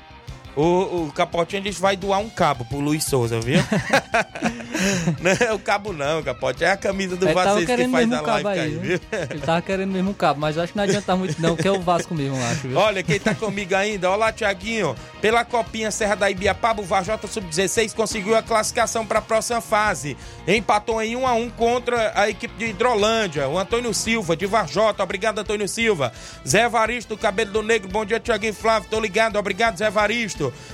O, 0.58 1.06
o 1.06 1.12
Capotinho 1.14 1.62
disse 1.62 1.80
vai 1.80 1.96
doar 1.96 2.20
um 2.20 2.30
cabo 2.30 2.66
pro 2.66 2.80
Luiz 2.80 3.04
Souza, 3.04 3.40
viu? 3.40 3.60
não 5.22 5.32
é 5.32 5.54
o 5.54 5.60
cabo 5.60 5.94
não, 5.94 6.24
Capote. 6.24 6.64
É 6.64 6.72
a 6.72 6.78
camisa 6.78 7.16
do 7.16 7.32
Vasco 7.32 7.60
que 7.60 7.88
faz 7.88 8.12
a 8.12 8.22
live 8.22 8.48
aí, 8.48 8.58
cair, 8.58 8.80
viu? 8.80 9.00
Ele 9.30 9.40
tava 9.42 9.62
querendo 9.62 9.92
mesmo 9.92 10.10
um 10.10 10.14
cabo, 10.14 10.40
mas 10.40 10.58
acho 10.58 10.74
que 10.74 10.78
não 10.78 10.84
adianta 10.84 11.16
muito 11.16 11.40
não, 11.40 11.56
que 11.56 11.68
é 11.68 11.72
o 11.72 11.80
Vasco 11.80 12.16
mesmo, 12.16 12.36
acho, 12.44 12.70
viu? 12.70 12.78
Olha, 12.78 13.04
quem 13.04 13.20
tá 13.20 13.36
comigo 13.36 13.76
ainda, 13.76 14.10
olá, 14.10 14.32
Tiaguinho. 14.32 14.96
Pela 15.22 15.46
Copinha 15.46 15.92
Serra 15.92 16.16
da 16.16 16.32
Ibiapaba, 16.32 16.82
o 16.82 16.86
Vajota 16.86 17.28
Sub-16 17.28 17.94
conseguiu 17.94 18.36
a 18.36 18.42
classificação 18.42 19.06
para 19.06 19.20
a 19.20 19.22
próxima 19.22 19.62
fase. 19.62 20.18
Empatou 20.48 21.00
em 21.04 21.16
1 21.16 21.28
a 21.28 21.34
1 21.34 21.50
contra 21.52 22.14
a 22.16 22.30
equipe 22.30 22.56
de 22.58 22.72
Hidrolândia. 22.72 23.48
O 23.48 23.60
Antônio 23.60 23.94
Silva, 23.94 24.36
de 24.36 24.48
Varjota. 24.48 25.04
Obrigado, 25.04 25.38
Antônio 25.38 25.68
Silva. 25.68 26.12
Zé 26.48 26.64
Evaristo, 26.64 27.16
Cabelo 27.16 27.52
do 27.52 27.62
Negro. 27.62 27.90
Bom 27.90 28.04
dia, 28.04 28.20
Tiaguinho 28.20 28.56
Flávio. 28.56 28.90
Tô 28.90 29.00
ligado. 29.00 29.38
Obrigado, 29.38 29.78
Zé 29.78 29.86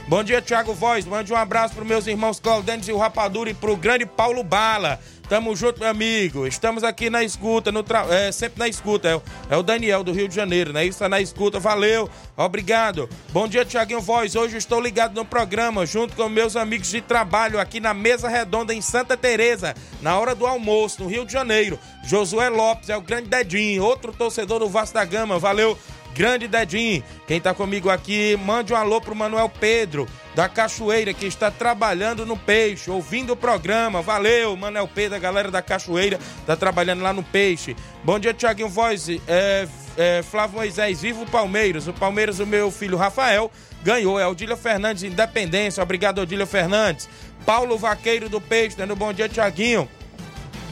Bom 0.07 0.24
dia, 0.24 0.41
Thiago 0.41 0.74
Voz. 0.74 1.05
Mande 1.05 1.34
um 1.34 1.38
abraço 1.38 1.76
para 1.76 1.86
meus 1.86 2.07
irmãos 2.07 2.39
Claudênis 2.39 2.88
e 2.88 2.91
o 2.91 2.97
Rapadura 2.97 3.49
e 3.49 3.53
pro 3.53 3.76
grande 3.76 4.05
Paulo 4.05 4.43
Bala. 4.43 4.99
Tamo 5.30 5.55
junto, 5.55 5.80
meu 5.80 5.89
amigo. 5.89 6.45
Estamos 6.45 6.84
aqui 6.84 7.09
na 7.09 7.24
escuta, 7.24 7.71
no 7.71 7.82
tra... 7.82 8.05
é, 8.13 8.32
sempre 8.32 8.59
na 8.59 8.67
escuta. 8.67 9.07
É 9.07 9.15
o, 9.15 9.21
é 9.49 9.57
o 9.57 9.63
Daniel 9.63 10.03
do 10.03 10.11
Rio 10.11 10.28
de 10.28 10.36
Janeiro, 10.36 10.74
né? 10.74 10.86
Isso 10.86 10.99
tá 10.99 11.07
na 11.07 11.21
escuta. 11.21 11.59
Valeu, 11.59 12.09
obrigado. 12.36 13.09
Bom 13.32 13.47
dia, 13.47 13.63
Tiaguinho 13.63 14.01
Voz. 14.01 14.36
Hoje 14.36 14.57
estou 14.57 14.82
ligado 14.82 15.15
no 15.15 15.24
programa, 15.24 15.86
junto 15.86 16.15
com 16.15 16.28
meus 16.28 16.55
amigos 16.55 16.89
de 16.89 17.01
trabalho 17.01 17.59
aqui 17.59 17.80
na 17.80 17.93
mesa 17.93 18.28
redonda 18.28 18.74
em 18.74 18.82
Santa 18.82 19.15
Teresa, 19.15 19.74
na 20.01 20.19
hora 20.19 20.36
do 20.36 20.45
almoço, 20.45 21.01
no 21.01 21.09
Rio 21.09 21.26
de 21.26 21.32
Janeiro. 21.32 21.80
Josué 22.03 22.49
Lopes 22.49 22.89
é 22.89 22.97
o 22.97 23.01
grande 23.01 23.30
Dedinho, 23.30 23.84
outro 23.84 24.11
torcedor 24.11 24.59
do 24.59 24.69
Vasco 24.69 24.93
da 24.93 25.05
Gama. 25.05 25.39
Valeu, 25.39 25.78
Grande 26.14 26.47
Dedinho. 26.47 27.03
Quem 27.28 27.41
tá 27.41 27.53
comigo 27.53 27.89
aqui, 27.89 28.38
mande 28.38 28.74
um 28.74 28.76
alô 28.76 29.01
pro 29.01 29.16
Manuel 29.16 29.49
Pedro, 29.49 30.07
da 30.36 30.47
Cachoeira, 30.47 31.14
que 31.14 31.26
está 31.26 31.49
trabalhando 31.49 32.26
no 32.26 32.38
Peixe, 32.38 32.91
ouvindo 32.91 33.34
o 33.34 33.36
programa. 33.36 34.01
Valeu, 34.01 34.55
Manuel 34.55 34.88
Pedro, 34.88 35.18
a 35.18 35.20
galera 35.20 35.49
da 35.49 35.61
Cachoeira, 35.61 36.20
tá 36.45 36.55
trabalhando 36.55 37.01
lá 37.01 37.11
no 37.11 37.24
Peixe. 37.24 37.76
Bom 38.03 38.20
dia, 38.20 38.34
Tiaguinho 38.34 38.70
Voz. 38.70 39.09
É, 39.28 39.68
é, 39.97 40.24
Flávio 40.24 40.57
Moisés, 40.57 41.01
viva 41.01 41.22
o 41.24 41.30
Palmeiras. 41.30 41.88
O 41.88 41.93
Palmeiras, 41.93 42.39
o 42.39 42.45
meu 42.45 42.72
filho 42.72 42.97
Rafael, 42.97 43.51
ganhou. 43.84 44.20
É 44.20 44.28
Odília 44.28 44.55
Fernandes, 44.55 45.03
Independência. 45.03 45.82
Obrigado, 45.82 46.20
Odília 46.20 46.45
Fernandes. 46.45 47.09
Paulo 47.45 47.78
Vaqueiro 47.78 48.30
do 48.30 48.39
Peixe, 48.39 48.78
dando 48.78 48.95
bom 48.95 49.11
dia, 49.11 49.28
Tiaguinho. 49.28 49.89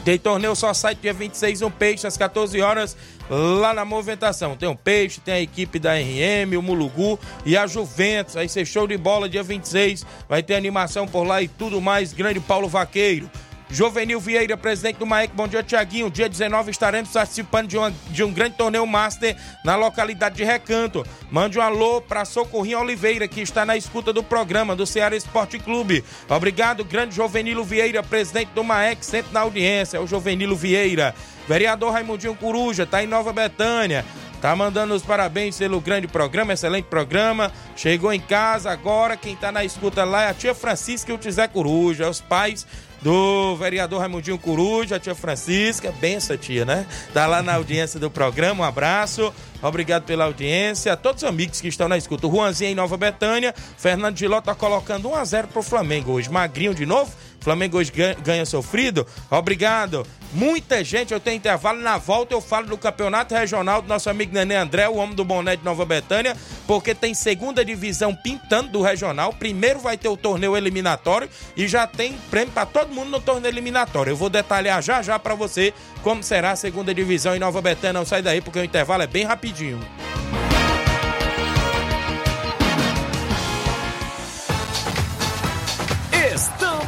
Tem 0.04 0.18
torneio 0.18 0.56
só 0.56 0.74
site 0.74 0.98
dia 1.00 1.12
26 1.12 1.60
no 1.60 1.70
Peixe, 1.70 2.06
às 2.06 2.16
14 2.16 2.60
horas, 2.60 2.96
lá 3.32 3.72
na 3.72 3.84
movimentação. 3.84 4.56
Tem 4.56 4.68
o 4.68 4.76
Peixe, 4.76 5.20
tem 5.20 5.34
a 5.34 5.40
equipe 5.40 5.78
da 5.78 5.94
RM, 5.94 6.56
o 6.58 6.62
Mulugu 6.62 7.18
e 7.46 7.56
a 7.56 7.66
Juventus. 7.66 8.36
Aí 8.36 8.48
ser 8.48 8.66
show 8.66 8.86
de 8.86 8.98
bola 8.98 9.28
dia 9.28 9.42
26. 9.42 10.04
Vai 10.28 10.42
ter 10.42 10.54
animação 10.54 11.08
por 11.08 11.24
lá 11.24 11.40
e 11.40 11.48
tudo 11.48 11.80
mais. 11.80 12.12
Grande 12.12 12.40
Paulo 12.40 12.68
Vaqueiro. 12.68 13.30
Jovenil 13.72 14.20
Vieira, 14.20 14.54
presidente 14.54 14.98
do 14.98 15.06
Maek, 15.06 15.34
bom 15.34 15.48
dia, 15.48 15.62
Tiaguinho. 15.62 16.10
Dia 16.10 16.28
19 16.28 16.70
estaremos 16.70 17.10
participando 17.10 17.68
de, 17.68 17.78
uma, 17.78 17.90
de 18.10 18.22
um 18.22 18.30
grande 18.30 18.54
torneio 18.54 18.86
Master 18.86 19.34
na 19.64 19.76
localidade 19.76 20.36
de 20.36 20.44
Recanto. 20.44 21.06
Mande 21.30 21.58
um 21.58 21.62
alô 21.62 21.98
para 22.02 22.26
Socorrinho 22.26 22.80
Oliveira, 22.80 23.26
que 23.26 23.40
está 23.40 23.64
na 23.64 23.74
escuta 23.74 24.12
do 24.12 24.22
programa 24.22 24.76
do 24.76 24.84
Ceará 24.84 25.16
Esporte 25.16 25.58
Clube. 25.58 26.04
Obrigado, 26.28 26.84
grande 26.84 27.16
Jovenilo 27.16 27.64
Vieira, 27.64 28.02
presidente 28.02 28.50
do 28.54 28.62
Maek, 28.62 29.06
sempre 29.06 29.32
na 29.32 29.40
audiência. 29.40 29.96
É 29.96 30.00
o 30.00 30.06
Jovenilo 30.06 30.54
Vieira. 30.54 31.14
Vereador 31.48 31.94
Raimundinho 31.94 32.34
Coruja, 32.34 32.84
tá 32.84 33.02
em 33.02 33.06
Nova 33.06 33.32
Betânia. 33.32 34.04
Tá 34.42 34.54
mandando 34.54 34.92
os 34.92 35.02
parabéns 35.02 35.56
pelo 35.56 35.80
grande 35.80 36.06
programa, 36.06 36.52
excelente 36.52 36.86
programa. 36.86 37.50
Chegou 37.74 38.12
em 38.12 38.20
casa 38.20 38.70
agora, 38.70 39.16
quem 39.16 39.34
tá 39.34 39.50
na 39.50 39.64
escuta 39.64 40.04
lá 40.04 40.24
é 40.24 40.28
a 40.28 40.34
tia 40.34 40.54
Francisca 40.54 41.10
e 41.10 41.14
o 41.14 41.18
Tizé 41.18 41.48
Coruja, 41.48 42.10
os 42.10 42.20
pais 42.20 42.66
do 43.02 43.56
vereador 43.56 44.00
Raimundinho 44.00 44.38
Coruja, 44.38 44.96
a 44.96 45.00
tia 45.00 45.14
Francisca, 45.14 45.92
benção 46.00 46.36
tia, 46.36 46.64
né? 46.64 46.86
Tá 47.12 47.26
lá 47.26 47.42
na 47.42 47.54
audiência 47.54 47.98
do 47.98 48.10
programa, 48.10 48.62
um 48.62 48.66
abraço, 48.66 49.32
obrigado 49.60 50.04
pela 50.04 50.24
audiência, 50.24 50.92
a 50.92 50.96
todos 50.96 51.22
os 51.22 51.28
amigos 51.28 51.60
que 51.60 51.68
estão 51.68 51.88
na 51.88 51.98
escuta. 51.98 52.26
O 52.26 52.30
Juanzinho 52.30 52.70
em 52.70 52.74
Nova 52.74 52.96
Betânia, 52.96 53.52
Fernando 53.76 54.16
Giló 54.16 54.40
tá 54.40 54.54
colocando 54.54 55.08
1 55.08 55.14
a 55.16 55.24
0 55.24 55.48
pro 55.48 55.62
Flamengo 55.62 56.12
hoje, 56.12 56.30
magrinho 56.30 56.74
de 56.74 56.86
novo, 56.86 57.12
Flamengo 57.42 57.78
hoje 57.78 57.92
ganha, 58.22 58.46
sofrido, 58.46 59.06
obrigado. 59.30 60.06
Muita 60.32 60.82
gente, 60.82 61.12
eu 61.12 61.20
tenho 61.20 61.36
intervalo, 61.36 61.80
na 61.82 61.98
volta 61.98 62.32
eu 62.32 62.40
falo 62.40 62.66
do 62.66 62.78
campeonato 62.78 63.34
regional 63.34 63.82
do 63.82 63.88
nosso 63.88 64.08
amigo 64.08 64.32
Nenê 64.32 64.56
André, 64.56 64.88
o 64.88 64.96
homem 64.96 65.14
do 65.14 65.24
boné 65.24 65.56
de 65.56 65.64
Nova 65.64 65.84
Betânia, 65.84 66.34
porque 66.66 66.94
tem 66.94 67.12
segunda 67.12 67.62
divisão 67.62 68.14
pintando 68.14 68.70
do 68.70 68.80
regional, 68.80 69.32
primeiro 69.34 69.78
vai 69.80 69.98
ter 69.98 70.08
o 70.08 70.16
torneio 70.16 70.56
eliminatório 70.56 71.28
e 71.54 71.68
já 71.68 71.86
tem 71.86 72.16
prêmio 72.30 72.52
para 72.52 72.64
todo 72.64 72.94
mundo 72.94 73.10
no 73.10 73.20
torneio 73.20 73.52
eliminatório. 73.52 74.12
Eu 74.12 74.16
vou 74.16 74.30
detalhar 74.30 74.82
já 74.82 75.02
já 75.02 75.18
para 75.18 75.34
você 75.34 75.74
como 76.02 76.22
será 76.22 76.52
a 76.52 76.56
segunda 76.56 76.94
divisão 76.94 77.36
em 77.36 77.38
Nova 77.38 77.60
Betânia, 77.60 77.92
não 77.92 78.06
sai 78.06 78.22
daí 78.22 78.40
porque 78.40 78.58
o 78.58 78.64
intervalo 78.64 79.02
é 79.02 79.06
bem 79.06 79.24
rapidinho. 79.24 79.80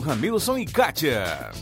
Ramilson 0.00 0.58
e 0.58 0.66
Kátia. 0.66 1.52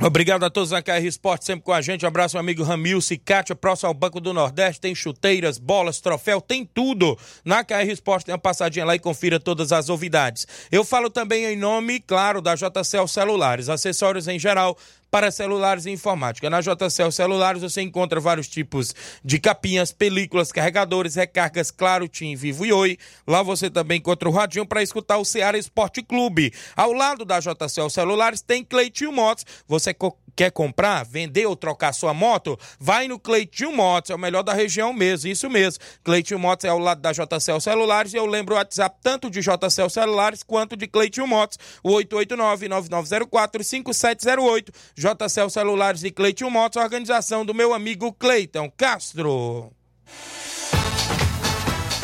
Obrigado 0.00 0.44
a 0.44 0.50
todos 0.50 0.70
da 0.70 0.82
KR 0.82 1.04
Esporte, 1.04 1.44
sempre 1.44 1.64
com 1.64 1.72
a 1.72 1.80
gente. 1.80 2.04
Um 2.04 2.08
abraço, 2.08 2.34
meu 2.34 2.40
amigo 2.40 2.64
Ramil 2.64 3.00
Cicatia, 3.00 3.54
próximo 3.54 3.88
ao 3.88 3.94
Banco 3.94 4.20
do 4.20 4.32
Nordeste. 4.32 4.80
Tem 4.80 4.94
chuteiras, 4.94 5.58
bolas, 5.58 6.00
troféu, 6.00 6.40
tem 6.40 6.64
tudo. 6.64 7.16
Na 7.44 7.62
KR 7.62 7.88
Esporte, 7.88 8.26
tem 8.26 8.32
uma 8.32 8.38
passadinha 8.38 8.84
lá 8.84 8.96
e 8.96 8.98
confira 8.98 9.38
todas 9.38 9.70
as 9.70 9.88
novidades. 9.88 10.46
Eu 10.72 10.84
falo 10.84 11.08
também 11.08 11.44
em 11.44 11.56
nome, 11.56 12.00
claro, 12.00 12.40
da 12.40 12.54
JCL 12.54 13.06
Celulares, 13.06 13.68
acessórios 13.68 14.26
em 14.26 14.38
geral 14.38 14.76
para 15.12 15.30
celulares 15.30 15.84
e 15.84 15.90
informática. 15.90 16.48
Na 16.48 16.62
JCL 16.62 17.12
Celulares 17.12 17.60
você 17.60 17.82
encontra 17.82 18.18
vários 18.18 18.48
tipos 18.48 18.94
de 19.22 19.38
capinhas, 19.38 19.92
películas, 19.92 20.50
carregadores, 20.50 21.16
recargas, 21.16 21.70
claro, 21.70 22.08
Tim, 22.08 22.34
Vivo 22.34 22.64
e 22.64 22.72
Oi. 22.72 22.98
Lá 23.26 23.42
você 23.42 23.68
também 23.68 23.98
encontra 23.98 24.26
o 24.26 24.32
radinho 24.32 24.64
para 24.64 24.82
escutar 24.82 25.18
o 25.18 25.24
Ceará 25.24 25.58
Esporte 25.58 26.02
Clube. 26.02 26.50
Ao 26.74 26.94
lado 26.94 27.26
da 27.26 27.38
JCL 27.40 27.90
Celulares 27.90 28.40
tem 28.40 28.64
Cleitinho 28.64 29.12
Motos. 29.12 29.44
Você 29.68 29.92
quer 30.36 30.50
comprar, 30.50 31.04
vender 31.04 31.46
ou 31.46 31.56
trocar 31.56 31.92
sua 31.92 32.14
moto? 32.14 32.58
Vai 32.78 33.08
no 33.08 33.18
Cleitinho 33.18 33.74
Motos, 33.74 34.10
é 34.10 34.14
o 34.14 34.18
melhor 34.18 34.42
da 34.42 34.52
região 34.52 34.92
mesmo, 34.92 35.30
isso 35.30 35.48
mesmo. 35.50 35.82
Cleitinho 36.04 36.38
Motos 36.38 36.64
é 36.64 36.68
ao 36.68 36.78
lado 36.78 37.00
da 37.00 37.10
JCL 37.12 37.60
Celulares 37.60 38.14
e 38.14 38.16
eu 38.16 38.26
lembro 38.26 38.54
o 38.54 38.58
WhatsApp 38.58 38.96
tanto 39.02 39.28
de 39.30 39.40
JCL 39.40 39.90
Celulares 39.90 40.42
quanto 40.42 40.76
de 40.76 40.86
Cleitinho 40.86 41.26
Motos, 41.26 41.58
o 41.82 41.90
889-9904-5708. 41.90 44.68
JCL 44.94 45.50
Celulares 45.50 46.04
e 46.04 46.10
Cleiton 46.10 46.50
Motos, 46.50 46.82
organização 46.82 47.44
do 47.44 47.54
meu 47.54 47.74
amigo 47.74 48.12
Cleiton 48.12 48.70
Castro. 48.76 49.72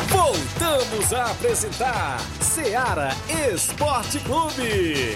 Voltamos 0.07 1.13
a 1.13 1.31
apresentar 1.31 2.19
Seara 2.41 3.09
Esporte 3.53 4.19
Clube. 4.19 5.15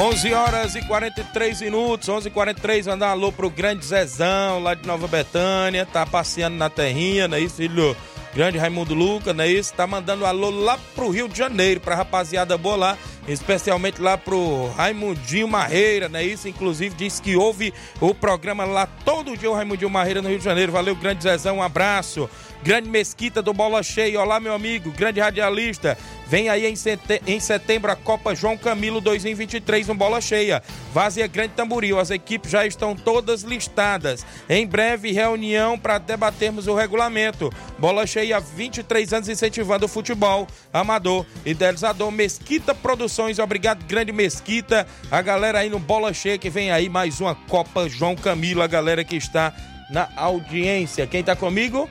11 0.00 0.32
horas 0.32 0.74
e 0.74 0.80
43 0.80 1.60
minutos, 1.60 2.08
11 2.08 2.28
e 2.28 2.30
43 2.30 2.86
mandar 2.86 3.08
um 3.08 3.10
alô 3.10 3.30
pro 3.30 3.50
grande 3.50 3.84
Zezão, 3.84 4.58
lá 4.58 4.72
de 4.72 4.86
Nova 4.86 5.06
Betânia, 5.06 5.84
tá 5.84 6.06
passeando 6.06 6.56
na 6.56 6.70
terrinha, 6.70 7.28
não 7.28 7.36
é 7.36 7.40
isso, 7.40 7.56
filho? 7.56 7.94
Grande 8.34 8.56
Raimundo 8.56 8.94
Luca, 8.94 9.34
não 9.34 9.44
é 9.44 9.48
isso? 9.48 9.74
Tá 9.74 9.86
mandando 9.86 10.24
um 10.24 10.26
alô 10.26 10.48
lá 10.48 10.78
pro 10.94 11.10
Rio 11.10 11.28
de 11.28 11.36
Janeiro, 11.36 11.80
pra 11.80 11.94
rapaziada 11.94 12.56
boa 12.56 12.76
lá, 12.76 12.98
especialmente 13.28 14.00
lá 14.00 14.16
pro 14.16 14.68
Raimundinho 14.76 15.48
Marreira, 15.48 16.08
não 16.08 16.18
é 16.18 16.24
isso? 16.24 16.48
Inclusive 16.48 16.94
disse 16.94 17.20
que 17.20 17.36
ouve 17.36 17.72
o 18.00 18.14
programa 18.14 18.64
lá 18.64 18.86
todo 18.86 19.36
dia 19.36 19.50
o 19.50 19.54
Raimundinho 19.54 19.90
Marreira 19.90 20.22
no 20.22 20.28
Rio 20.28 20.38
de 20.38 20.44
Janeiro. 20.44 20.72
Valeu, 20.72 20.94
grande 20.94 21.22
Zezão, 21.22 21.58
um 21.58 21.62
abraço. 21.62 22.28
Grande 22.62 22.90
Mesquita 22.90 23.40
do 23.40 23.54
Bola 23.54 23.82
Cheia, 23.82 24.20
olá 24.20 24.38
meu 24.38 24.52
amigo, 24.52 24.90
grande 24.90 25.18
radialista. 25.18 25.96
Vem 26.26 26.48
aí 26.50 26.66
em, 26.66 26.76
sete... 26.76 27.22
em 27.26 27.40
setembro 27.40 27.90
a 27.90 27.96
Copa 27.96 28.34
João 28.34 28.56
Camilo 28.56 29.00
2023 29.00 29.88
no 29.88 29.94
Bola 29.94 30.20
Cheia. 30.20 30.62
Vazia 30.92 31.26
Grande 31.26 31.54
Tamboril, 31.54 31.98
as 31.98 32.10
equipes 32.10 32.50
já 32.50 32.66
estão 32.66 32.94
todas 32.94 33.42
listadas. 33.42 34.26
Em 34.48 34.66
breve, 34.66 35.10
reunião 35.10 35.78
para 35.78 35.96
debatermos 35.96 36.66
o 36.66 36.74
regulamento. 36.74 37.50
Bola 37.78 38.06
Cheia, 38.06 38.38
23 38.38 39.14
anos 39.14 39.28
incentivando 39.28 39.86
o 39.86 39.88
futebol 39.88 40.46
amador. 40.70 41.24
Idealizador 41.46 42.10
Mesquita 42.12 42.74
Produções, 43.20 43.38
obrigado, 43.38 43.84
grande 43.84 44.12
Mesquita. 44.12 44.86
A 45.10 45.20
galera 45.20 45.58
aí 45.58 45.68
no 45.68 45.78
Bola 45.78 46.10
Cheia 46.14 46.38
que 46.38 46.48
vem 46.48 46.72
aí 46.72 46.88
mais 46.88 47.20
uma 47.20 47.34
Copa 47.34 47.86
João 47.86 48.16
Camilo, 48.16 48.62
a 48.62 48.66
galera 48.66 49.04
que 49.04 49.14
está 49.14 49.52
na 49.90 50.08
audiência. 50.16 51.06
Quem 51.06 51.20
está 51.20 51.36
comigo? 51.36 51.88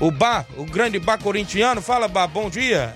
O 0.00 0.10
Bar, 0.10 0.46
o 0.56 0.64
grande 0.64 0.98
Bar 0.98 1.22
corintiano. 1.22 1.82
Fala, 1.82 2.08
Bar, 2.08 2.28
bom 2.28 2.48
dia. 2.48 2.94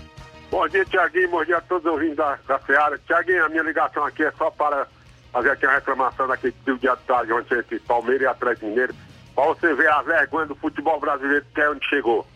Bom 0.51 0.67
dia, 0.67 0.83
Tiaguinho. 0.87 1.29
Bom 1.29 1.45
dia 1.45 1.59
a 1.59 1.61
todos 1.61 1.85
os 1.85 1.93
ouvintes 1.93 2.17
da, 2.17 2.39
da 2.49 2.59
Seara. 2.61 2.99
Tiaguinho, 3.07 3.45
a 3.45 3.49
minha 3.51 3.63
ligação 3.63 4.03
aqui 4.03 4.25
é 4.25 4.33
só 4.33 4.51
para 4.51 4.87
fazer 5.31 5.51
aqui 5.51 5.67
uma 5.67 5.75
reclamação 5.75 6.27
daquele 6.27 6.55
tio 6.65 6.79
de 6.79 6.89
tarde 7.07 7.33
entre 7.35 7.81
Palmeiras 7.81 8.23
e 8.23 8.27
Atlético 8.27 8.67
Mineiro. 8.67 8.95
Para 9.35 9.45
você 9.45 9.75
ver 9.75 9.91
a 9.91 10.01
vergonha 10.01 10.47
do 10.47 10.55
futebol 10.55 10.99
brasileiro 10.99 11.45
que 11.55 11.61
é 11.61 11.69
onde 11.69 11.87
chegou. 11.87 12.27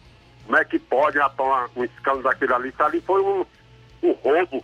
Como 0.44 0.58
é 0.58 0.64
que 0.66 0.78
pode, 0.78 1.18
rapaz, 1.18 1.70
um 1.74 1.84
escândalo 1.84 2.24
daquele 2.24 2.52
ali? 2.52 2.68
Isso 2.68 2.82
ali 2.82 3.00
foi 3.00 3.22
um, 3.22 3.46
um 4.02 4.12
roubo. 4.12 4.62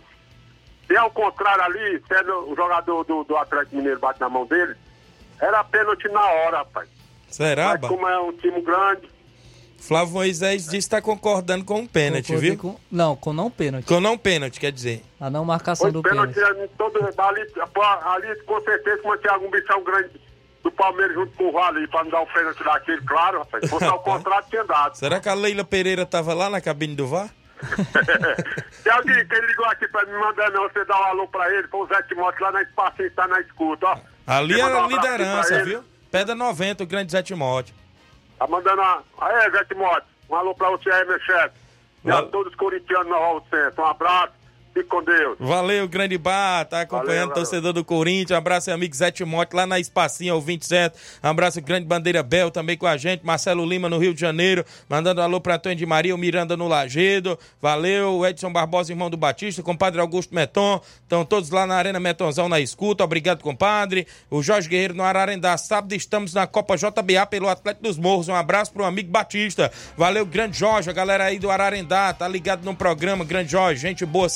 Se 0.87 0.95
ao 0.95 1.09
contrário 1.11 1.63
ali, 1.63 2.01
sendo 2.07 2.51
o 2.51 2.55
jogador 2.55 3.03
do, 3.03 3.23
do 3.23 3.35
Atlético 3.37 3.75
Mineiro 3.77 3.99
bate 3.99 4.19
na 4.19 4.29
mão 4.29 4.45
dele, 4.45 4.75
era 5.41 5.63
pênalti 5.63 6.07
na 6.09 6.21
hora, 6.23 6.57
rapaz. 6.59 6.87
Será, 7.29 7.77
Mas 7.79 7.89
como 7.89 8.07
é 8.07 8.19
um 8.21 8.31
time 8.33 8.61
grande, 8.61 9.09
Flávio 9.77 10.13
Moisés 10.13 10.63
disse 10.63 10.69
que 10.71 10.77
está 10.77 11.01
concordando 11.01 11.63
com 11.65 11.81
o 11.81 11.87
pênalti, 11.87 12.27
Concordei 12.27 12.49
viu? 12.51 12.59
com- 12.59 12.79
não, 12.91 13.15
com 13.15 13.33
não 13.33 13.51
pênalti. 13.51 13.85
Com 13.85 13.99
não 13.99 14.17
pênalti, 14.17 14.59
quer 14.59 14.71
dizer. 14.71 15.03
A 15.19 15.29
não 15.29 15.45
marcação 15.45 15.85
Foi 15.85 15.91
do 15.91 16.01
pênalti 16.01 16.33
pênalti. 16.33 16.59
ali, 16.59 16.69
todo, 16.77 16.97
ali, 16.97 17.41
ali 18.27 18.41
com 18.43 18.61
certeza 18.61 19.01
que 19.01 19.17
tinha 19.19 19.33
algum 19.33 19.51
bichão 19.51 19.83
grande 19.83 20.09
do 20.63 20.71
Palmeiras 20.71 21.13
junto 21.15 21.31
com 21.33 21.49
o 21.49 21.51
Vale 21.51 21.87
para 21.87 22.03
não 22.03 22.09
dar 22.11 22.21
o 22.21 22.25
pênalti 22.33 22.63
daquele, 22.63 23.01
claro, 23.01 23.39
rapaz. 23.39 23.63
Se 23.63 23.69
fosse 23.69 23.85
ao 23.85 23.99
contrário, 24.01 24.45
tinha 24.49 24.63
dado. 24.63 24.95
Será 24.95 25.19
que 25.19 25.29
a 25.29 25.33
Leila 25.35 25.63
Pereira 25.63 26.01
estava 26.03 26.33
lá 26.33 26.49
na 26.49 26.59
cabine 26.61 26.95
do 26.95 27.05
VAR? 27.05 27.29
Tem 28.83 28.93
alguém 28.93 29.27
que 29.27 29.41
ligou 29.41 29.65
aqui 29.65 29.87
pra 29.87 30.05
me 30.05 30.13
mandar 30.13 30.51
não, 30.51 30.63
você 30.63 30.83
dá 30.85 30.99
um 30.99 31.03
alô 31.05 31.27
pra 31.27 31.51
ele, 31.53 31.67
foi 31.67 31.81
o 31.81 31.87
Zé 31.87 32.01
Timóteo 32.03 32.41
lá 32.43 32.51
na 32.51 32.61
espacinho, 32.61 33.11
tá 33.11 33.27
na 33.27 33.39
escuta, 33.41 33.87
ó. 33.87 33.97
Ali 34.27 34.59
era 34.59 34.69
mandar 34.69 34.79
a 34.79 34.85
um 34.85 34.89
liderança, 34.89 35.63
viu? 35.63 35.83
Pedra 36.11 36.35
90, 36.35 36.83
o 36.83 36.87
grande 36.87 37.11
Zé 37.11 37.21
Timóteo. 37.23 37.73
Tá 38.37 38.47
mandando 38.47 38.81
uma... 38.81 39.03
Aí, 39.21 39.51
Zé 39.51 39.63
Timóteo, 39.65 40.07
um 40.29 40.35
alô 40.35 40.53
pra 40.53 40.69
você 40.71 40.89
aí, 40.91 41.05
meu 41.05 41.19
chefe. 41.19 41.55
E 42.05 42.11
a 42.11 42.21
todos 42.21 42.53
os 42.53 42.57
corintianos 42.57 43.07
na 43.07 43.17
Raul 43.17 43.43
Centro. 43.49 43.81
Um 43.81 43.87
abraço, 43.87 44.33
fique 44.75 44.89
com 44.89 45.01
Deus. 45.01 45.37
Valeu, 45.39 45.87
grande 45.87 46.17
bar, 46.17 46.65
tá 46.65 46.81
acompanhando 46.81 47.29
Valeu, 47.29 47.31
o 47.31 47.33
torcedor 47.33 47.71
do 47.71 47.83
Corinthians. 47.83 48.31
Um 48.31 48.35
abraço, 48.35 48.69
amigo 48.69 48.93
Zé 48.93 49.09
Timóteo, 49.09 49.55
lá 49.55 49.65
na 49.65 49.79
Espacinha, 49.79 50.35
ouvinte 50.35 50.65
certo. 50.65 50.99
Um 51.23 51.29
abraço, 51.29 51.61
grande 51.61 51.85
Bandeira 51.85 52.21
Bel, 52.21 52.51
também 52.51 52.77
com 52.77 52.85
a 52.85 52.97
gente. 52.97 53.25
Marcelo 53.25 53.65
Lima, 53.65 53.89
no 53.89 53.97
Rio 53.97 54.13
de 54.13 54.19
Janeiro. 54.19 54.65
Mandando 54.89 55.21
alô 55.21 55.39
pra 55.39 55.55
Antônio 55.55 55.77
de 55.77 55.85
Maria, 55.85 56.13
o 56.13 56.17
Miranda 56.17 56.57
no 56.57 56.67
Lagedo. 56.67 57.39
Valeu, 57.61 58.17
o 58.17 58.27
Edson 58.27 58.51
Barbosa, 58.51 58.91
irmão 58.91 59.09
do 59.09 59.15
Batista, 59.15 59.63
compadre 59.63 60.01
Augusto 60.01 60.35
Meton. 60.35 60.81
Estão 61.01 61.23
todos 61.23 61.49
lá 61.49 61.65
na 61.65 61.75
Arena 61.75 61.99
Metonzão 61.99 62.49
na 62.49 62.59
escuta. 62.59 63.03
Obrigado, 63.03 63.41
compadre. 63.41 64.05
O 64.29 64.43
Jorge 64.43 64.67
Guerreiro 64.67 64.93
no 64.93 65.03
Ararendá. 65.03 65.57
Sábado 65.57 65.93
estamos 65.95 66.33
na 66.33 66.45
Copa 66.45 66.75
JBA 66.75 67.25
pelo 67.27 67.47
Atlético 67.47 67.83
dos 67.83 67.97
Morros. 67.97 68.27
Um 68.27 68.35
abraço 68.35 68.73
pro 68.73 68.83
amigo 68.83 69.09
Batista. 69.09 69.71
Valeu, 69.95 70.25
grande 70.25 70.57
Jorge, 70.57 70.89
a 70.89 70.93
galera 70.93 71.23
aí 71.23 71.39
do 71.39 71.49
Ararendá. 71.49 72.13
Tá 72.13 72.27
ligado 72.27 72.65
no 72.65 72.75
programa, 72.75 73.23
grande 73.23 73.51
Jorge. 73.51 73.79
Gente 73.79 74.05
boa, 74.05 74.27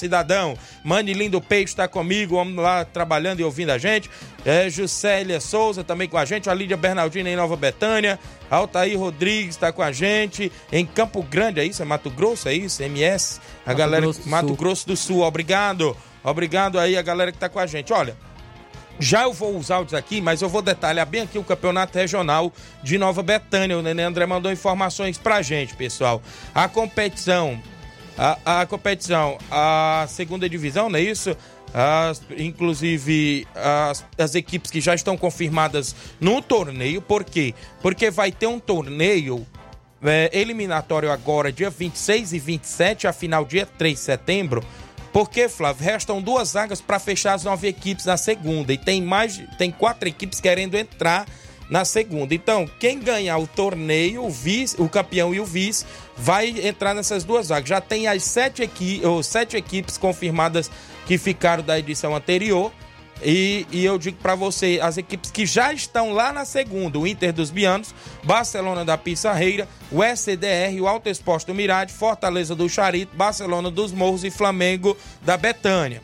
Mani 0.83 1.13
Lindo 1.13 1.41
Peixe 1.41 1.75
tá 1.75 1.87
comigo, 1.87 2.35
vamos 2.35 2.55
lá 2.55 2.85
trabalhando 2.85 3.39
e 3.39 3.43
ouvindo 3.43 3.71
a 3.71 3.77
gente. 3.77 4.09
É, 4.45 4.69
Juscelia 4.69 5.39
Souza 5.39 5.83
também 5.83 6.07
com 6.07 6.17
a 6.17 6.25
gente. 6.25 6.49
A 6.49 6.53
Lídia 6.53 6.77
Bernardina 6.77 7.29
em 7.29 7.35
Nova 7.35 7.55
Betânia. 7.55 8.19
Altair 8.49 8.97
Rodrigues 8.97 9.55
tá 9.55 9.71
com 9.71 9.81
a 9.81 9.91
gente. 9.91 10.51
Em 10.71 10.85
Campo 10.85 11.21
Grande, 11.23 11.59
é 11.59 11.65
isso? 11.65 11.81
É 11.81 11.85
Mato 11.85 12.09
Grosso, 12.09 12.47
é 12.47 12.53
isso? 12.53 12.81
MS? 12.81 13.39
A 13.65 13.69
Mato 13.69 13.77
galera. 13.77 14.01
Grosso 14.01 14.21
do 14.21 14.29
Mato 14.29 14.47
Sul. 14.47 14.55
Grosso 14.55 14.87
do 14.87 14.97
Sul, 14.97 15.21
obrigado. 15.21 15.95
Obrigado 16.23 16.79
aí 16.79 16.97
a 16.97 17.01
galera 17.01 17.31
que 17.31 17.37
tá 17.37 17.49
com 17.49 17.59
a 17.59 17.65
gente. 17.65 17.93
Olha, 17.93 18.15
já 18.99 19.23
eu 19.23 19.31
vou 19.31 19.55
usar 19.57 19.75
áudios 19.75 19.93
aqui, 19.93 20.19
mas 20.19 20.41
eu 20.41 20.49
vou 20.49 20.61
detalhar 20.61 21.05
bem 21.05 21.21
aqui 21.21 21.39
o 21.39 21.43
campeonato 21.43 21.97
regional 21.97 22.51
de 22.83 22.97
Nova 22.97 23.23
Betânia. 23.23 23.77
O 23.77 23.81
Nenê 23.81 24.03
André 24.03 24.25
mandou 24.25 24.51
informações 24.51 25.17
pra 25.17 25.41
gente, 25.41 25.73
pessoal. 25.75 26.21
A 26.53 26.67
competição, 26.67 27.61
a, 28.17 28.61
a 28.61 28.65
competição, 28.65 29.37
a 29.49 30.05
segunda 30.09 30.49
divisão, 30.49 30.89
não 30.89 30.97
é 30.97 31.01
isso? 31.01 31.35
as, 31.73 32.21
inclusive 32.37 33.47
as, 33.55 34.05
as 34.17 34.35
equipes 34.35 34.71
que 34.71 34.81
já 34.81 34.95
estão 34.95 35.17
confirmadas 35.17 35.95
no 36.19 36.41
torneio. 36.41 37.01
Por 37.01 37.23
quê? 37.23 37.53
Porque 37.81 38.09
vai 38.09 38.31
ter 38.31 38.47
um 38.47 38.59
torneio 38.59 39.45
é, 40.01 40.29
eliminatório 40.33 41.11
agora, 41.11 41.51
dia 41.51 41.69
26 41.69 42.33
e 42.33 42.39
27, 42.39 43.07
a 43.07 43.13
final 43.13 43.45
dia 43.45 43.65
3 43.65 43.95
de 43.95 44.03
setembro. 44.03 44.63
Porque, 45.11 45.49
Flávio, 45.49 45.83
restam 45.83 46.21
duas 46.21 46.53
vagas 46.53 46.81
para 46.81 46.99
fechar 46.99 47.33
as 47.33 47.43
nove 47.43 47.67
equipes 47.67 48.05
na 48.05 48.15
segunda. 48.15 48.71
E 48.71 48.77
tem 48.77 49.01
mais, 49.01 49.41
tem 49.57 49.71
quatro 49.71 50.07
equipes 50.07 50.39
querendo 50.39 50.75
entrar 50.75 51.25
na 51.67 51.83
segunda. 51.83 52.33
Então, 52.33 52.69
quem 52.79 52.99
ganhar 52.99 53.37
o 53.37 53.47
torneio, 53.47 54.23
o, 54.23 54.29
vice, 54.29 54.79
o 54.79 54.87
campeão 54.87 55.33
e 55.33 55.39
o 55.39 55.45
vice, 55.45 55.85
vai 56.19 56.49
entrar 56.67 56.93
nessas 56.93 57.23
duas 57.23 57.49
vagas. 57.49 57.69
Já 57.69 57.81
tem 57.81 58.07
as 58.07 58.23
sete, 58.23 58.61
equi 58.61 59.01
ou 59.03 59.23
sete 59.23 59.55
equipes 59.55 59.97
confirmadas 59.97 60.69
que 61.05 61.17
ficaram 61.17 61.63
da 61.63 61.79
edição 61.79 62.15
anterior. 62.15 62.71
E, 63.21 63.65
e 63.71 63.83
eu 63.83 63.97
digo 63.97 64.17
para 64.21 64.33
você, 64.33 64.79
as 64.81 64.97
equipes 64.97 65.29
que 65.29 65.45
já 65.45 65.73
estão 65.73 66.13
lá 66.13 66.31
na 66.31 66.45
segunda, 66.45 66.97
o 66.97 67.05
Inter 67.05 67.33
dos 67.33 67.49
Bianos, 67.49 67.93
Barcelona 68.23 68.85
da 68.85 68.97
Pissarreira, 68.97 69.67
o 69.91 70.01
SDR, 70.01 70.79
o 70.79 70.87
Alto 70.87 71.09
Exposto 71.09 71.47
do 71.47 71.53
Mirade, 71.53 71.91
Fortaleza 71.91 72.55
do 72.55 72.69
Charito, 72.69 73.15
Barcelona 73.17 73.69
dos 73.69 73.91
Morros 73.91 74.23
e 74.23 74.31
Flamengo 74.31 74.95
da 75.21 75.35
Betânia. 75.35 76.01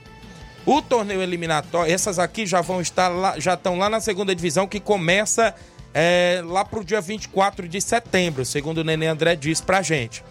O 0.66 0.82
torneio 0.82 1.22
eliminatório, 1.22 1.94
essas 1.94 2.20
aqui 2.20 2.46
já 2.46 2.60
vão 2.60 2.82
estar 2.82 3.08
lá, 3.08 3.40
já 3.40 3.54
estão 3.54 3.78
lá 3.78 3.90
na 3.90 4.02
segunda 4.02 4.36
divisão 4.36 4.68
que 4.68 4.80
começa 4.80 5.56
é, 5.98 6.42
lá 6.46 6.66
pro 6.66 6.84
dia 6.84 7.00
24 7.00 7.70
de 7.70 7.80
setembro, 7.80 8.44
segundo 8.44 8.80
o 8.80 8.84
Nenê 8.84 9.08
André 9.08 9.34
disse 9.38 9.64
pra 9.64 9.82
gente. 9.82 10.22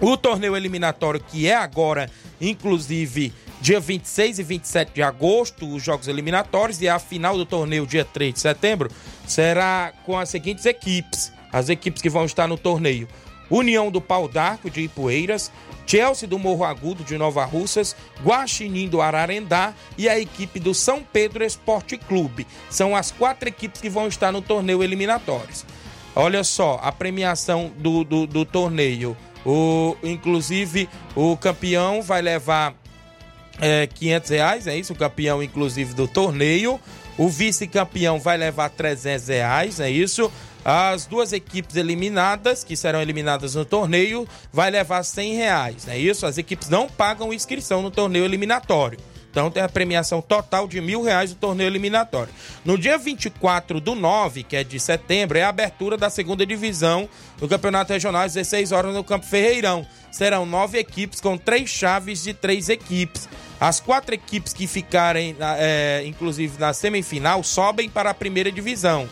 O 0.00 0.16
torneio 0.16 0.56
eliminatório 0.56 1.20
que 1.20 1.46
é 1.46 1.54
agora, 1.54 2.10
inclusive 2.40 3.32
dia 3.60 3.78
26 3.78 4.40
e 4.40 4.42
27 4.42 4.92
de 4.94 5.02
agosto, 5.02 5.72
os 5.72 5.80
jogos 5.80 6.08
eliminatórios, 6.08 6.80
e 6.82 6.88
a 6.88 6.98
final 6.98 7.36
do 7.36 7.46
torneio, 7.46 7.86
dia 7.86 8.04
3 8.04 8.34
de 8.34 8.40
setembro, 8.40 8.90
será 9.28 9.92
com 10.04 10.18
as 10.18 10.28
seguintes 10.28 10.66
equipes: 10.66 11.32
as 11.52 11.68
equipes 11.68 12.02
que 12.02 12.10
vão 12.10 12.24
estar 12.24 12.48
no 12.48 12.58
torneio. 12.58 13.06
União 13.50 13.90
do 13.90 14.00
Pau 14.00 14.28
d'Arco 14.28 14.70
de 14.70 14.82
Ipueiras, 14.82 15.50
Chelsea 15.86 16.28
do 16.28 16.38
Morro 16.38 16.64
Agudo 16.64 17.02
de 17.02 17.18
Nova 17.18 17.44
Russas, 17.44 17.96
Guaxinim 18.22 18.88
do 18.88 19.02
Ararendá 19.02 19.74
e 19.98 20.08
a 20.08 20.18
equipe 20.18 20.60
do 20.60 20.72
São 20.72 21.02
Pedro 21.02 21.44
Esporte 21.44 21.98
Clube. 21.98 22.46
São 22.70 22.94
as 22.94 23.10
quatro 23.10 23.48
equipes 23.48 23.80
que 23.80 23.90
vão 23.90 24.06
estar 24.06 24.30
no 24.30 24.40
torneio 24.40 24.82
eliminatórios. 24.82 25.66
Olha 26.14 26.44
só, 26.44 26.78
a 26.82 26.92
premiação 26.92 27.72
do, 27.76 28.04
do, 28.04 28.26
do 28.26 28.44
torneio. 28.44 29.16
O, 29.44 29.96
inclusive, 30.02 30.88
o 31.16 31.36
campeão 31.36 32.02
vai 32.02 32.20
levar 32.22 32.74
é, 33.60 33.86
500 33.86 34.30
reais, 34.30 34.66
é 34.66 34.76
isso? 34.76 34.92
O 34.92 34.96
campeão, 34.96 35.42
inclusive, 35.42 35.94
do 35.94 36.06
torneio. 36.06 36.80
O 37.18 37.28
vice-campeão 37.28 38.18
vai 38.18 38.36
levar 38.36 38.70
300 38.70 39.28
reais, 39.28 39.80
é 39.80 39.90
isso? 39.90 40.32
As 40.64 41.06
duas 41.06 41.32
equipes 41.32 41.76
eliminadas, 41.76 42.62
que 42.62 42.76
serão 42.76 43.00
eliminadas 43.00 43.54
no 43.54 43.64
torneio, 43.64 44.28
vai 44.52 44.70
levar 44.70 45.02
100 45.02 45.34
reais, 45.34 45.88
é 45.88 45.98
isso? 45.98 46.26
As 46.26 46.38
equipes 46.38 46.68
não 46.68 46.88
pagam 46.88 47.32
inscrição 47.32 47.80
no 47.82 47.90
torneio 47.90 48.24
eliminatório. 48.24 48.98
Então 49.30 49.50
tem 49.50 49.62
a 49.62 49.68
premiação 49.68 50.20
total 50.20 50.66
de 50.66 50.80
mil 50.80 51.02
reais 51.02 51.32
do 51.32 51.36
torneio 51.36 51.68
eliminatório. 51.68 52.32
No 52.64 52.76
dia 52.76 52.98
24 52.98 53.80
do 53.80 53.94
9, 53.94 54.42
que 54.42 54.56
é 54.56 54.64
de 54.64 54.80
setembro, 54.80 55.38
é 55.38 55.42
a 55.42 55.48
abertura 55.48 55.96
da 55.96 56.10
segunda 56.10 56.44
divisão 56.44 57.08
do 57.38 57.48
Campeonato 57.48 57.92
Regional 57.92 58.22
às 58.22 58.34
16 58.34 58.72
horas 58.72 58.94
no 58.94 59.04
Campo 59.04 59.26
Ferreirão. 59.26 59.86
Serão 60.10 60.44
nove 60.44 60.78
equipes 60.78 61.20
com 61.20 61.38
três 61.38 61.70
chaves 61.70 62.24
de 62.24 62.34
três 62.34 62.68
equipes. 62.68 63.28
As 63.60 63.78
quatro 63.78 64.14
equipes 64.14 64.52
que 64.52 64.66
ficarem, 64.66 65.36
é, 65.38 66.02
inclusive, 66.06 66.58
na 66.58 66.72
semifinal, 66.72 67.44
sobem 67.44 67.88
para 67.88 68.10
a 68.10 68.14
primeira 68.14 68.50
divisão. 68.50 69.08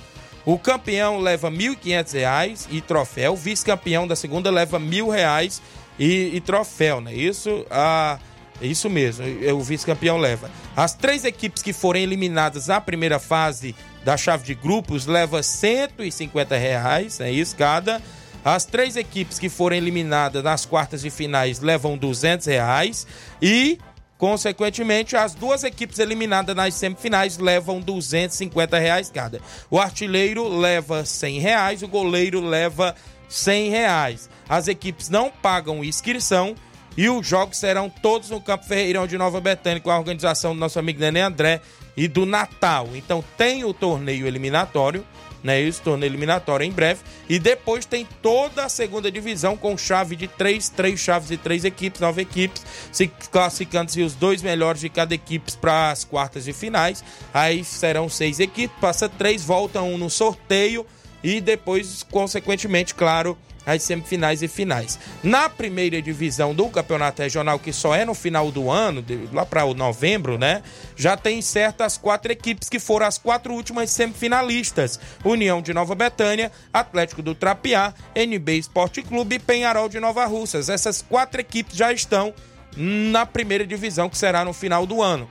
O 0.48 0.58
campeão 0.58 1.18
leva 1.18 1.50
R$ 1.50 1.56
1.500 1.58 2.68
e 2.70 2.80
troféu, 2.80 3.34
o 3.34 3.36
vice-campeão 3.36 4.08
da 4.08 4.16
segunda 4.16 4.50
leva 4.50 4.78
R$ 4.78 4.84
1.000 4.86 5.60
e, 5.98 6.36
e 6.36 6.40
troféu, 6.40 7.02
né? 7.02 7.12
Isso, 7.12 7.66
a, 7.70 8.18
isso 8.58 8.88
mesmo, 8.88 9.26
o 9.54 9.60
vice-campeão 9.60 10.16
leva. 10.16 10.50
As 10.74 10.94
três 10.94 11.26
equipes 11.26 11.62
que 11.62 11.74
forem 11.74 12.02
eliminadas 12.02 12.68
na 12.68 12.80
primeira 12.80 13.18
fase 13.18 13.76
da 14.02 14.16
chave 14.16 14.42
de 14.42 14.54
grupos 14.54 15.04
leva 15.04 15.42
150 15.42 16.56
reais, 16.56 17.20
é 17.20 17.30
isso, 17.30 17.54
cada. 17.54 18.00
As 18.42 18.64
três 18.64 18.96
equipes 18.96 19.38
que 19.38 19.50
forem 19.50 19.76
eliminadas 19.76 20.42
nas 20.42 20.64
quartas 20.64 21.02
de 21.02 21.10
finais 21.10 21.60
levam 21.60 21.98
200 21.98 22.46
reais 22.46 23.06
e 23.42 23.78
Consequentemente, 24.18 25.16
as 25.16 25.32
duas 25.32 25.62
equipes 25.62 26.00
eliminadas 26.00 26.54
nas 26.54 26.74
semifinais 26.74 27.38
levam 27.38 27.80
250 27.80 28.76
reais 28.76 29.08
cada. 29.08 29.40
O 29.70 29.78
artilheiro 29.78 30.48
leva 30.48 31.04
100 31.04 31.38
reais, 31.38 31.82
o 31.84 31.88
goleiro 31.88 32.40
leva 32.40 32.96
100 33.28 33.70
reais. 33.70 34.28
As 34.48 34.66
equipes 34.66 35.08
não 35.08 35.30
pagam 35.30 35.84
inscrição 35.84 36.56
e 36.96 37.08
os 37.08 37.24
jogos 37.24 37.58
serão 37.58 37.88
todos 37.88 38.30
no 38.30 38.40
Campo 38.40 38.64
Ferreirão 38.64 39.06
de 39.06 39.16
Nova 39.16 39.40
Betânia 39.40 39.80
com 39.80 39.90
a 39.90 39.98
organização 39.98 40.52
do 40.52 40.58
nosso 40.58 40.80
amigo 40.80 40.98
Nenê 40.98 41.20
André 41.20 41.60
e 41.96 42.08
do 42.08 42.26
Natal. 42.26 42.88
Então 42.94 43.22
tem 43.36 43.64
o 43.64 43.72
torneio 43.72 44.26
eliminatório 44.26 45.06
né? 45.42 45.60
Isso, 45.60 45.82
torneio 45.82 46.10
eliminatório 46.10 46.64
em 46.64 46.72
breve. 46.72 47.00
E 47.28 47.38
depois 47.38 47.84
tem 47.84 48.06
toda 48.22 48.64
a 48.64 48.68
segunda 48.68 49.10
divisão 49.10 49.56
com 49.56 49.76
chave 49.76 50.16
de 50.16 50.28
três, 50.28 50.68
três 50.68 50.98
chaves 51.00 51.28
de 51.28 51.36
três 51.36 51.64
equipes, 51.64 52.00
nove 52.00 52.22
equipes, 52.22 52.64
se 52.92 53.08
classificando-se 53.30 54.02
os 54.02 54.14
dois 54.14 54.42
melhores 54.42 54.80
de 54.80 54.88
cada 54.88 55.14
equipe 55.14 55.52
para 55.58 55.90
as 55.90 56.04
quartas 56.04 56.44
de 56.44 56.52
finais. 56.52 57.04
Aí 57.32 57.64
serão 57.64 58.08
seis 58.08 58.40
equipes, 58.40 58.76
passa 58.80 59.08
três, 59.08 59.44
volta 59.44 59.82
um 59.82 59.98
no 59.98 60.10
sorteio 60.10 60.86
e 61.22 61.40
depois, 61.40 62.04
consequentemente, 62.10 62.94
claro, 62.94 63.36
as 63.68 63.82
semifinais 63.82 64.42
e 64.42 64.48
finais. 64.48 64.98
Na 65.22 65.50
primeira 65.50 66.00
divisão 66.00 66.54
do 66.54 66.68
campeonato 66.70 67.20
regional, 67.20 67.58
que 67.58 67.70
só 67.70 67.94
é 67.94 68.02
no 68.02 68.14
final 68.14 68.50
do 68.50 68.70
ano, 68.70 69.04
lá 69.30 69.44
para 69.44 69.66
o 69.66 69.74
novembro, 69.74 70.38
né? 70.38 70.62
Já 70.96 71.18
tem 71.18 71.42
certas 71.42 71.98
quatro 71.98 72.32
equipes 72.32 72.70
que 72.70 72.78
foram 72.78 73.06
as 73.06 73.18
quatro 73.18 73.52
últimas 73.52 73.90
semifinalistas: 73.90 74.98
União 75.22 75.60
de 75.60 75.74
Nova 75.74 75.94
Betânia, 75.94 76.50
Atlético 76.72 77.20
do 77.20 77.34
Trapiá, 77.34 77.92
NB 78.14 78.56
Esporte 78.56 79.02
Clube 79.02 79.36
e 79.36 79.38
Penharol 79.38 79.88
de 79.88 80.00
Nova 80.00 80.24
Russas. 80.24 80.70
Essas 80.70 81.02
quatro 81.02 81.38
equipes 81.38 81.76
já 81.76 81.92
estão 81.92 82.32
na 82.74 83.26
primeira 83.26 83.66
divisão, 83.66 84.08
que 84.08 84.16
será 84.16 84.44
no 84.44 84.54
final 84.54 84.86
do 84.86 85.02
ano. 85.02 85.28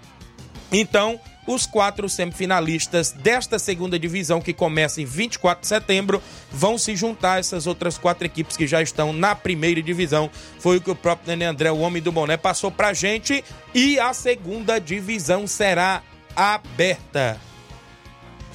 Então, 0.72 1.20
os 1.48 1.66
quatro 1.66 2.08
semifinalistas 2.10 3.12
desta 3.12 3.58
segunda 3.58 3.98
divisão, 3.98 4.42
que 4.42 4.54
começa 4.54 5.02
em 5.02 5.06
24 5.06 5.62
de 5.62 5.68
setembro, 5.68 6.22
vão 6.52 6.78
se 6.78 6.96
juntar 6.96 7.34
a 7.34 7.40
essas 7.40 7.66
outras 7.66 7.98
quatro 7.98 8.26
equipes 8.26 8.58
que 8.58 8.68
já 8.68 8.82
estão 8.82 9.14
na 9.14 9.34
primeira 9.34 9.82
divisão. 9.82 10.30
Foi 10.60 10.78
o 10.78 10.82
que 10.82 10.92
o 10.92 10.96
próprio 10.96 11.30
Nenê 11.30 11.46
André, 11.46 11.72
o 11.72 11.80
homem 11.80 12.02
do 12.02 12.12
boné, 12.12 12.38
passou 12.38 12.70
pra 12.70 12.94
gente. 12.94 13.44
E 13.74 13.98
a 13.98 14.14
segunda 14.14 14.80
divisão 14.80 15.48
será 15.48 16.04
aberta. 16.36 17.47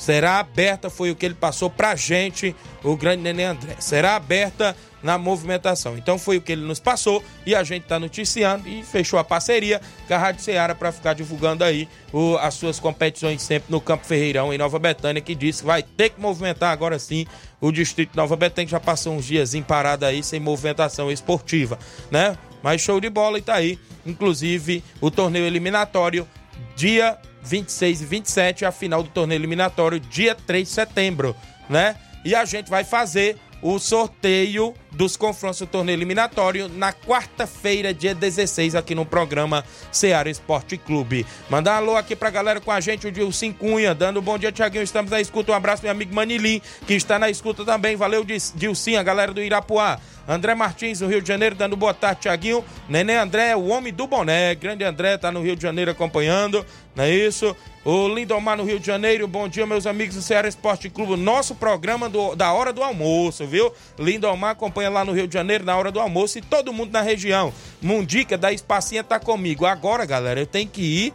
Será 0.03 0.41
aberta, 0.41 0.91
foi 0.91 1.13
o 1.13 1.15
que 1.15 1.25
ele 1.25 1.37
passou 1.37 1.71
pra 1.71 1.95
gente, 1.95 2.57
o 2.83 2.97
grande 2.97 3.23
Nenê 3.23 3.45
André. 3.45 3.77
Será 3.79 4.17
aberta 4.17 4.77
na 5.01 5.17
movimentação. 5.17 5.97
Então 5.97 6.19
foi 6.19 6.39
o 6.39 6.43
que 6.43 6.51
ele 6.51 6.63
nos 6.63 6.81
passou 6.81 7.23
e 7.47 7.55
a 7.55 7.63
gente 7.63 7.85
está 7.85 8.01
noticiando 8.01 8.69
e 8.69 8.83
fechou 8.83 9.17
a 9.17 9.23
parceria 9.23 9.81
com 10.09 10.13
a 10.15 10.19
Rádio 10.19 10.43
Ceará 10.43 10.75
para 10.75 10.91
ficar 10.91 11.15
divulgando 11.15 11.63
aí 11.63 11.89
o, 12.13 12.37
as 12.39 12.55
suas 12.55 12.81
competições 12.81 13.43
sempre 13.43 13.71
no 13.71 13.81
Campo 13.81 14.05
Ferreirão, 14.05 14.53
em 14.53 14.59
Nova 14.59 14.77
Betânia, 14.77 15.23
que 15.23 15.37
disse 15.37 15.61
que 15.61 15.69
vai 15.69 15.85
ter 15.85 16.09
que 16.09 16.21
movimentar 16.21 16.73
agora 16.73 16.99
sim 16.99 17.25
o 17.61 17.71
Distrito 17.71 18.17
Nova 18.17 18.35
Betânia, 18.35 18.67
que 18.67 18.73
já 18.73 18.81
passou 18.81 19.15
uns 19.15 19.25
dias 19.25 19.55
parado 19.69 20.05
aí 20.05 20.21
sem 20.25 20.41
movimentação 20.41 21.13
esportiva, 21.13 21.79
né? 22.11 22.37
Mas 22.61 22.81
show 22.81 23.01
de 23.01 23.09
bola 23.09 23.39
e 23.39 23.43
tá 23.43 23.55
aí, 23.55 23.79
inclusive 24.05 24.83
o 25.01 25.13
torneio 25.13 25.47
eliminatório, 25.47 26.27
dia 26.75 27.17
26 27.43 28.03
e 28.03 28.05
27, 28.05 28.64
a 28.64 28.72
final 28.72 29.03
do 29.03 29.09
torneio 29.09 29.38
eliminatório, 29.38 29.99
dia 29.99 30.34
3 30.34 30.66
de 30.66 30.74
setembro, 30.74 31.36
né? 31.68 31.97
E 32.24 32.34
a 32.34 32.45
gente 32.45 32.70
vai 32.70 32.84
fazer 32.84 33.36
o 33.61 33.78
sorteio 33.78 34.74
dos 34.93 35.16
confrontos 35.16 35.61
do 35.61 35.66
torneio 35.66 35.97
eliminatório 35.97 36.68
na 36.68 36.93
quarta-feira, 36.93 37.93
dia 37.93 38.14
16, 38.14 38.74
aqui 38.74 38.95
no 38.95 39.05
programa 39.05 39.64
Ceará 39.90 40.30
Esporte 40.30 40.76
Clube. 40.76 41.26
Mandar 41.49 41.74
um 41.74 41.76
alô 41.76 41.97
aqui 41.97 42.14
pra 42.14 42.30
galera 42.30 42.61
com 42.61 42.70
a 42.70 42.80
gente, 42.80 43.07
o 43.07 43.12
Dilcim 43.12 43.53
Cunha, 43.53 43.95
dando 43.95 44.20
um 44.20 44.22
bom 44.22 44.38
dia, 44.38 44.53
Tiaguinho. 44.53 44.84
Estamos 44.84 45.11
na 45.11 45.20
escuta. 45.20 45.53
Um 45.53 45.55
abraço, 45.55 45.82
meu 45.82 45.93
amigo 45.93 46.14
Manilim, 46.14 46.61
que 46.86 46.95
está 46.95 47.18
na 47.18 47.30
escuta 47.30 47.64
também. 47.64 47.97
Valeu, 47.97 48.24
Dilcim, 48.24 48.97
a 48.97 49.03
galera 49.03 49.32
do 49.32 49.43
Irapuá. 49.43 49.99
André 50.26 50.55
Martins, 50.55 51.01
no 51.01 51.09
Rio 51.09 51.20
de 51.20 51.26
Janeiro, 51.26 51.55
dando 51.55 51.76
boa 51.76 51.93
tarde, 51.93 52.22
Tiaguinho. 52.22 52.64
Nenê 52.88 53.16
André, 53.16 53.57
o 53.57 53.68
homem 53.68 53.93
do 53.93 54.07
boné. 54.07 54.55
Grande 54.55 54.84
André, 54.84 55.18
tá 55.18 55.32
no 55.32 55.43
Rio 55.43 55.57
de 55.57 55.62
Janeiro 55.62 55.90
acompanhando, 55.90 56.64
não 56.95 57.05
é 57.05 57.11
isso? 57.11 57.57
O 57.84 58.07
Lindomar 58.07 58.57
no 58.57 58.62
Rio 58.62 58.78
de 58.78 58.86
Janeiro, 58.86 59.26
bom 59.26 59.49
dia, 59.49 59.66
meus 59.66 59.88
amigos 59.88 60.14
do 60.14 60.22
Ceará 60.22 60.47
Esporte 60.47 60.88
Clube. 60.88 61.16
Nosso 61.16 61.57
programa 61.57 62.09
do, 62.09 62.36
da 62.36 62.53
hora 62.53 62.72
do 62.72 62.82
almoço, 62.82 63.45
viu? 63.45 63.72
Lindomar 63.99 64.51
acompanha 64.51 64.82
lá 64.89 65.05
no 65.05 65.12
Rio 65.12 65.26
de 65.26 65.35
Janeiro 65.35 65.64
na 65.64 65.76
hora 65.76 65.91
do 65.91 66.01
almoço 66.01 66.39
e 66.39 66.43
todo 66.43 66.72
mundo 66.72 66.93
na 66.93 67.01
região. 67.01 67.53
Mundica 67.80 68.37
da 68.39 68.53
Espacinha 68.53 69.03
tá 69.03 69.18
comigo. 69.18 69.66
Agora, 69.66 70.05
galera, 70.05 70.41
eu 70.41 70.47
tenho 70.47 70.68
que 70.68 70.83
ir 70.83 71.14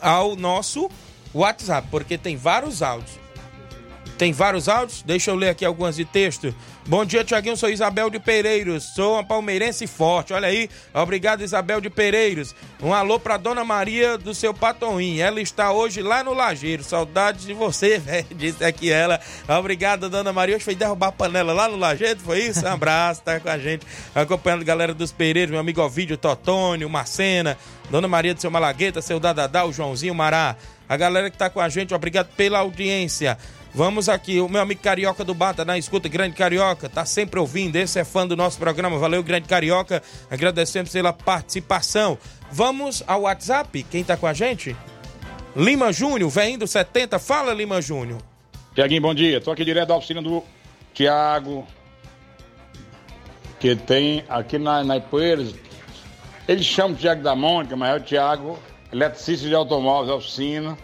ao 0.00 0.36
nosso 0.36 0.90
WhatsApp, 1.34 1.88
porque 1.90 2.16
tem 2.16 2.36
vários 2.36 2.82
áudios. 2.82 3.18
Tem 4.16 4.32
vários 4.32 4.68
áudios? 4.68 5.02
Deixa 5.02 5.30
eu 5.30 5.34
ler 5.34 5.50
aqui 5.50 5.64
algumas 5.64 5.96
de 5.96 6.04
texto. 6.04 6.54
Bom 6.88 7.04
dia, 7.04 7.24
Tiaguinho. 7.24 7.56
Sou 7.56 7.68
Isabel 7.68 8.08
de 8.08 8.20
Pereiros. 8.20 8.84
Sou 8.94 9.14
uma 9.14 9.24
palmeirense 9.24 9.88
forte. 9.88 10.32
Olha 10.32 10.46
aí. 10.46 10.70
Obrigado, 10.94 11.42
Isabel 11.42 11.80
de 11.80 11.90
Pereiros. 11.90 12.54
Um 12.80 12.94
alô 12.94 13.18
pra 13.18 13.36
Dona 13.36 13.64
Maria 13.64 14.16
do 14.16 14.32
seu 14.32 14.54
Patoim. 14.54 15.18
Ela 15.18 15.40
está 15.40 15.72
hoje 15.72 16.00
lá 16.00 16.22
no 16.22 16.32
Lajeiro. 16.32 16.84
Saudades 16.84 17.44
de 17.44 17.52
você, 17.52 17.98
velho. 17.98 18.26
Disse 18.30 18.64
aqui 18.64 18.88
ela. 18.88 19.18
Obrigado, 19.48 20.08
Dona 20.08 20.32
Maria. 20.32 20.54
Hoje 20.54 20.64
foi 20.64 20.76
derrubar 20.76 21.08
a 21.08 21.12
panela 21.12 21.52
lá 21.52 21.68
no 21.68 21.76
Lajeiro, 21.76 22.20
foi 22.20 22.44
isso? 22.44 22.64
Um 22.64 22.68
abraço, 22.68 23.20
tá 23.20 23.40
com 23.40 23.48
a 23.48 23.58
gente. 23.58 23.84
Acompanhando 24.14 24.62
a 24.62 24.64
galera 24.64 24.94
dos 24.94 25.10
Pereiros, 25.10 25.50
meu 25.50 25.58
amigo 25.58 25.82
Ovídio 25.82 26.16
Totônio, 26.16 26.88
Marcena, 26.88 27.58
Dona 27.90 28.06
Maria 28.06 28.32
do 28.32 28.40
seu 28.40 28.50
Malagueta, 28.50 29.02
seu 29.02 29.18
Dadadá, 29.18 29.64
o 29.64 29.72
Joãozinho 29.72 30.14
Mará. 30.14 30.54
A 30.88 30.96
galera 30.96 31.28
que 31.30 31.36
tá 31.36 31.50
com 31.50 31.60
a 31.60 31.68
gente, 31.68 31.92
obrigado 31.92 32.28
pela 32.36 32.60
audiência. 32.60 33.36
Vamos 33.76 34.08
aqui, 34.08 34.40
o 34.40 34.48
meu 34.48 34.62
amigo 34.62 34.80
Carioca 34.80 35.22
do 35.22 35.34
Bata 35.34 35.62
na 35.62 35.76
escuta, 35.76 36.08
Grande 36.08 36.34
Carioca, 36.34 36.88
tá 36.88 37.04
sempre 37.04 37.38
ouvindo, 37.38 37.76
esse 37.76 37.98
é 37.98 38.06
fã 38.06 38.26
do 38.26 38.34
nosso 38.34 38.58
programa. 38.58 38.96
Valeu, 38.96 39.22
Grande 39.22 39.46
Carioca, 39.46 40.02
agradecemos 40.30 40.90
pela 40.90 41.12
participação. 41.12 42.16
Vamos 42.50 43.04
ao 43.06 43.20
WhatsApp, 43.20 43.82
quem 43.82 44.02
tá 44.02 44.16
com 44.16 44.26
a 44.26 44.32
gente? 44.32 44.74
Lima 45.54 45.92
Júnior, 45.92 46.30
vem 46.30 46.56
do 46.56 46.66
70, 46.66 47.18
fala 47.18 47.52
Lima 47.52 47.82
Júnior. 47.82 48.18
Tiaguinho, 48.74 49.02
bom 49.02 49.12
dia. 49.12 49.42
Tô 49.42 49.50
aqui 49.50 49.62
direto 49.62 49.88
da 49.88 49.96
oficina 49.96 50.22
do 50.22 50.42
Tiago, 50.94 51.66
que 53.60 53.76
tem 53.76 54.24
aqui 54.26 54.56
na, 54.58 54.82
na 54.84 54.96
Ipueiras. 54.96 55.54
Ele 56.48 56.62
chama 56.62 56.94
o 56.94 56.96
Tiago 56.96 57.22
da 57.22 57.36
Mônica, 57.36 57.76
mas 57.76 57.90
é 57.90 57.96
o 57.98 58.00
Tiago, 58.00 58.58
eletricista 58.90 59.46
de 59.46 59.54
automóveis, 59.54 60.08
oficina. 60.08 60.78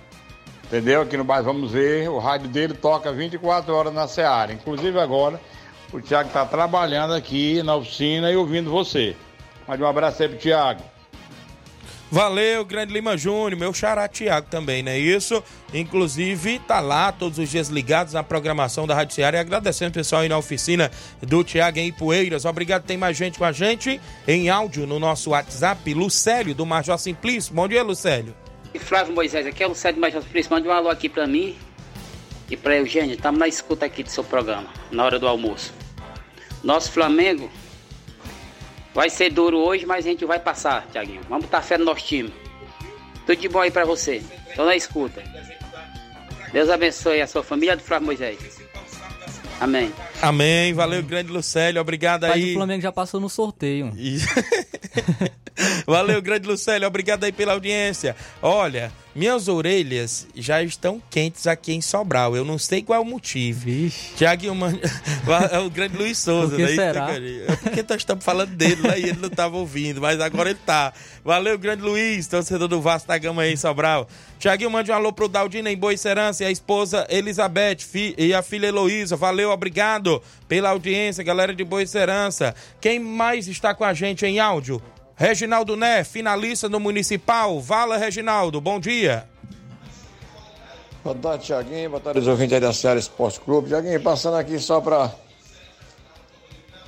Entendeu? 0.72 1.02
Aqui 1.02 1.18
no 1.18 1.24
bairro 1.24 1.44
Vamos 1.44 1.70
Ver, 1.70 2.08
o 2.08 2.18
rádio 2.18 2.48
dele 2.48 2.72
toca 2.72 3.12
24 3.12 3.74
horas 3.74 3.92
na 3.92 4.08
Seara. 4.08 4.54
Inclusive 4.54 4.98
agora, 4.98 5.38
o 5.92 6.00
Tiago 6.00 6.28
está 6.28 6.46
trabalhando 6.46 7.12
aqui 7.12 7.62
na 7.62 7.76
oficina 7.76 8.32
e 8.32 8.36
ouvindo 8.36 8.70
você. 8.70 9.14
Mas 9.68 9.78
um 9.78 9.84
abraço 9.84 10.22
aí 10.22 10.30
pro 10.30 10.38
Tiago. 10.38 10.82
Valeu, 12.10 12.64
Grande 12.64 12.90
Lima 12.90 13.18
Júnior, 13.18 13.54
meu 13.54 13.74
xará 13.74 14.08
Tiago 14.08 14.46
também, 14.50 14.82
não 14.82 14.92
é 14.92 14.98
isso? 14.98 15.44
Inclusive, 15.74 16.58
tá 16.60 16.80
lá 16.80 17.12
todos 17.12 17.38
os 17.38 17.50
dias 17.50 17.68
ligados 17.68 18.14
na 18.14 18.22
programação 18.22 18.86
da 18.86 18.94
Rádio 18.94 19.14
Ceará 19.14 19.36
e 19.36 19.40
agradecendo 19.42 19.90
o 19.90 19.94
pessoal 19.94 20.22
aí 20.22 20.28
na 20.30 20.38
oficina 20.38 20.90
do 21.20 21.44
Tiago 21.44 21.80
em 21.80 21.92
Poeiras. 21.92 22.46
Obrigado, 22.46 22.84
tem 22.84 22.96
mais 22.96 23.14
gente 23.14 23.38
com 23.38 23.44
a 23.44 23.52
gente 23.52 24.00
em 24.26 24.48
áudio 24.48 24.86
no 24.86 24.98
nosso 24.98 25.30
WhatsApp. 25.30 25.92
Lucélio, 25.92 26.54
do 26.54 26.64
Major 26.64 26.96
Simplício. 26.98 27.52
Bom 27.52 27.68
dia, 27.68 27.82
Lucélio. 27.82 28.41
Flávio 28.78 29.14
Moisés, 29.14 29.46
aqui 29.46 29.62
é 29.62 29.66
o 29.66 29.74
Sérgio 29.74 30.00
Major 30.00 30.22
Simplício. 30.22 30.50
Mande 30.52 30.68
um 30.68 30.72
alô 30.72 30.88
aqui 30.88 31.08
pra 31.08 31.26
mim 31.26 31.56
e 32.50 32.56
pra 32.56 32.76
Eugênio. 32.76 33.14
Estamos 33.14 33.38
na 33.38 33.48
escuta 33.48 33.86
aqui 33.86 34.02
do 34.02 34.10
seu 34.10 34.24
programa, 34.24 34.68
na 34.90 35.04
hora 35.04 35.18
do 35.18 35.26
almoço. 35.28 35.72
Nosso 36.62 36.90
Flamengo 36.92 37.50
vai 38.94 39.10
ser 39.10 39.30
duro 39.30 39.58
hoje, 39.58 39.84
mas 39.86 40.06
a 40.06 40.08
gente 40.08 40.24
vai 40.24 40.38
passar, 40.38 40.86
Tiaguinho. 40.92 41.22
Vamos 41.28 41.44
botar 41.46 41.62
fé 41.62 41.76
no 41.78 41.84
nosso 41.84 42.04
time. 42.04 42.32
Tudo 43.26 43.36
de 43.40 43.48
bom 43.48 43.60
aí 43.60 43.70
pra 43.70 43.84
você. 43.84 44.22
Tô 44.54 44.64
na 44.64 44.76
escuta. 44.76 45.22
Deus 46.52 46.68
abençoe 46.68 47.20
a 47.20 47.26
sua 47.26 47.42
família 47.42 47.76
do 47.76 47.82
Flávio 47.82 48.06
Moisés. 48.06 48.38
Amém. 49.60 49.92
Amém. 50.20 50.74
Valeu, 50.74 51.02
grande 51.02 51.30
Lucélio. 51.30 51.80
Obrigado 51.80 52.22
Mas 52.22 52.32
aí. 52.32 52.50
o 52.50 52.54
Flamengo 52.54 52.82
já 52.82 52.90
passou 52.92 53.20
no 53.20 53.28
sorteio. 53.28 53.92
Valeu, 55.86 56.20
grande 56.22 56.46
Lucélio. 56.46 56.86
Obrigado 56.88 57.24
aí 57.24 57.32
pela 57.32 57.52
audiência. 57.52 58.16
Olha, 58.40 58.90
minhas 59.14 59.48
orelhas 59.48 60.26
já 60.34 60.62
estão 60.62 61.00
quentes 61.10 61.46
aqui 61.46 61.72
em 61.74 61.80
Sobral. 61.80 62.34
Eu 62.34 62.44
não 62.44 62.58
sei 62.58 62.82
qual 62.82 62.98
é 62.98 63.02
o 63.02 63.04
motivo. 63.04 63.68
Tiaguinho, 64.16 64.54
man... 64.54 64.72
é 65.50 65.58
o 65.58 65.68
grande 65.68 65.96
Luiz 65.96 66.18
Souza. 66.18 66.48
Por 66.48 66.56
que 66.56 66.62
né? 66.62 66.74
será? 66.74 67.08
É 67.12 67.56
porque 67.56 67.84
nós 67.86 67.98
estamos 67.98 68.24
falando 68.24 68.50
dele 68.50 68.80
lá 68.86 68.96
e 68.96 69.04
ele 69.04 69.18
não 69.20 69.28
estava 69.28 69.56
ouvindo, 69.56 70.00
mas 70.00 70.20
agora 70.20 70.50
ele 70.50 70.58
tá. 70.64 70.92
Valeu, 71.24 71.58
grande 71.58 71.82
Luiz, 71.82 72.26
torcedor 72.26 72.68
do 72.68 72.80
Vasco 72.80 73.08
da 73.08 73.18
Gama 73.18 73.42
aí 73.42 73.52
em 73.52 73.56
Sobral. 73.56 74.08
Tiaguinho, 74.38 74.70
mande 74.70 74.90
um 74.90 74.94
alô 74.94 75.12
pro 75.12 75.28
Daldino 75.28 75.68
em 75.68 75.76
Boa 75.76 75.96
Serança 75.96 76.42
e 76.42 76.46
a 76.46 76.50
esposa 76.50 77.06
Elizabeth 77.08 77.76
fi- 77.80 78.14
e 78.18 78.34
a 78.34 78.42
filha 78.42 78.66
Heloísa. 78.66 79.14
Valeu, 79.14 79.50
obrigado 79.50 80.20
pela 80.48 80.70
audiência, 80.70 81.22
galera 81.22 81.54
de 81.54 81.62
Boa 81.62 81.86
Serança. 81.86 82.54
Quem 82.80 82.98
mais 82.98 83.46
está 83.46 83.72
com 83.74 83.84
a 83.84 83.94
gente 83.94 84.26
em 84.26 84.40
áudio? 84.40 84.81
Reginaldo 85.22 85.76
Né, 85.76 86.02
finalista 86.02 86.68
no 86.68 86.80
Municipal. 86.80 87.60
Vala, 87.60 87.96
Reginaldo, 87.96 88.60
bom 88.60 88.80
dia. 88.80 89.28
Boa 91.04 91.14
tarde, 91.14 91.44
Tiaguinho. 91.44 91.90
Boa 91.90 92.00
tarde, 92.00 92.18
os 92.18 92.26
ouvintes 92.26 92.54
aí 92.54 92.60
da 92.60 92.72
Ceará 92.72 92.98
Esporte 92.98 93.38
Clube. 93.38 93.68
Tiaguinho, 93.68 94.02
passando 94.02 94.36
aqui 94.36 94.58
só 94.58 94.80
para 94.80 95.12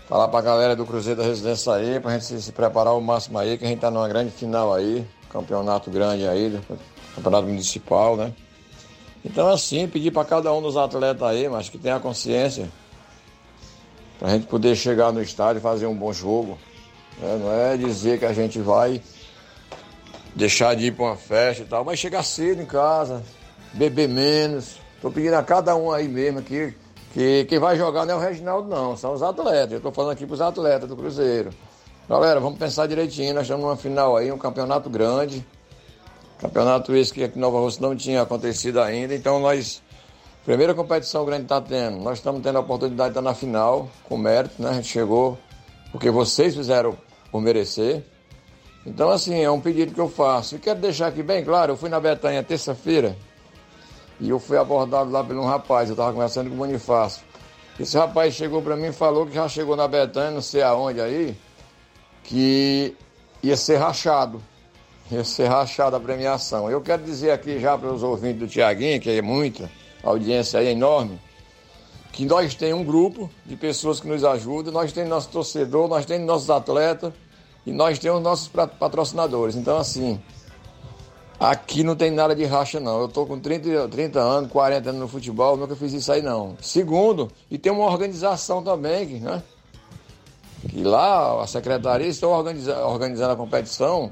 falar 0.09 0.27
pra 0.27 0.41
galera 0.41 0.75
do 0.75 0.85
Cruzeiro 0.85 1.23
da 1.23 1.25
Residência 1.25 1.75
aí, 1.75 2.01
pra 2.01 2.11
gente 2.19 2.43
se, 2.43 2.51
preparar 2.51 2.95
o 2.95 3.01
máximo 3.01 3.39
aí, 3.39 3.57
que 3.57 3.65
a 3.65 3.69
gente 3.69 3.79
tá 3.79 3.89
numa 3.89 4.09
grande 4.09 4.33
final 4.33 4.75
aí, 4.75 5.07
campeonato 5.31 5.89
grande 5.89 6.27
aí, 6.27 6.61
campeonato 7.15 7.47
municipal, 7.47 8.17
né? 8.17 8.33
Então, 9.25 9.49
assim, 9.49 9.87
pedir 9.87 10.11
para 10.11 10.25
cada 10.25 10.53
um 10.53 10.61
dos 10.61 10.77
atletas 10.77 11.23
aí, 11.23 11.49
mas 11.49 11.69
que 11.69 11.79
tenha 11.79 12.01
consciência, 12.01 12.69
pra 14.19 14.31
gente 14.31 14.49
poder 14.49 14.75
chegar 14.75 15.13
no 15.13 15.23
estádio 15.23 15.61
e 15.61 15.63
fazer 15.63 15.87
um 15.87 15.95
bom 15.95 16.13
jogo. 16.13 16.59
Né? 17.19 17.39
Não 17.41 17.53
é 17.53 17.77
dizer 17.77 18.19
que 18.19 18.25
a 18.25 18.33
gente 18.33 18.59
vai 18.59 19.01
deixar 20.35 20.75
de 20.75 20.87
ir 20.87 20.93
para 20.93 21.05
uma 21.05 21.17
festa 21.17 21.63
e 21.63 21.67
tal, 21.67 21.85
mas 21.85 21.99
chegar 21.99 22.23
cedo 22.23 22.63
em 22.63 22.67
casa, 22.67 23.23
beber 23.73 24.09
menos. 24.09 24.77
Tô 25.01 25.11
pedindo 25.11 25.35
a 25.35 25.43
cada 25.43 25.77
um 25.77 25.93
aí 25.93 26.09
mesmo 26.09 26.39
aqui 26.39 26.75
que 27.13 27.45
quem 27.45 27.61
vai 27.61 27.77
jogar 27.77 28.05
não 28.05 28.15
é 28.15 28.17
o 28.17 28.21
Reginaldo, 28.21 28.69
não, 28.69 28.97
são 28.97 29.13
os 29.13 29.23
atletas. 29.23 29.73
Eu 29.73 29.81
tô 29.81 29.93
falando 29.93 30.13
aqui 30.13 30.27
pros 30.27 30.41
atletas 30.41 30.89
do 30.89 30.97
Cruzeiro. 30.97 31.51
Galera, 32.09 32.41
vamos 32.41 32.59
pensar 32.59 32.87
direitinho, 32.89 33.33
nós 33.33 33.45
estamos 33.45 33.65
numa 33.65 33.77
final 33.77 34.17
aí, 34.17 34.33
um 34.33 34.39
campeonato 34.39 34.91
grande. 34.91 35.47
Campeonato 36.41 36.95
esse 36.95 37.15
que 37.15 37.23
aqui 37.23 37.39
em 37.39 37.41
Nova 37.41 37.61
Rússia 37.61 37.81
não 37.81 37.95
tinha 37.95 38.21
acontecido 38.23 38.81
ainda, 38.81 39.15
então 39.15 39.39
nós. 39.39 39.83
Primeira 40.45 40.75
competição 40.75 41.25
grande 41.25 41.45
está 41.45 41.59
tendo. 41.61 41.99
Nós 42.01 42.19
estamos 42.19 42.43
tendo 42.43 42.57
a 42.57 42.61
oportunidade 42.61 43.15
de 43.15 43.19
estar 43.19 43.23
na 43.23 43.35
final, 43.35 43.89
com 44.07 44.19
mérito, 44.19 44.61
né? 44.61 44.71
A 44.71 44.73
gente 44.75 44.89
chegou 44.89 45.39
porque 45.91 46.11
vocês 46.11 46.55
fizeram 46.55 46.95
por 47.35 47.41
merecer. 47.41 48.05
Então, 48.87 49.11
assim, 49.11 49.43
é 49.43 49.51
um 49.51 49.61
pedido 49.61 49.93
que 49.93 50.01
eu 50.01 50.09
faço. 50.09 50.55
E 50.55 50.59
quero 50.61 50.79
deixar 50.79 51.09
aqui 51.09 51.21
bem 51.21 51.45
claro, 51.45 51.73
eu 51.73 51.77
fui 51.77 51.89
na 51.89 51.99
Betanha 51.99 52.45
terça-feira 52.45 53.17
e 54.21 54.31
eu 54.31 54.39
fui 54.39 54.57
abordado 54.57 55.11
lá 55.11 55.25
por 55.25 55.35
um 55.35 55.45
rapaz, 55.45 55.89
eu 55.89 55.95
estava 55.95 56.13
conversando 56.13 56.49
com 56.49 56.55
o 56.55 56.59
Bonifácio. 56.59 57.25
Esse 57.81 57.99
rapaz 57.99 58.35
chegou 58.35 58.63
para 58.63 58.77
mim 58.77 58.87
e 58.87 58.93
falou 58.93 59.27
que 59.27 59.35
já 59.35 59.49
chegou 59.49 59.75
na 59.75 59.89
Betanha, 59.89 60.31
não 60.31 60.41
sei 60.41 60.63
aonde 60.63 61.01
aí, 61.01 61.37
que 62.23 62.95
ia 63.43 63.57
ser 63.57 63.79
rachado. 63.79 64.41
Ia 65.11 65.25
ser 65.25 65.49
rachado 65.49 65.97
a 65.97 66.01
premiação. 66.01 66.71
Eu 66.71 66.81
quero 66.81 67.03
dizer 67.03 67.33
aqui 67.33 67.59
já 67.59 67.77
para 67.77 67.93
os 67.93 68.05
ouvintes 68.05 68.39
do 68.39 68.47
Tiaguinho, 68.47 69.01
que 69.01 69.11
é 69.11 69.21
muita, 69.21 69.69
a 70.05 70.09
audiência 70.09 70.61
aí 70.61 70.69
é 70.69 70.71
enorme, 70.71 71.19
que 72.13 72.25
nós 72.25 72.55
temos 72.55 72.81
um 72.81 72.85
grupo 72.85 73.29
de 73.45 73.57
pessoas 73.57 73.99
que 73.99 74.07
nos 74.07 74.23
ajudam, 74.23 74.73
nós 74.73 74.93
temos 74.93 75.11
nosso 75.11 75.31
torcedor, 75.31 75.89
nós 75.89 76.07
temos 76.07 76.25
nossos 76.29 76.49
atletas 76.49 77.13
e 77.67 77.73
nós 77.73 77.99
temos 77.99 78.23
nossos 78.23 78.49
patrocinadores. 78.49 79.57
Então, 79.57 79.79
assim, 79.79 80.21
aqui 81.39 81.83
não 81.83 81.97
tem 81.97 82.11
nada 82.11 82.35
de 82.35 82.45
racha, 82.45 82.79
não. 82.79 83.01
Eu 83.01 83.07
estou 83.07 83.27
com 83.27 83.39
30, 83.39 83.89
30 83.89 84.21
anos, 84.21 84.51
40 84.51 84.91
anos 84.91 85.01
no 85.01 85.09
futebol, 85.09 85.57
nunca 85.57 85.75
fiz 85.75 85.93
isso 85.93 86.13
aí, 86.13 86.23
não. 86.23 86.57
Segundo, 86.61 87.31
e 87.51 87.59
tem 87.59 87.73
uma 87.73 87.85
organização 87.85 88.63
também, 88.63 89.21
né? 89.21 89.43
Que 90.69 90.83
lá 90.83 91.43
a 91.43 91.47
secretaria 91.47 92.07
está 92.07 92.27
organiza- 92.27 92.87
organizando 92.87 93.33
a 93.33 93.37
competição 93.37 94.11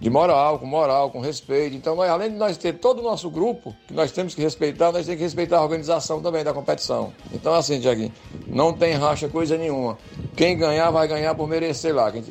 de 0.00 0.08
moral, 0.08 0.58
com 0.58 0.64
moral, 0.66 1.10
com 1.10 1.20
respeito. 1.20 1.76
Então, 1.76 1.94
nós, 1.94 2.08
além 2.10 2.30
de 2.30 2.36
nós 2.36 2.56
ter 2.56 2.72
todo 2.72 3.00
o 3.00 3.02
nosso 3.02 3.28
grupo, 3.30 3.76
que 3.86 3.92
nós 3.92 4.10
temos 4.10 4.34
que 4.34 4.40
respeitar, 4.40 4.86
nós 4.92 5.04
temos 5.04 5.18
que 5.18 5.24
respeitar 5.24 5.58
a 5.58 5.62
organização 5.62 6.22
também 6.22 6.42
da 6.42 6.54
competição. 6.54 7.12
Então, 7.32 7.52
assim, 7.52 7.78
Tiaguinho, 7.78 8.12
não 8.46 8.72
tem 8.72 8.94
racha 8.94 9.28
coisa 9.28 9.58
nenhuma. 9.58 9.98
Quem 10.34 10.56
ganhar, 10.56 10.90
vai 10.90 11.06
ganhar 11.06 11.34
por 11.34 11.46
merecer 11.46 11.94
lá. 11.94 12.10
Quem 12.10 12.24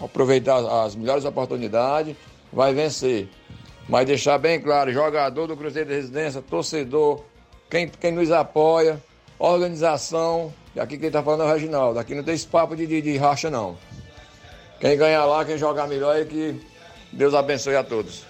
aproveitar 0.00 0.56
as- 0.56 0.86
as 0.86 0.96
melhores 0.96 1.24
oportunidades, 1.24 2.16
vai 2.52 2.72
vencer. 2.72 3.28
Mas 3.86 4.06
deixar 4.06 4.38
bem 4.38 4.58
claro, 4.58 4.90
jogador 4.90 5.46
do 5.46 5.56
Cruzeiro 5.56 5.90
de 5.90 5.94
Residência, 5.96 6.40
torcedor, 6.40 7.22
quem, 7.70 7.86
quem 7.86 8.12
nos 8.12 8.30
apoia, 8.32 8.98
organização, 9.38 10.52
e 10.74 10.80
aqui 10.80 10.96
quem 10.96 11.08
está 11.08 11.22
falando 11.22 11.42
é 11.42 11.46
o 11.46 11.52
Reginaldo. 11.52 11.98
Aqui 11.98 12.14
não 12.14 12.22
tem 12.24 12.34
esse 12.34 12.46
papo 12.46 12.74
de, 12.74 12.86
de, 12.86 13.02
de 13.02 13.16
racha, 13.18 13.50
não. 13.50 13.76
Quem 14.80 14.96
ganhar 14.96 15.24
lá, 15.26 15.44
quem 15.44 15.56
jogar 15.58 15.86
melhor 15.86 16.16
é 16.16 16.24
que 16.24 16.60
Deus 17.14 17.32
abençoe 17.34 17.76
a 17.76 17.84
todos. 17.84 18.24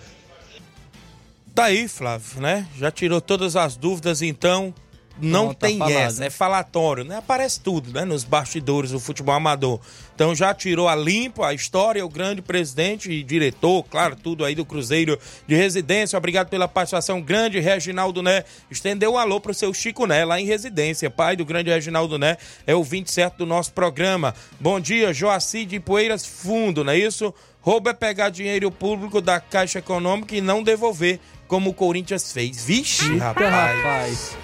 Tá 1.55 1.65
aí, 1.65 1.87
Flávio, 1.87 2.41
né? 2.41 2.67
Já 2.77 2.91
tirou 2.91 3.21
todas 3.21 3.55
as 3.57 3.77
dúvidas, 3.77 4.23
então. 4.23 4.75
não 5.21 5.55
Pronto, 5.55 5.59
tá 5.59 5.67
tem 5.69 5.97
essa, 5.97 6.25
é 6.25 6.31
falatório, 6.31 7.05
né? 7.05 7.19
Aparece 7.19 7.61
tudo, 7.61 7.93
né? 7.93 8.05
Nos 8.05 8.25
bastidores 8.25 8.91
do 8.91 8.99
futebol 8.99 9.35
amador. 9.35 9.81
Então 10.15 10.35
já 10.35 10.53
tirou 10.53 10.89
a 10.89 10.97
limpo 10.97 11.45
a 11.45 11.55
história, 11.55 12.05
o 12.05 12.09
grande 12.09 12.43
presidente 12.43 13.11
e 13.11 13.23
diretor, 13.23 13.85
claro, 13.85 14.17
tudo 14.17 14.45
aí 14.45 14.55
do 14.55 14.65
Cruzeiro 14.65 15.17
de 15.47 15.55
Residência. 15.55 16.17
Obrigado 16.17 16.49
pela 16.49 16.67
participação, 16.67 17.23
grande 17.23 17.61
Reginaldo 17.61 18.21
Né. 18.21 18.45
Estendeu 18.69 19.13
um 19.13 19.19
alô 19.19 19.41
pro 19.41 19.55
seu 19.55 19.73
Chico 19.73 20.07
Né, 20.07 20.25
lá 20.25 20.41
em 20.41 20.47
Residência. 20.47 21.09
Pai 21.09 21.37
do 21.37 21.45
grande 21.45 21.71
Reginaldo 21.71 22.19
Né, 22.19 22.37
é 22.67 22.75
o 22.75 22.83
27 22.83 23.39
do 23.39 23.47
nosso 23.47 23.73
programa. 23.73 24.35
Bom 24.59 24.81
dia, 24.81 25.13
Joaci 25.13 25.65
de 25.65 25.79
Poeiras 25.79 26.27
Fundo, 26.27 26.83
não 26.83 26.93
é 26.93 26.99
isso? 26.99 27.33
Roubo 27.65 27.89
é 27.89 27.95
pegar 27.95 28.29
dinheiro 28.29 28.71
público 28.71 29.23
da 29.23 29.41
Caixa 29.41 29.79
Econômica 29.79 30.37
e 30.37 30.43
não 30.43 30.63
devolver, 30.63 31.19
como 31.49 31.71
o 31.71 31.75
Corinthians 31.75 32.31
fez. 32.31 32.63
Vixe, 32.63 33.11
Eita, 33.11 33.25
rapaz. 33.25 33.77
rapaz. 33.79 34.37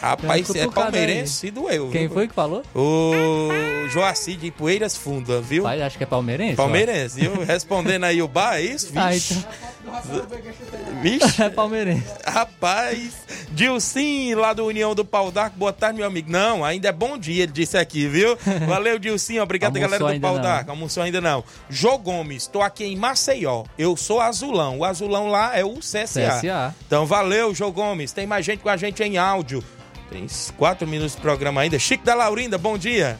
Rapaz, 0.00 0.54
é 0.54 0.68
palmeirense, 0.68 1.50
doeu. 1.50 1.88
Quem 1.90 2.06
viu? 2.06 2.14
foi 2.14 2.28
que 2.28 2.34
falou? 2.34 2.62
O 2.74 3.88
Joaci 3.90 4.34
de 4.34 4.50
Poeiras 4.50 4.96
Funda, 4.96 5.40
viu? 5.40 5.62
Pai, 5.62 5.82
acho 5.82 5.96
que 5.98 6.04
é 6.04 6.06
palmeirense. 6.06 6.56
Palmeirense, 6.56 7.20
viu? 7.20 7.44
Respondendo 7.44 8.04
aí 8.04 8.22
o 8.22 8.28
bar, 8.28 8.56
é 8.56 8.62
isso? 8.62 8.92
Ah, 9.04 9.10
Vixe. 9.10 9.34
então. 9.34 11.02
Vixe. 11.02 11.42
É 11.44 11.50
palmeirense. 11.50 12.06
Rapaz, 12.26 13.12
Dilcim, 13.50 14.34
lá 14.34 14.52
do 14.52 14.64
União 14.64 14.94
do 14.94 15.04
Pau 15.04 15.30
d'Arco, 15.30 15.58
boa 15.58 15.72
tarde, 15.72 15.98
meu 15.98 16.06
amigo. 16.06 16.30
Não, 16.30 16.64
ainda 16.64 16.88
é 16.88 16.92
bom 16.92 17.18
dia, 17.18 17.42
ele 17.42 17.52
disse 17.52 17.76
aqui, 17.76 18.08
viu? 18.08 18.36
Valeu, 18.66 18.98
Dilcim, 18.98 19.38
obrigado, 19.38 19.76
Almoçou 19.76 19.98
galera 19.98 20.18
do 20.18 20.20
Pau 20.20 20.38
d'Arco. 20.38 20.70
Almoçou 20.70 21.02
ainda 21.02 21.20
não. 21.20 21.44
Jô 21.68 21.98
Gomes, 21.98 22.46
tô 22.46 22.62
aqui 22.62 22.84
em 22.84 22.96
Maceió. 22.96 23.64
Eu 23.78 23.96
sou 23.96 24.20
azulão. 24.20 24.78
O 24.78 24.84
azulão 24.84 25.28
lá 25.28 25.56
é 25.56 25.64
o 25.64 25.74
CSA. 25.74 26.06
CSA. 26.06 26.74
Então, 26.86 27.04
valeu, 27.06 27.54
Jô 27.54 27.70
Gomes. 27.70 28.12
Tem 28.12 28.26
mais 28.26 28.44
gente 28.44 28.60
com 28.60 28.68
a 28.68 28.76
gente 28.76 29.02
em 29.02 29.18
áudio. 29.18 29.53
Tem 30.10 30.26
quatro 30.56 30.86
minutos 30.86 31.14
de 31.14 31.20
programa 31.20 31.60
ainda. 31.60 31.78
Chico 31.78 32.04
da 32.04 32.14
Laurinda, 32.14 32.56
bom 32.56 32.78
dia. 32.78 33.18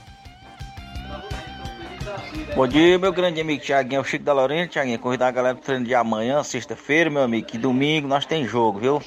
Bom 2.54 2.68
dia, 2.68 2.96
meu 2.98 3.12
grande 3.12 3.40
amigo 3.40 3.64
Tiaguinho, 3.64 4.00
o 4.00 4.04
Chico 4.04 4.24
da 4.24 4.32
Lorena, 4.32 4.68
Tiaguinho, 4.68 4.98
convidar 4.98 5.26
a 5.26 5.30
galera 5.32 5.56
pro 5.56 5.64
treino 5.64 5.84
de 5.84 5.92
amanhã, 5.92 6.40
sexta-feira, 6.44 7.10
meu 7.10 7.22
amigo, 7.22 7.46
que 7.46 7.58
domingo 7.58 8.06
nós 8.06 8.24
tem 8.24 8.46
jogo, 8.46 8.78
viu? 8.78 9.02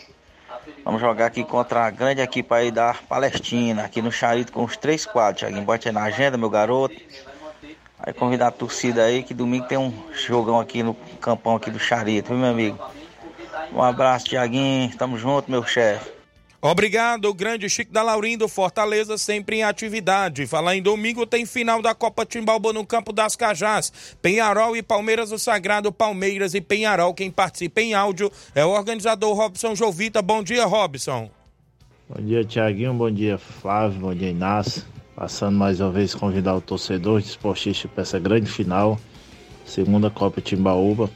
Vamos 0.84 1.00
jogar 1.00 1.28
aqui 1.28 1.46
contra 1.46 1.86
a 1.86 1.90
grande 1.90 2.22
equipe 2.22 2.54
aí 2.54 2.72
da 2.72 2.94
Palestina, 3.08 3.86
aqui 3.86 4.02
no 4.02 4.12
Charito 4.12 4.52
com 4.52 4.66
os 4.66 4.76
três 4.76 5.06
quadros, 5.06 5.40
Tiaguinho, 5.40 5.64
bote 5.64 5.88
aí 5.88 5.94
na 5.94 6.04
agenda, 6.04 6.38
meu 6.38 6.50
garoto. 6.50 6.96
Aí 8.00 8.12
convidar 8.12 8.48
a 8.48 8.52
torcida 8.52 9.06
aí, 9.06 9.24
que 9.24 9.34
domingo 9.34 9.66
tem 9.66 9.78
um 9.78 9.94
jogão 10.14 10.60
aqui 10.60 10.84
no 10.84 10.94
campão 11.22 11.56
aqui 11.56 11.72
do 11.72 11.80
Charito, 11.80 12.30
viu, 12.30 12.38
meu 12.38 12.50
amigo? 12.50 12.78
Um 13.72 13.82
abraço, 13.82 14.26
Tiaguinho, 14.26 14.94
tamo 14.98 15.18
junto, 15.18 15.50
meu 15.50 15.66
chefe. 15.66 16.17
Obrigado, 16.60 17.32
grande 17.36 17.70
Chico 17.70 17.94
da 17.94 18.02
Laurindo, 18.02 18.48
Fortaleza 18.48 19.16
sempre 19.18 19.58
em 19.58 19.64
atividade. 19.64 20.48
Falar 20.48 20.76
em 20.76 20.82
domingo 20.82 21.24
tem 21.26 21.46
final 21.46 21.84
da 21.84 21.94
Copa 21.94 22.26
Timbalba 22.26 22.74
no 22.74 22.84
Campo 22.84 23.14
das 23.14 23.36
Cajás. 23.36 23.94
Penharol 24.24 24.76
e 24.76 24.82
Palmeiras 24.82 25.30
do 25.30 25.38
Sagrado, 25.38 25.92
Palmeiras 25.92 26.56
e 26.56 26.62
Penharol. 26.62 27.14
Quem 27.14 27.30
participa 27.30 27.82
em 27.82 27.94
áudio 27.94 28.32
é 28.56 28.66
o 28.66 28.70
organizador 28.70 29.36
Robson 29.36 29.76
Jovita. 29.76 30.20
Bom 30.20 30.42
dia, 30.42 30.66
Robson. 30.66 31.30
Bom 32.10 32.26
dia, 32.26 32.44
Tiaguinho. 32.44 32.94
Bom 32.96 33.12
dia, 33.12 33.38
Flávio. 33.38 34.00
Bom 34.00 34.16
dia, 34.16 34.32
Inácio. 34.32 34.84
Passando 35.16 35.58
mais 35.58 35.80
uma 35.80 35.92
vez 35.92 36.16
convidar 36.16 36.56
o 36.56 36.62
torcedor 36.62 37.22
desportista 37.22 37.88
para 37.88 38.02
essa 38.02 38.18
grande 38.18 38.50
final. 38.50 39.00
Segunda 39.64 40.10
Copa 40.10 40.42
Timbaúba. 40.42 41.08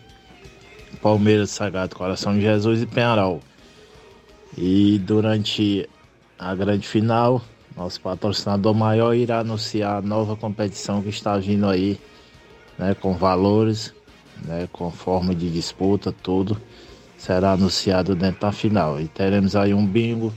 Palmeiras 1.01 1.49
Sagrado 1.49 1.95
Coração 1.95 2.35
de 2.35 2.41
Jesus 2.41 2.83
e 2.83 2.85
Penharol. 2.85 3.41
E 4.57 4.99
durante 4.99 5.89
a 6.37 6.53
grande 6.53 6.87
final, 6.87 7.41
nosso 7.75 8.01
patrocinador 8.01 8.73
maior 8.73 9.13
irá 9.13 9.39
anunciar 9.39 9.97
a 9.97 10.01
nova 10.01 10.35
competição 10.35 11.01
que 11.01 11.09
está 11.09 11.37
vindo 11.37 11.67
aí, 11.67 11.99
né, 12.77 12.93
com 12.93 13.13
valores, 13.13 13.93
né, 14.43 14.67
com 14.71 14.91
forma 14.91 15.33
de 15.33 15.49
disputa, 15.49 16.11
tudo 16.11 16.59
será 17.17 17.51
anunciado 17.51 18.15
dentro 18.15 18.41
da 18.41 18.51
final. 18.51 18.99
E 18.99 19.07
teremos 19.07 19.55
aí 19.55 19.73
um 19.73 19.85
bingo, 19.85 20.33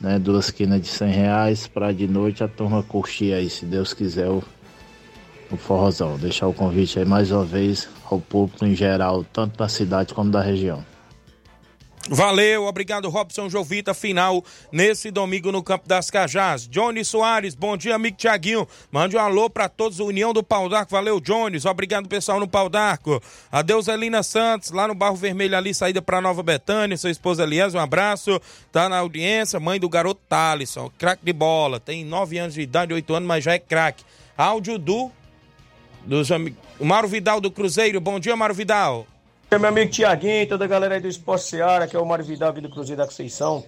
né, 0.00 0.18
duas 0.18 0.50
quinas 0.50 0.80
de 0.80 0.88
100 0.88 1.10
reais 1.10 1.66
para 1.66 1.92
de 1.92 2.06
noite 2.06 2.44
a 2.44 2.48
turma 2.48 2.82
curtir 2.82 3.32
aí, 3.32 3.48
se 3.48 3.64
Deus 3.64 3.94
quiser, 3.94 4.28
o, 4.28 4.44
o 5.50 5.56
forrozão. 5.56 6.18
Deixar 6.18 6.46
o 6.46 6.52
convite 6.52 6.98
aí 6.98 7.04
mais 7.04 7.32
uma 7.32 7.44
vez 7.44 7.88
ao 8.10 8.20
público 8.20 8.64
em 8.64 8.74
geral, 8.74 9.24
tanto 9.32 9.56
da 9.56 9.68
cidade 9.68 10.12
como 10.12 10.30
da 10.30 10.42
região. 10.42 10.93
Valeu, 12.10 12.66
obrigado 12.66 13.08
Robson 13.08 13.48
Jovita, 13.48 13.94
final 13.94 14.44
nesse 14.70 15.10
domingo 15.10 15.50
no 15.50 15.62
Campo 15.62 15.88
das 15.88 16.10
Cajás. 16.10 16.68
Johnny 16.68 17.02
Soares, 17.02 17.54
bom 17.54 17.78
dia 17.78 17.94
amigo 17.94 18.18
Tiaguinho, 18.18 18.68
mande 18.92 19.16
um 19.16 19.20
alô 19.20 19.48
para 19.48 19.70
todos 19.70 20.00
União 20.00 20.30
do 20.30 20.42
Pau 20.42 20.68
d'Arco, 20.68 20.92
valeu 20.92 21.18
Jones, 21.18 21.64
obrigado 21.64 22.06
pessoal 22.06 22.38
no 22.38 22.46
Pau 22.46 22.68
d'Arco. 22.68 23.22
Adeus 23.50 23.88
Elina 23.88 24.22
Santos, 24.22 24.70
lá 24.70 24.86
no 24.86 24.94
Barro 24.94 25.16
Vermelho 25.16 25.56
ali, 25.56 25.72
saída 25.72 26.02
para 26.02 26.20
Nova 26.20 26.42
Betânia, 26.42 26.94
sua 26.98 27.10
esposa 27.10 27.44
Elias, 27.44 27.74
um 27.74 27.78
abraço, 27.78 28.38
tá 28.70 28.86
na 28.86 28.98
audiência, 28.98 29.58
mãe 29.58 29.80
do 29.80 29.88
garoto 29.88 30.20
Thalisson, 30.28 30.90
craque 30.98 31.24
de 31.24 31.32
bola, 31.32 31.80
tem 31.80 32.04
nove 32.04 32.36
anos 32.36 32.52
de 32.52 32.60
idade, 32.60 32.92
oito 32.92 33.14
anos, 33.14 33.26
mas 33.26 33.42
já 33.42 33.54
é 33.54 33.58
craque. 33.58 34.04
Áudio 34.36 34.78
do, 34.78 35.10
dos 36.04 36.30
amigos, 36.30 36.58
Mauro 36.78 37.08
Vidal 37.08 37.40
do 37.40 37.50
Cruzeiro, 37.50 37.98
bom 37.98 38.20
dia 38.20 38.36
Mauro 38.36 38.52
Vidal. 38.52 39.06
Meu 39.50 39.68
amigo 39.68 39.90
Tiaguinho, 39.90 40.48
toda 40.48 40.64
a 40.64 40.68
galera 40.68 40.96
aí 40.96 41.00
do 41.00 41.06
Esporte 41.06 41.44
Seara, 41.44 41.86
que 41.86 41.94
é 41.94 41.98
o 41.98 42.04
Mário 42.04 42.24
Vidal 42.24 42.50
aqui 42.50 42.60
do 42.60 42.68
Cruzeiro 42.68 43.00
da 43.00 43.06
Conceição. 43.06 43.62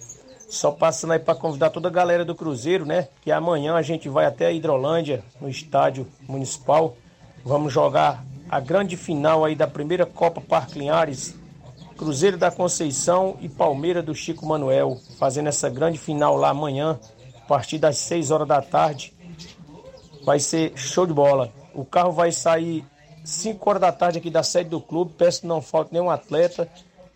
Só 0.49 0.69
passando 0.69 1.13
aí 1.13 1.19
para 1.19 1.33
convidar 1.33 1.69
toda 1.69 1.87
a 1.87 1.91
galera 1.91 2.25
do 2.25 2.35
Cruzeiro, 2.35 2.85
né? 2.85 3.07
Que 3.21 3.31
amanhã 3.31 3.73
a 3.73 3.81
gente 3.81 4.09
vai 4.09 4.25
até 4.25 4.47
a 4.47 4.51
Hidrolândia, 4.51 5.23
no 5.39 5.47
estádio 5.47 6.05
municipal. 6.27 6.97
Vamos 7.43 7.71
jogar 7.71 8.21
a 8.49 8.59
grande 8.59 8.97
final 8.97 9.45
aí 9.45 9.55
da 9.55 9.65
primeira 9.65 10.05
Copa 10.05 10.41
Parque 10.41 10.77
Linhares. 10.77 11.35
Cruzeiro 11.97 12.37
da 12.37 12.51
Conceição 12.51 13.37
e 13.39 13.47
Palmeiras 13.47 14.03
do 14.03 14.13
Chico 14.13 14.45
Manuel. 14.45 14.97
Fazendo 15.17 15.47
essa 15.47 15.69
grande 15.69 15.97
final 15.97 16.35
lá 16.35 16.49
amanhã, 16.49 16.99
a 17.37 17.47
partir 17.47 17.77
das 17.77 17.97
6 17.97 18.29
horas 18.29 18.47
da 18.47 18.61
tarde. 18.61 19.13
Vai 20.25 20.39
ser 20.39 20.73
show 20.75 21.07
de 21.07 21.13
bola. 21.13 21.49
O 21.73 21.85
carro 21.85 22.11
vai 22.11 22.31
sair 22.31 22.83
5 23.27 23.69
horas 23.69 23.81
da 23.81 23.91
tarde 23.91 24.19
aqui 24.19 24.29
da 24.29 24.41
sede 24.41 24.69
do 24.69 24.79
clube. 24.79 25.13
Peço 25.17 25.41
que 25.41 25.47
não 25.47 25.61
falte 25.61 25.91
nenhum 25.91 26.09
atleta 26.09 26.67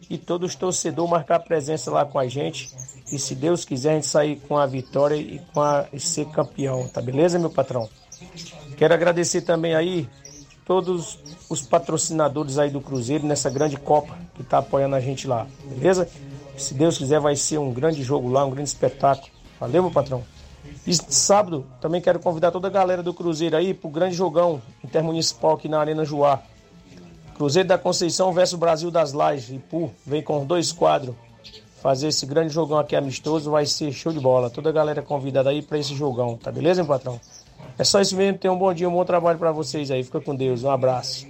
e 0.10 0.18
todos 0.18 0.50
os 0.50 0.56
torcedores 0.56 1.10
marcar 1.10 1.40
presença 1.40 1.90
lá 1.90 2.06
com 2.06 2.20
a 2.20 2.28
gente. 2.28 2.70
E 3.10 3.18
se 3.18 3.34
Deus 3.34 3.64
quiser, 3.64 3.92
a 3.92 3.94
gente 3.96 4.08
sair 4.08 4.36
com 4.48 4.58
a 4.58 4.66
vitória 4.66 5.16
e, 5.16 5.40
com 5.54 5.62
a, 5.62 5.86
e 5.94 6.00
ser 6.00 6.26
campeão. 6.28 6.88
Tá 6.90 7.02
beleza, 7.02 7.40
meu 7.40 7.50
patrão? 7.50 7.90
Quero 8.76 8.94
agradecer 8.94 9.42
também 9.42 9.74
aí 9.74 10.10
todos 10.66 11.18
os 11.50 11.62
patrocinadores 11.62 12.58
aí 12.58 12.70
do 12.70 12.82
Cruzeiro 12.82 13.26
nessa 13.26 13.50
grande 13.50 13.78
Copa 13.78 14.18
que 14.36 14.44
tá 14.44 14.58
apoiando 14.58 14.96
a 14.96 15.00
gente 15.00 15.28
lá. 15.28 15.48
Beleza? 15.64 16.10
Se 16.58 16.74
Deus 16.74 16.98
quiser, 16.98 17.22
vai 17.22 17.38
ser 17.38 17.58
um 17.58 17.72
grande 17.72 18.04
jogo 18.04 18.30
lá, 18.30 18.46
um 18.46 18.52
grande 18.52 18.70
espetáculo. 18.70 19.32
Valeu, 19.60 19.84
meu 19.84 19.92
patrão? 19.92 20.24
E 20.86 20.96
sábado 20.96 21.66
também 21.80 22.02
quero 22.02 22.20
convidar 22.20 22.52
toda 22.52 22.68
a 22.68 22.72
galera 22.72 23.04
do 23.04 23.14
Cruzeiro 23.14 23.56
aí 23.56 23.74
pro 23.74 23.90
grande 23.90 24.16
jogão 24.16 24.62
intermunicipal 24.84 25.54
aqui 25.54 25.70
na 25.70 25.80
Arena 25.80 26.04
Joá. 26.04 26.42
Cruzeiro 27.36 27.70
da 27.70 27.78
Conceição 27.78 28.34
versus 28.34 28.58
Brasil 28.58 28.90
das 28.90 29.14
Lajes. 29.14 29.50
Ipu 29.50 29.92
vem 30.06 30.22
com 30.22 30.46
dois 30.46 30.72
quadros. 30.72 31.16
Fazer 31.82 32.10
esse 32.10 32.26
grande 32.26 32.54
jogão 32.54 32.78
aqui 32.78 32.96
amistoso 32.96 33.50
vai 33.50 33.66
ser 33.66 33.92
show 33.92 34.12
de 34.12 34.20
bola. 34.20 34.50
Toda 34.50 34.70
a 34.70 34.72
galera 34.72 35.02
convidada 35.02 35.50
aí 35.50 35.62
para 35.62 35.80
esse 35.80 35.96
jogão, 35.96 36.38
tá 36.38 36.52
beleza, 36.52 36.84
meu 36.84 36.88
patrão? 36.88 37.20
É 37.78 37.84
só 37.84 38.00
isso 38.00 38.16
mesmo. 38.16 38.38
Tenham 38.38 38.56
um 38.56 38.60
bom 38.60 38.74
dia, 38.74 38.88
um 38.88 38.94
bom 38.94 39.06
trabalho 39.06 39.40
para 39.40 39.52
vocês 39.52 39.90
aí. 39.90 40.04
Fica 40.04 40.22
com 40.22 40.36
Deus. 40.36 40.64
Um 40.64 40.70
abraço. 40.70 41.28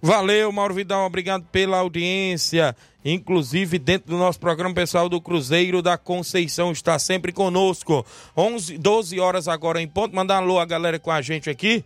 Valeu, 0.00 0.50
Mauro 0.52 0.74
Vidal, 0.74 1.06
obrigado 1.06 1.44
pela 1.50 1.78
audiência. 1.78 2.74
Inclusive, 3.04 3.78
dentro 3.78 4.10
do 4.10 4.18
nosso 4.18 4.38
programa 4.38 4.74
pessoal 4.74 5.08
do 5.08 5.20
Cruzeiro 5.20 5.80
da 5.80 5.96
Conceição 5.96 6.70
está 6.70 6.98
sempre 6.98 7.32
conosco. 7.32 8.04
11, 8.36 8.76
12 8.76 9.18
horas 9.18 9.48
agora 9.48 9.80
em 9.80 9.88
ponto. 9.88 10.14
Mandar 10.14 10.36
alô 10.36 10.58
a 10.58 10.66
galera 10.66 10.98
com 10.98 11.10
a 11.10 11.22
gente 11.22 11.48
aqui. 11.48 11.84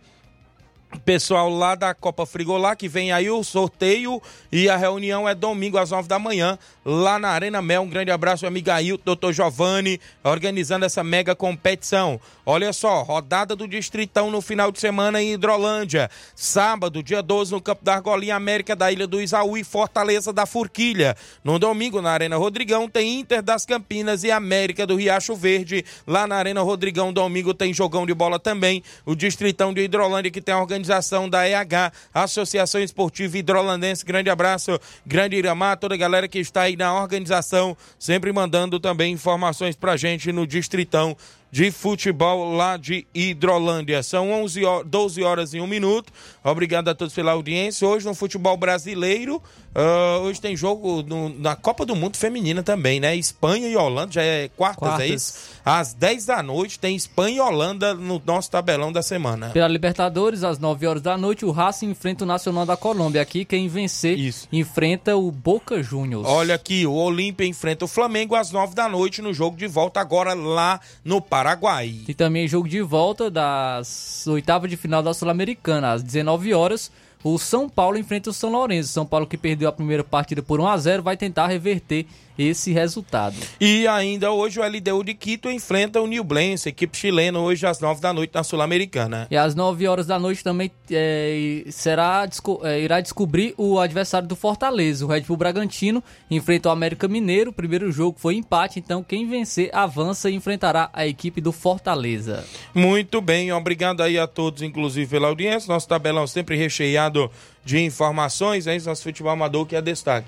Pessoal 1.03 1.49
lá 1.49 1.75
da 1.75 1.93
Copa 1.93 2.25
Frigolá, 2.25 2.75
que 2.75 2.87
vem 2.87 3.11
aí 3.11 3.29
o 3.29 3.43
sorteio 3.43 4.21
e 4.51 4.69
a 4.69 4.77
reunião 4.77 5.27
é 5.27 5.35
domingo 5.35 5.77
às 5.77 5.91
9 5.91 6.07
da 6.07 6.17
manhã, 6.17 6.57
lá 6.85 7.19
na 7.19 7.29
Arena 7.29 7.61
Mel. 7.61 7.81
Um 7.81 7.89
grande 7.89 8.11
abraço, 8.11 8.45
amigo 8.47 8.71
Ailton, 8.71 9.03
doutor 9.03 9.33
Giovanni, 9.33 9.99
organizando 10.23 10.85
essa 10.85 11.03
mega 11.03 11.35
competição. 11.35 12.19
Olha 12.45 12.71
só, 12.71 13.01
rodada 13.01 13.55
do 13.55 13.67
Distritão 13.67 14.31
no 14.31 14.41
final 14.41 14.71
de 14.71 14.79
semana 14.79 15.21
em 15.21 15.33
Hidrolândia. 15.33 16.09
Sábado, 16.35 17.03
dia 17.03 17.21
12, 17.21 17.51
no 17.51 17.61
Campo 17.61 17.83
da 17.83 17.95
Argolinha 17.95 18.35
América 18.35 18.75
da 18.75 18.91
Ilha 18.91 19.07
do 19.07 19.21
Isaú 19.21 19.57
e 19.57 19.63
Fortaleza 19.63 20.31
da 20.31 20.45
Forquilha. 20.45 21.15
No 21.43 21.57
domingo, 21.57 22.01
na 22.01 22.11
Arena 22.11 22.37
Rodrigão, 22.37 22.87
tem 22.87 23.19
Inter 23.19 23.41
das 23.41 23.65
Campinas 23.65 24.23
e 24.23 24.31
América 24.31 24.85
do 24.85 24.95
Riacho 24.95 25.35
Verde. 25.35 25.83
Lá 26.05 26.27
na 26.27 26.35
Arena 26.35 26.61
Rodrigão, 26.61 27.11
domingo, 27.11 27.53
tem 27.53 27.73
jogão 27.73 28.05
de 28.05 28.13
bola 28.13 28.39
também. 28.39 28.83
O 29.05 29.15
Distritão 29.15 29.73
de 29.73 29.81
Hidrolândia, 29.81 30.31
que 30.31 30.41
tem 30.41 30.53
a 30.53 30.59
organização 30.59 30.84
organização 30.85 31.27
da 31.27 31.47
EH, 31.49 31.91
Associação 32.13 32.81
Esportiva 32.81 33.37
Hidrolandense. 33.37 34.05
Grande 34.05 34.29
abraço, 34.29 34.79
grande 35.05 35.35
Iramar, 35.35 35.77
toda 35.77 35.95
a 35.95 35.97
galera 35.97 36.27
que 36.27 36.39
está 36.39 36.61
aí 36.63 36.75
na 36.75 36.93
organização, 36.93 37.75
sempre 37.97 38.31
mandando 38.31 38.79
também 38.79 39.13
informações 39.13 39.75
pra 39.75 39.97
gente 39.97 40.31
no 40.31 40.45
Distritão 40.45 41.17
de 41.51 41.71
futebol 41.71 42.53
lá 42.53 42.77
de 42.77 43.07
Hidrolândia. 43.13 44.03
São 44.03 44.31
11 44.31 44.65
horas, 44.65 44.87
12 44.87 45.23
horas 45.23 45.53
e 45.53 45.59
1 45.61 45.67
minuto. 45.67 46.11
Obrigado 46.43 46.89
a 46.89 46.95
todos 46.95 47.13
pela 47.13 47.31
audiência. 47.31 47.87
Hoje 47.87 48.05
no 48.05 48.13
futebol 48.13 48.57
brasileiro, 48.57 49.41
uh, 49.73 50.21
hoje 50.23 50.41
tem 50.41 50.55
jogo 50.55 51.01
no, 51.03 51.29
na 51.29 51.55
Copa 51.55 51.85
do 51.85 51.95
Mundo 51.95 52.17
Feminina 52.17 52.61
também, 52.61 52.99
né? 52.99 53.15
Espanha 53.15 53.67
e 53.67 53.75
Holanda, 53.75 54.11
já 54.11 54.21
é 54.21 54.49
quartas, 54.49 54.79
Quartas. 54.79 55.01
é 55.01 55.07
isso? 55.07 55.33
Às 55.63 55.93
10 55.93 56.25
da 56.25 56.43
noite 56.43 56.77
tem 56.77 56.95
Espanha 56.95 57.37
e 57.37 57.39
Holanda 57.39 57.93
no 57.93 58.21
nosso 58.25 58.51
tabelão 58.51 58.91
da 58.91 59.01
semana. 59.01 59.49
Pela 59.49 59.67
Libertadores, 59.67 60.43
às 60.43 60.59
9 60.59 60.85
horas 60.87 61.01
da 61.01 61.17
noite, 61.17 61.45
o 61.45 61.51
Racing 61.51 61.89
enfrenta 61.91 62.23
o 62.23 62.27
Nacional 62.27 62.65
da 62.65 62.75
Colômbia. 62.75 63.21
Aqui, 63.21 63.45
quem 63.45 63.67
vencer 63.67 64.17
enfrenta 64.51 65.15
o 65.15 65.31
Boca 65.31 65.81
Juniors. 65.81 66.27
Olha 66.27 66.55
aqui, 66.55 66.85
o 66.85 66.93
Olímpia 66.93 67.45
enfrenta 67.47 67.85
o 67.85 67.87
Flamengo 67.87 68.35
às 68.35 68.51
9 68.51 68.75
da 68.75 68.89
noite 68.89 69.21
no 69.21 69.33
jogo 69.33 69.55
de 69.57 69.67
volta 69.67 69.99
agora 69.99 70.33
lá 70.33 70.79
no 71.03 71.21
Paraguai. 71.35 71.93
E 72.07 72.13
também 72.13 72.47
jogo 72.47 72.65
de 72.65 72.81
volta 72.81 73.29
das 73.29 74.25
oitavas 74.25 74.69
de 74.69 74.77
final 74.77 75.03
da 75.03 75.13
Sul-Americana, 75.13 75.91
às 75.91 76.01
19 76.01 76.53
horas. 76.53 76.89
O 77.21 77.37
São 77.37 77.67
Paulo 77.67 77.97
enfrenta 77.97 78.29
o 78.29 78.33
São 78.33 78.49
Lourenço. 78.49 78.93
São 78.93 79.05
Paulo 79.05 79.27
que 79.27 79.35
perdeu 79.35 79.67
a 79.67 79.71
primeira 79.73 80.01
partida 80.01 80.41
por 80.41 80.61
1 80.61 80.67
a 80.67 80.77
0 80.77 81.03
vai 81.03 81.17
tentar 81.17 81.47
reverter 81.47 82.05
esse 82.37 82.71
resultado. 82.71 83.35
E 83.59 83.87
ainda 83.87 84.31
hoje 84.31 84.59
o 84.59 84.63
LDU 84.63 85.03
de 85.03 85.13
Quito 85.13 85.49
enfrenta 85.49 86.01
o 86.01 86.07
Newblense, 86.07 86.69
equipe 86.69 86.97
chilena, 86.97 87.39
hoje 87.39 87.65
às 87.65 87.79
9 87.79 88.01
da 88.01 88.13
noite 88.13 88.33
na 88.33 88.43
Sul-Americana. 88.43 89.27
E 89.29 89.37
às 89.37 89.55
9 89.55 89.87
horas 89.87 90.05
da 90.05 90.19
noite 90.19 90.43
também 90.43 90.71
é, 90.91 91.63
será, 91.69 92.27
é, 92.63 92.79
irá 92.81 92.99
descobrir 92.99 93.53
o 93.57 93.79
adversário 93.79 94.27
do 94.27 94.35
Fortaleza. 94.35 95.05
O 95.05 95.07
Red 95.07 95.21
Bull 95.21 95.37
Bragantino 95.37 96.03
enfrenta 96.29 96.69
o 96.69 96.71
América 96.71 97.07
Mineiro. 97.07 97.51
O 97.51 97.53
primeiro 97.53 97.91
jogo 97.91 98.17
foi 98.19 98.35
empate, 98.35 98.79
então 98.79 99.03
quem 99.03 99.27
vencer 99.27 99.69
avança 99.73 100.29
e 100.29 100.35
enfrentará 100.35 100.89
a 100.93 101.07
equipe 101.07 101.39
do 101.41 101.51
Fortaleza. 101.51 102.43
Muito 102.73 103.21
bem, 103.21 103.51
obrigado 103.51 104.01
aí 104.01 104.17
a 104.17 104.27
todos, 104.27 104.61
inclusive 104.61 105.09
pela 105.09 105.27
audiência. 105.27 105.71
Nosso 105.71 105.87
tabelão 105.87 106.27
sempre 106.27 106.55
recheado 106.55 107.29
de 107.63 107.79
informações, 107.79 108.67
é 108.67 108.75
isso, 108.75 108.87
nosso 108.87 109.03
futebol 109.03 109.31
amador 109.31 109.65
que 109.65 109.75
é 109.75 109.81
destaque. 109.81 110.27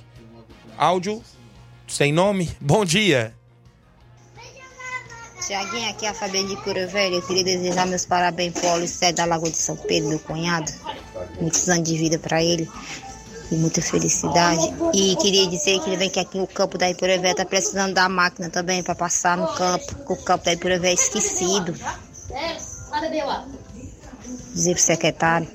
Áudio 0.77 1.21
sem 1.87 2.11
nome, 2.11 2.55
bom 2.59 2.83
dia. 2.83 3.33
Tiaguinho, 5.45 5.89
aqui 5.89 6.05
é 6.05 6.09
a 6.09 6.13
Fabiana 6.13 6.49
de 6.49 6.57
Cura 6.57 6.85
Velha. 6.87 7.15
Eu 7.15 7.21
queria 7.21 7.43
desejar 7.43 7.87
meus 7.87 8.05
parabéns 8.05 8.51
pro 8.53 8.63
Paulicé 8.63 9.13
da 9.13 9.23
Lagoa 9.23 9.49
de 9.49 9.55
São 9.55 9.77
Pedro, 9.77 10.09
meu 10.09 10.19
cunhado. 10.19 10.69
Muitos 11.39 11.69
anos 11.69 11.87
de 11.87 11.97
vida 11.97 12.19
pra 12.19 12.43
ele 12.43 12.69
e 13.49 13.55
muita 13.55 13.81
felicidade. 13.81 14.61
E 14.93 15.15
queria 15.15 15.47
dizer 15.47 15.79
que 15.79 15.89
ele 15.89 15.97
vem 15.97 16.09
que 16.09 16.19
aqui 16.19 16.37
o 16.37 16.47
campo 16.47 16.77
da 16.77 16.89
Ipura 16.89 17.17
Velha 17.17 17.35
tá 17.35 17.45
precisando 17.45 17.93
da 17.93 18.09
máquina 18.09 18.49
também 18.49 18.83
pra 18.83 18.93
passar 18.93 19.37
no 19.37 19.47
campo, 19.53 19.95
que 20.05 20.13
o 20.13 20.17
campo 20.17 20.43
da 20.43 20.53
Ipura 20.53 20.79
Velha 20.79 20.91
é 20.91 20.95
esquecido. 20.95 21.73
Dizer 24.53 24.73
pro 24.73 24.83
secretário. 24.83 25.47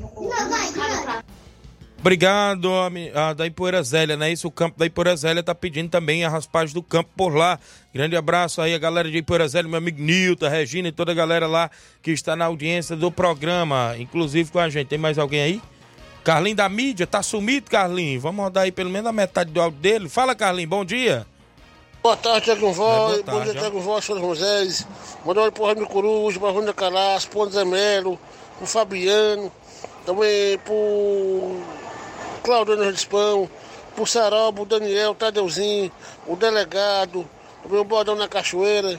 Obrigado, 2.03 2.69
a, 3.15 3.29
a 3.29 3.33
da 3.33 3.47
Ipoeira 3.47 3.81
Zélia, 3.81 4.17
né? 4.17 4.33
Isso, 4.33 4.49
o 4.49 4.51
campo 4.51 4.77
da 4.77 4.85
Ipoeira 4.85 5.15
Zélia 5.15 5.41
tá 5.41 5.55
pedindo 5.55 5.89
também 5.89 6.25
a 6.25 6.29
raspagem 6.29 6.75
do 6.75 6.83
campo 6.83 7.09
por 7.17 7.33
lá. 7.33 7.61
Grande 7.95 8.17
abraço 8.17 8.61
aí 8.61 8.75
a 8.75 8.79
galera 8.79 9.09
de 9.09 9.19
Ipoeira 9.19 9.47
Zélia, 9.47 9.69
meu 9.69 9.79
amigo 9.79 10.03
Nilton, 10.03 10.49
Regina 10.49 10.89
e 10.89 10.93
toda 10.93 11.13
a 11.13 11.15
galera 11.15 11.47
lá 11.47 11.71
que 12.03 12.11
está 12.11 12.35
na 12.35 12.47
audiência 12.47 12.97
do 12.97 13.13
programa, 13.13 13.95
inclusive 14.01 14.51
com 14.51 14.59
a 14.59 14.69
gente. 14.69 14.89
Tem 14.89 14.99
mais 14.99 15.17
alguém 15.17 15.43
aí? 15.43 15.63
Carlinho 16.25 16.57
da 16.57 16.69
mídia, 16.69 17.07
tá 17.07 17.23
sumido, 17.23 17.71
Carlinho? 17.71 18.21
Vamos 18.21 18.43
rodar 18.43 18.65
aí 18.65 18.73
pelo 18.73 18.91
menos 18.91 19.09
a 19.09 19.13
metade 19.13 19.53
do 19.53 19.61
áudio 19.63 19.79
dele. 19.79 20.09
Fala, 20.09 20.35
Carlinho, 20.35 20.69
bom 20.69 20.85
dia. 20.85 21.25
Boa 22.03 22.17
tarde, 22.17 22.47
Tiago 22.47 22.67
É, 22.69 22.73
Voz. 22.73 23.23
boa 23.23 23.39
Bom 23.39 23.45
dia. 23.45 23.53
Tiago 23.55 23.79
Voz, 23.81 24.05
Sr. 24.05 24.19
Moisés. 24.19 24.85
Mandar 25.25 25.43
um 25.43 25.53
pro 25.53 25.67
Raimundo 25.67 25.87
Coruja, 25.87 26.41
Runda 26.41 26.73
Calaço, 26.73 27.29
pro 27.29 27.43
André 27.45 27.65
Melo, 27.65 28.19
pro 28.59 28.67
Fabiano, 28.67 29.53
também 30.05 30.59
pro 30.65 31.61
Claudio 32.43 32.83
Rispão, 32.83 33.49
pro 33.95 34.05
Sarobo, 34.05 34.63
o 34.63 34.67
Daniel, 34.67 35.13
o 35.13 35.15
Tadeuzinho, 35.15 35.93
o 36.27 36.35
delegado, 36.35 37.29
o 37.65 37.85
Bordão 37.85 38.17
na 38.17 38.27
Cachoeira. 38.27 38.99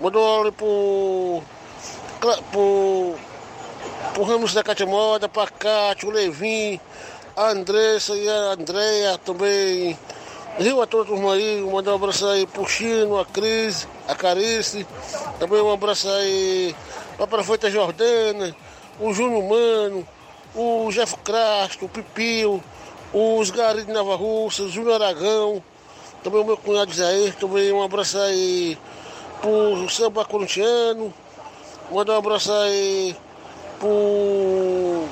Mandou 0.00 0.22
oi 0.22 0.52
pro, 0.52 1.42
pro, 2.52 3.14
pro 4.12 4.22
Ramos 4.22 4.54
da 4.54 4.62
Catemoda, 4.62 5.28
pra 5.28 5.48
Cátia, 5.48 6.08
o 6.08 6.12
Levin, 6.12 6.78
a 7.36 7.50
Andressa 7.50 8.14
e 8.16 8.28
a 8.28 8.52
Andréia 8.52 9.18
também. 9.18 9.98
Rio 10.56 10.80
a 10.80 10.86
toda 10.86 11.02
a 11.02 11.06
turma 11.06 11.34
aí, 11.34 11.60
mandar 11.62 11.92
um 11.92 11.96
abraço 11.96 12.28
aí 12.28 12.46
pro 12.46 12.64
Chino, 12.64 13.18
a 13.18 13.26
Cris, 13.26 13.88
a 14.06 14.14
Carice, 14.14 14.86
também 15.40 15.60
um 15.60 15.72
abraço 15.72 16.08
aí 16.08 16.76
pra 17.16 17.26
prefeita 17.26 17.68
Jordana, 17.68 18.54
o 19.00 19.12
Júnior 19.12 19.42
Mano, 19.42 20.06
o 20.54 20.88
Jeff 20.92 21.16
Crasto, 21.24 21.86
o 21.86 21.88
Pipio, 21.88 22.62
os 23.14 23.50
Gari 23.50 23.84
de 23.84 23.92
Nova 23.92 24.16
o 24.16 24.48
Júnior 24.48 25.00
Aragão, 25.00 25.62
também 26.24 26.40
o 26.40 26.44
meu 26.44 26.56
cunhado 26.56 26.92
Zé, 26.92 27.30
também 27.38 27.72
um 27.72 27.82
abraço 27.82 28.18
aí 28.18 28.76
pro 29.40 29.88
Samba 29.88 30.24
Corintiano, 30.24 31.14
mandar 31.92 32.14
um 32.14 32.18
abraço 32.18 32.52
aí 32.52 33.16
pro 33.78 35.04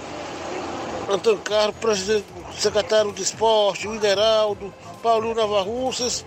Antônio 1.09 1.39
Carlos, 1.41 1.77
presidente, 1.77 2.27
secretário 2.59 3.13
de 3.13 3.23
esporte, 3.23 3.87
o 3.87 3.95
Ideraldo, 3.95 4.75
Paulinho 5.01 5.35
Russas 5.63 6.25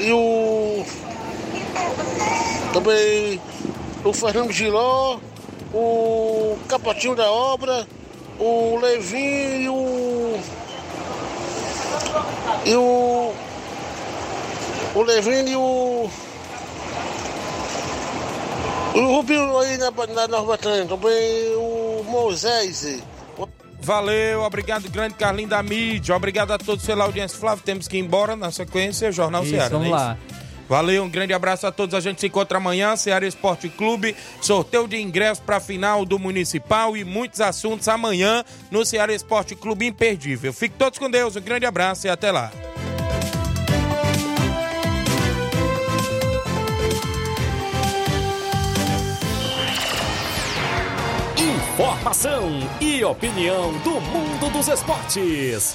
e 0.00 0.12
o 0.12 0.84
também 2.72 3.40
o 4.04 4.12
Fernando 4.12 4.52
Giló, 4.52 5.18
o 5.72 6.58
Capotinho 6.68 7.14
da 7.14 7.30
Obra, 7.30 7.86
o 8.38 8.76
Levin 8.80 9.62
e 9.62 9.68
o. 9.68 10.65
E 12.64 12.74
o. 12.74 13.34
O 14.94 15.02
Levin 15.02 15.50
e 15.50 15.56
o. 15.56 16.10
O 18.94 19.00
Rubinho 19.16 19.58
aí 19.58 19.76
na, 19.76 19.90
na 19.90 20.28
Nova 20.28 20.56
Betânia, 20.56 20.86
também 20.86 21.54
o 21.56 22.02
Moisés. 22.08 23.02
Valeu, 23.78 24.42
obrigado, 24.42 24.90
grande 24.90 25.14
Carlinho 25.14 25.48
da 25.48 25.62
mídia. 25.62 26.16
Obrigado 26.16 26.50
a 26.50 26.58
todos 26.58 26.84
pela 26.84 27.04
audiência. 27.04 27.38
Flávio, 27.38 27.62
temos 27.62 27.86
que 27.86 27.96
ir 27.96 28.00
embora 28.00 28.34
na 28.34 28.50
sequência, 28.50 29.12
Jornal 29.12 29.42
Isso, 29.42 29.52
Ceará. 29.52 29.68
vamos 29.68 29.88
é 29.88 29.90
lá. 29.90 30.18
Valeu, 30.68 31.04
um 31.04 31.08
grande 31.08 31.32
abraço 31.32 31.66
a 31.66 31.72
todos. 31.72 31.94
A 31.94 32.00
gente 32.00 32.20
se 32.20 32.26
encontra 32.26 32.58
amanhã, 32.58 32.96
Ceará 32.96 33.26
Esporte 33.26 33.68
Clube, 33.68 34.16
sorteio 34.40 34.88
de 34.88 35.00
ingresso 35.00 35.42
para 35.42 35.56
a 35.56 35.60
final 35.60 36.04
do 36.04 36.18
Municipal 36.18 36.96
e 36.96 37.04
muitos 37.04 37.40
assuntos 37.40 37.86
amanhã 37.88 38.44
no 38.70 38.84
Ceará 38.84 39.12
Esporte 39.12 39.54
Clube 39.54 39.86
imperdível. 39.86 40.52
Fiquem 40.52 40.76
todos 40.78 40.98
com 40.98 41.10
Deus, 41.10 41.36
um 41.36 41.40
grande 41.40 41.66
abraço 41.66 42.06
e 42.06 42.10
até 42.10 42.32
lá. 42.32 42.50
Informação 51.76 52.50
e 52.80 53.04
opinião 53.04 53.72
do 53.80 54.00
mundo 54.00 54.50
dos 54.50 54.66
esportes. 54.68 55.74